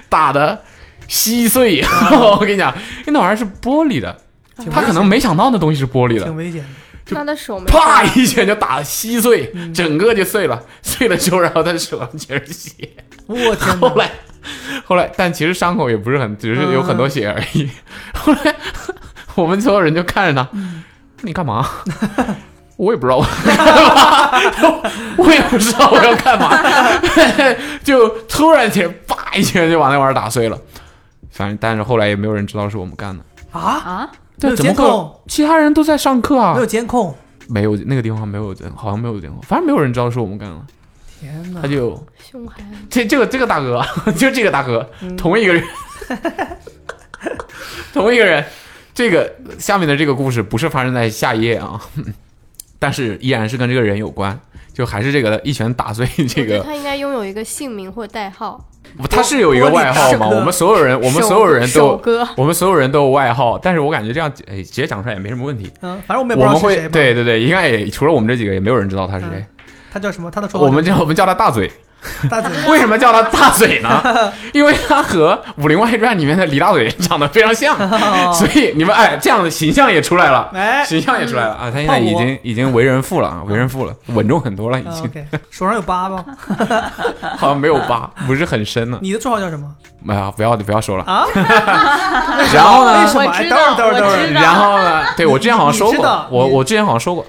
[0.09, 0.63] 打的
[1.07, 1.83] 稀碎。
[2.11, 2.73] 我跟你讲，
[3.07, 4.15] 那玩意儿是玻璃的，
[4.71, 6.67] 他可能没想到那东西是玻璃的挺，危险的。
[7.09, 10.61] 那他手啪一拳就打得稀碎，嗯整个就碎了。
[10.81, 12.89] 碎了之后，然后他手上全是血。
[13.27, 13.89] 我天哪！
[13.89, 14.11] 后来，
[14.85, 17.69] 后来，但其实伤口也不是很，只是有很多血而已。
[18.13, 18.55] 后来，
[19.35, 20.49] 我们所有人就看着他，
[21.21, 21.67] 你干嘛？
[22.75, 23.57] 我也不知道我干
[23.95, 24.31] 嘛，
[25.17, 26.57] 我也不知道我要干嘛，
[27.83, 30.57] 就突然间啪一拳就把那玩意儿打碎了。
[31.29, 33.23] 反正，但是后来也没有人知道是我们干的。
[33.51, 34.11] 啊，啊，
[34.43, 37.13] 没有怎么监控，其他人都在上课啊没有，监控。
[37.47, 40.55] 没有那个地方没有监，好像没有监控，反正没有人知道是我们干的。
[41.19, 41.67] 天哪他！
[41.67, 42.01] 就
[42.31, 43.81] 凶狠，这这个这个大哥，
[44.17, 45.63] 就这个大哥，嗯同一个人，
[47.93, 48.43] 同一个人。
[48.95, 51.81] 这个下面的这个故事不是发生在下一页啊，
[52.77, 54.39] 但是依然是跟这个人有关，
[54.71, 58.63] 就还是这个一拳打碎这个，他应该拥有一个姓名或代号。
[59.09, 60.27] 他是有一个外号吗？
[60.29, 62.01] 我们所有人，我们所有人都，
[62.37, 65.71] 我们所有人都有外号，但是我感觉这样，哎，直接讲出来也没什么问题。
[65.81, 66.87] 嗯，反正我们我们会。
[66.89, 69.45] 对对对，应该也除了我们这几个，也没有人知道他是谁。
[69.91, 70.29] 他叫什么？
[70.29, 71.71] 他的绰号我们叫我们叫他大嘴，
[72.29, 74.01] 大嘴 为什么叫他大嘴呢？
[74.53, 77.75] 因为他和《武林外传》里面的李大嘴长得非常像，
[78.33, 81.71] 所以你们哎，这样的形象也出来了，哎形象也出来了啊！
[81.71, 86.23] 他现在已经已经为人父了啊，为人父了，稳重很多了，已啊经手上有疤吗？
[87.37, 88.97] 好像没有疤，不是很深呢。
[89.01, 89.69] 你的绰号叫什么
[90.09, 91.03] 哎呀，不要不要说了。
[91.05, 91.25] 啊？
[92.53, 93.31] 然后呢为什么？
[93.31, 95.03] 哎，等会儿等会儿等会儿，然后呢？
[95.15, 97.25] 对我之前好像说过我我之前好像说过。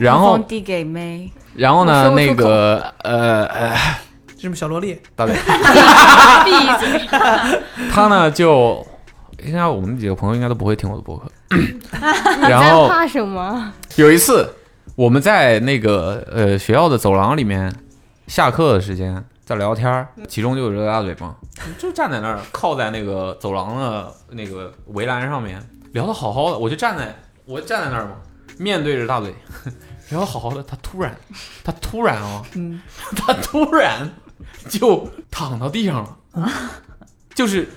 [0.00, 4.07] 然后递给妹，然后呢，那个呃呃，这
[4.38, 5.00] 什么小萝莉？
[5.16, 5.34] 大嘴，
[6.44, 7.08] 闭嘴！
[7.90, 8.86] 他呢就
[9.44, 11.30] 应该我们几个朋友应该都不会听我的播客。
[12.48, 13.72] 然后在怕什么？
[13.96, 14.54] 有一次
[14.94, 17.74] 我们在那个呃学校的走廊里面，
[18.28, 21.34] 下课的时间在聊天儿，其中就有这个大嘴嘛，
[21.76, 25.60] 就站在那儿靠在那个走廊的那个围栏上面，
[25.92, 28.12] 聊的好好的，我就站在我站在那儿嘛，
[28.56, 29.34] 面对着大嘴。
[30.10, 31.14] 聊得好好的，他突然，
[31.62, 32.80] 他突然啊、嗯，
[33.14, 34.10] 他突然
[34.68, 36.02] 就躺到地上
[36.32, 36.50] 了，
[37.34, 37.68] 就是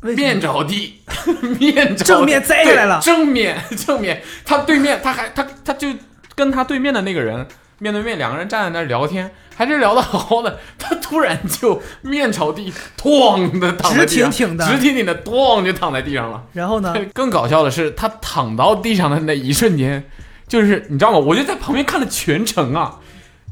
[0.00, 1.00] 面着地，
[1.58, 5.88] 面着正面栽下来了正面正面，他对面他还他他就
[6.34, 7.46] 跟他对面的那个人
[7.78, 16.42] 面对面，两个人站在那儿聊天，还是聊得好好的，他突然就面朝地，咣的躺在地上，直挺挺的直挺挺的，咣就躺在地上了。
[16.52, 16.94] 然后呢？
[17.12, 20.04] 更搞笑的是，他躺到地上的那一瞬间，
[20.46, 21.18] 就是你知道吗？
[21.18, 23.00] 我就在旁边看了全程啊。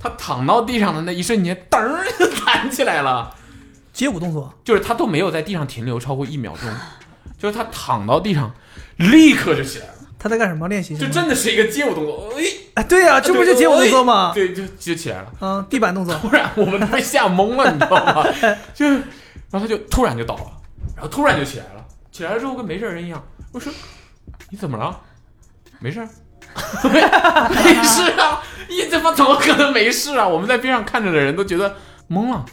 [0.03, 3.33] 他躺到地上的那一瞬间，噔儿就弹起来了，
[3.93, 6.69] 街舞动作，就是他都没有在地上停留超过一秒钟，
[7.39, 8.53] 就是他躺到地上，
[8.97, 10.69] 立刻就起来了，他在干什么？
[10.69, 11.13] 练习什就么？
[11.13, 12.43] 真的是一个街舞动作，哎，
[12.75, 14.33] 哎，对呀，这不是街舞动作吗？
[14.35, 15.33] 对，就就起来了。
[15.41, 16.15] 嗯，地板动作。
[16.17, 18.25] 突然我们都被吓懵了，你知道吗？
[18.75, 19.01] 就，然
[19.53, 20.51] 后他就突然就倒了，
[20.97, 23.23] 然后突然就起来了，起来了之后跟没事人一样。
[23.53, 23.73] 我说
[24.51, 24.99] 你怎么了？
[25.79, 26.09] 没事儿，
[26.85, 28.43] 没事啊！
[28.69, 30.27] 你怎么怎么可能没事啊？
[30.27, 31.77] 我们在边上看着的人都觉得
[32.09, 32.45] 懵了，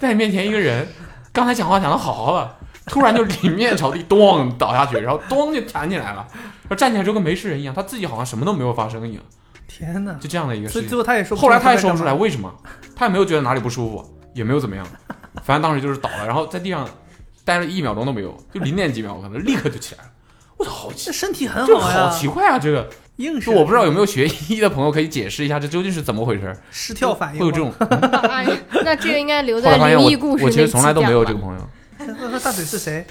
[0.00, 0.86] 在你面前一个人，
[1.32, 9.22] 刚才讲话讲的好好的，突然就里面朝地咚倒下去，然后咚就弹起来了，然后站起来之后跟没事人一样，他自己好像什么都没有发生一样，
[9.66, 10.14] 天哪！
[10.14, 10.96] 就这样的一个事情所以最。
[10.96, 12.52] 后他也说后来他也说不出来为什么，
[12.94, 14.86] 他也没有觉得哪里不舒服，也没有怎么样，
[15.42, 16.88] 反正当时就是倒了，然后在地上
[17.44, 20.10] 待了一秒钟都没有，就零点几秒，可能立刻就起来了。
[20.56, 22.58] 我操，好奇这，身体很好呀，好奇怪啊！
[22.58, 26.56] 这个，硬是我不知道有没有学医的朋友可以解释一下，这究竟是怎么回事？
[26.70, 27.72] 失跳反应，会有这种？
[28.30, 28.46] 哎，
[28.84, 31.38] 那这个应该留在后来发现灵异故事我我其实从来都没有这个。
[31.38, 31.60] 朋友
[31.98, 33.06] 那那大嘴是谁？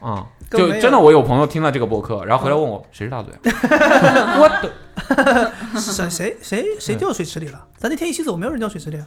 [0.00, 5.50] 啊、就真的我有朋友听了这个播客，然后回来问我谁是大嘴，我的
[5.80, 7.66] 谁谁谁谁掉水池里了？
[7.76, 9.04] 咱那天一起走，没有人掉水池里啊，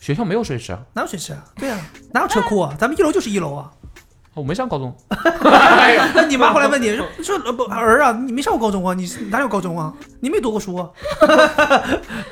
[0.00, 1.44] 学校没有水池啊，哪有水池啊？
[1.54, 1.78] 对啊，
[2.12, 2.74] 哪有车库啊？
[2.76, 3.70] 咱们一楼就是一楼啊。
[4.34, 4.96] 我没上高中，
[6.14, 8.94] 那你妈后来问你说说呃不儿啊，你没上过高中啊？
[8.94, 9.92] 你哪有高中啊？
[10.20, 10.88] 你没读过书啊？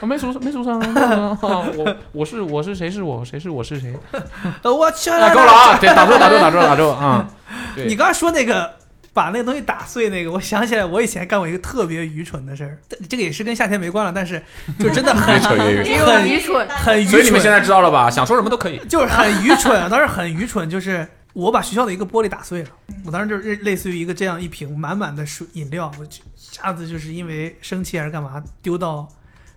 [0.00, 1.38] 我 没出没出生，没出生
[1.76, 3.94] 我我是我是谁是我谁是我是谁？
[4.62, 5.78] 呃我去，哎，够了啊！
[5.78, 7.28] 对，打住打住打住打住啊！
[7.76, 8.70] 对你刚才说那个
[9.12, 14.42] 把那个东西打碎那个，我想起来我以前干过一个特别愚蠢的事儿，这这个也是跟夏天没关了，但是
[14.78, 16.06] 就真的很越扯越远。
[16.06, 17.10] 很愚蠢，很愚蠢。
[17.10, 18.08] 所以你们现在知道了吧？
[18.10, 18.78] 想说什么都可以。
[18.88, 22.70] 就是很愚蠢，啊当时很愚蠢，就是我把学校的一个玻璃打碎了。
[23.04, 29.08] 我当时就是类似于一个这样一瓶满满的水饮料，我就一下子就是因为生气还是干嘛，丢到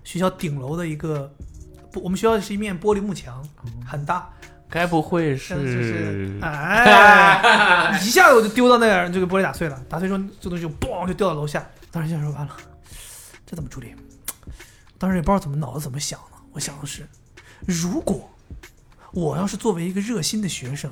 [0.04, 1.34] 学校顶楼的一个，
[1.92, 3.44] 不，我们学校是一面玻璃幕墙，
[3.86, 4.30] 很大，
[4.70, 11.66] 该不会是就是哎， 一下子我就丢到那儿，这个玻璃打碎了，打碎之后这东西就嘣就掉到楼下。
[11.92, 12.56] 当时想说完了，
[13.46, 13.94] 这怎么处理？
[14.98, 17.08] 当时也不知道怎么脑子怎么想的，我想的是，
[17.66, 18.30] 如果
[19.12, 20.92] 我要是作为一个热心的学生，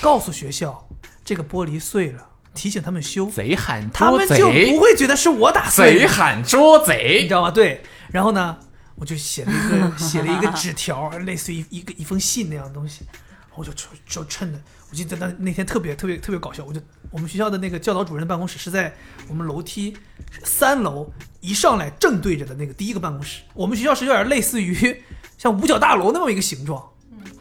[0.00, 0.88] 告诉学校
[1.24, 7.34] 这个玻璃碎了，提醒他们修，贼喊捉他们就不贼，会觉得是我打碎，贼喊捉贼你知。
[7.34, 7.50] 道吗？
[7.50, 8.58] 对，然后呢，
[8.96, 13.02] 我就写了一个写了一个纸条，类似于一个一封信那样的东西，
[13.54, 14.58] 我就就就趁着，
[14.90, 16.80] 我记得那那天特别特别特别搞笑，我就
[17.10, 18.94] 我们学校的那个教导主任的办公室是在
[19.28, 19.96] 我们楼梯
[20.44, 25.02] 三楼一上来正对着的那个第一个办公室，我们学校是有点类似于
[25.38, 26.89] 像五角大楼那么一个形状。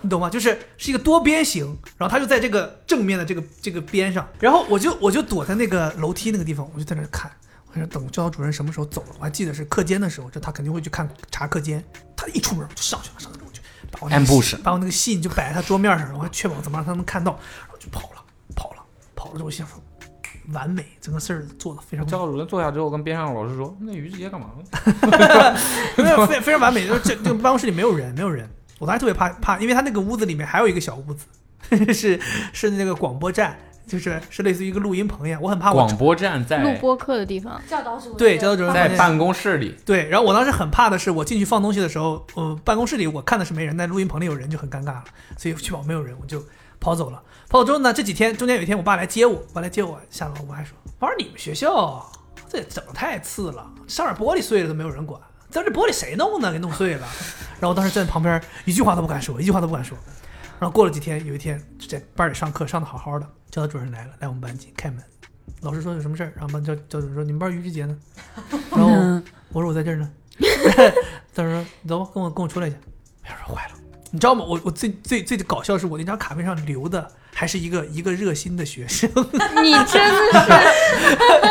[0.01, 0.29] 你懂吗？
[0.29, 1.65] 就是是一个多边形，
[1.97, 7.31] 然后他就在这个正面的这个这个边上，然后我就我就躲在那个楼梯那个地方，我就在那看，
[7.67, 11.83] 我说等教导主任什么时候走了，我还记得是课间的时候，这他肯定会去看查课间，
[12.15, 13.61] 他一出门我就上去了，上去了我就
[13.91, 17.31] 把我那个信把我那个信就摆在他桌面上，我还确保怎么让他能看到，
[17.61, 18.23] 然后就跑了，
[18.55, 18.83] 跑了，
[19.15, 19.83] 跑了之后我心想说，
[20.53, 24.63] 完美，整个事儿做的非常教导主任坐下之后，跟边上老师说：“那于志杰干嘛呢
[25.95, 28.49] 非常非非常完美，就是这这个办公室里没有人，没有人。
[28.79, 31.25] 我当时特别怕怕，因为他那个屋子里面还有一个小屋子，
[31.93, 32.19] 是
[32.53, 38.17] 是那个广播站，就是是类似于一个录音棚一样，我很怕我广播站在录在播课的地方，教导主任。
[38.17, 45.03] 对教导主任在办公室里，对，然后我当时很怕的是，我进去放东西的时候，呃，办公室里我看的是没人，但录音棚里有人就很尴尬了，
[45.37, 46.43] 所以确保没有人，我就
[46.79, 47.21] 跑走了。
[47.49, 52.09] 跑走之后呢，这几天中间有一天我爸来接我，我爸来接我下楼，我还说，我说你们学校
[52.47, 55.19] 这整的太次了，上面玻璃碎了都没有人管，
[55.49, 56.51] 咱这玻璃谁弄的？
[56.51, 57.07] 给弄碎了。
[57.59, 59.97] 然后我当时站在旁边，一句话都不敢说，一句话都不敢说。
[60.59, 65.03] 然后过了几天，有一天就在班里上课，上的好好的，教导主任来了，来我们班级开门，
[65.61, 67.97] 老师说有什么事儿，然后班教教主任说你们班于志杰呢？
[68.71, 69.21] 然后
[69.53, 70.11] 我说我在这儿呢。
[71.33, 72.77] 他说走吧，跟我跟我出来一下。
[73.23, 73.75] 他，说坏了，
[74.11, 74.43] 你知道吗？
[74.47, 79.09] 我我最最最搞笑是我那张卡片上留的还是一个一个热心的学生，
[79.63, 80.01] 你真
[80.33, 80.41] 的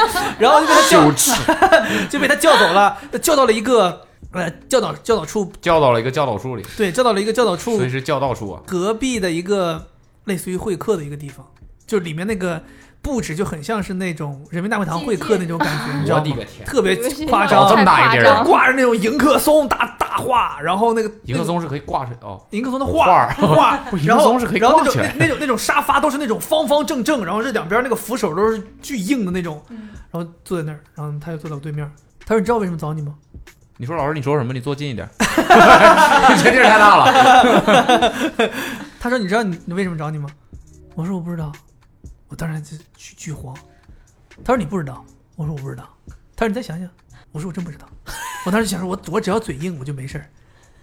[0.08, 1.12] 是 然后就被他叫
[2.10, 8.60] 就被他叫走了，叫到了一个呃教导教导处，叫到了一个教导处里，对，叫到了一个教导处所以是教导处啊。
[8.66, 9.88] 隔壁的一个
[10.24, 11.46] 类似于会客的一个地方，
[11.86, 12.62] 就里面那个
[13.00, 16.44] 布置就很像是那种人民大会堂会客那种感觉，你知道吗我的个？
[16.44, 29.62] 天，特别夸张这，么大一地儿挂着那种迎客松大大画，然后那个迎客松是可以挂着哦，迎客松的画画 然后客松是可以然后那种那那种那种沙发都是那种方方正正，然后这两边那个扶手都是巨硬的那种，
[30.10, 31.90] 然后坐在那儿，然后他就坐在我对面，
[32.26, 33.14] 他说你知道为什么找你吗？
[33.80, 34.52] 你说老师你说什么？
[34.52, 38.12] 你坐近一点， 这地儿太大了。
[38.98, 40.28] 他说你知道你你为什么找你吗？
[40.96, 41.52] 我说我不知道，
[42.26, 43.56] 我当然就巨巨慌。
[44.44, 45.04] 他说你不知道，
[45.36, 45.88] 我说我不知道。
[46.34, 46.88] 他说你再想想，
[47.30, 47.86] 我说我真不知道。
[48.46, 50.28] 我当时想说我我只要嘴硬我就没事儿。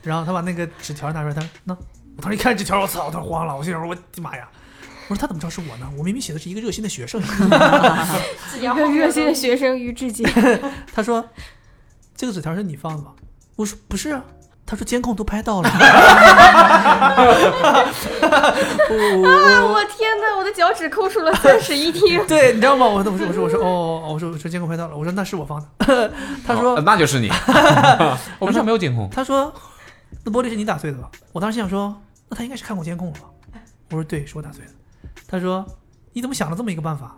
[0.04, 1.74] 然后他把那个纸条拿出来，他说那
[2.18, 4.48] 我当时一看纸条，我操，我当时慌了，我心想说我的妈呀！
[5.08, 5.92] 我说他怎么知道是我呢？
[5.98, 7.22] 我明明写的是一个热心的学生。
[8.52, 10.24] 只要一个热心的学生于志杰，
[10.94, 11.28] 他说
[12.16, 13.14] 这个纸条是你放的吗？
[13.56, 14.24] 我说不是啊。
[14.66, 15.70] 他说监控都拍到了。
[18.90, 19.64] 我我啊！
[19.66, 22.20] 我天哪，我的脚趾抠出了三室一厅。
[22.28, 22.86] 对，你知道吗？
[22.88, 26.12] 我我说我说我说哦，我说我说监控拍到了，我说那是我放的。
[26.46, 27.30] 他说哦那就是你，
[28.40, 29.10] 我们这没有监控。
[29.12, 29.54] 他说
[30.24, 31.10] 那玻璃是你打碎的吧？
[31.32, 31.96] 我当时想说，
[32.30, 33.28] 那他应该是看过监控了吧？
[33.92, 34.72] 我说对，是我打碎的。
[35.28, 35.64] 他说
[36.14, 37.16] 你怎么想了这么一个办法？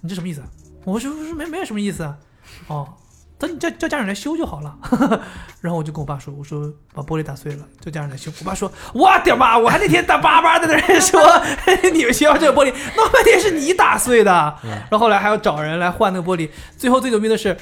[0.00, 0.42] 你这什么意思？
[0.84, 2.16] 我说我说没没有什么意思啊。
[2.66, 2.88] 哦，
[3.40, 4.76] 他说你叫叫家长来修就好了。
[5.60, 8.30] 然后我就跟我爸说，我说把玻璃打碎了，叫家长来修。
[8.38, 9.58] 我爸说我的妈！
[9.58, 11.20] 我还那天打巴巴的在那说
[11.92, 14.30] 你们学校这个玻璃闹半天是你打碎的。
[14.62, 16.50] 然后后来还要找人来换那个玻璃。
[16.76, 17.56] 最后最牛逼的是。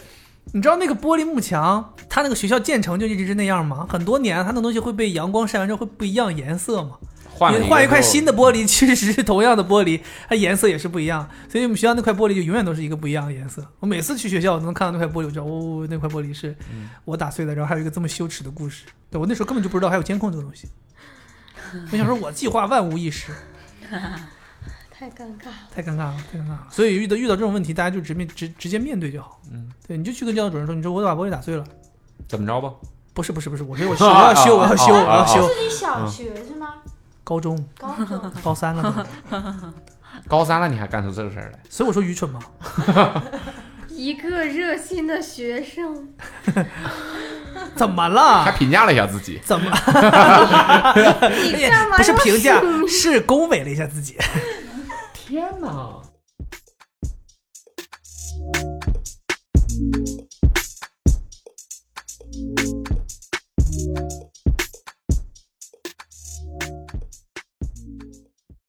[0.54, 3.86] 你知道那个玻璃幕墙，它那个学校建成就一直是那样吗？
[3.86, 6.92] 很多年，它那东西会被阳光晒完之后会不一样颜色嘛。
[7.38, 11.28] 换了你换一块新的玻璃，其实是同样的玻璃，它颜色也是不一样。
[11.48, 13.64] 所以我们学校那块玻璃就永远都是一个不一样的颜色。
[13.78, 16.56] 我每次去学校，我都能看到那块玻璃，我知道哦，那块玻璃是
[17.04, 17.54] 我打碎的。
[17.54, 20.68] 然后还有一个这么羞耻的故事，对我那时候根本就不知道还有监控这个东西。
[21.92, 23.30] 我想说，我计划万无一失，
[24.90, 25.54] 太尴尬了。
[25.72, 26.66] 太尴尬了，太尴尬了。
[26.70, 29.40] 所以遇到遇到这种问题，大家就直面直直接面对就好。
[29.52, 31.64] 嗯，对，你就去跟教导主任说，你说我把玻璃打碎了。
[32.26, 32.72] 怎么着吧？
[33.14, 36.74] 不是不是不是，我说我修我要修我要修我要修是你小学是吗？
[37.28, 38.94] 高中高中高三了都，
[40.26, 41.58] 高三了 你还干出这个事儿来？
[41.68, 42.40] 所以我说愚蠢吗。
[43.90, 46.08] 一个热心的学生，
[47.76, 48.52] 怎么还了？
[48.56, 49.70] 评价了一下自己，怎么？
[51.52, 54.16] 你干嘛不是评价，是恭维了一下自己。
[55.12, 55.96] 天哪！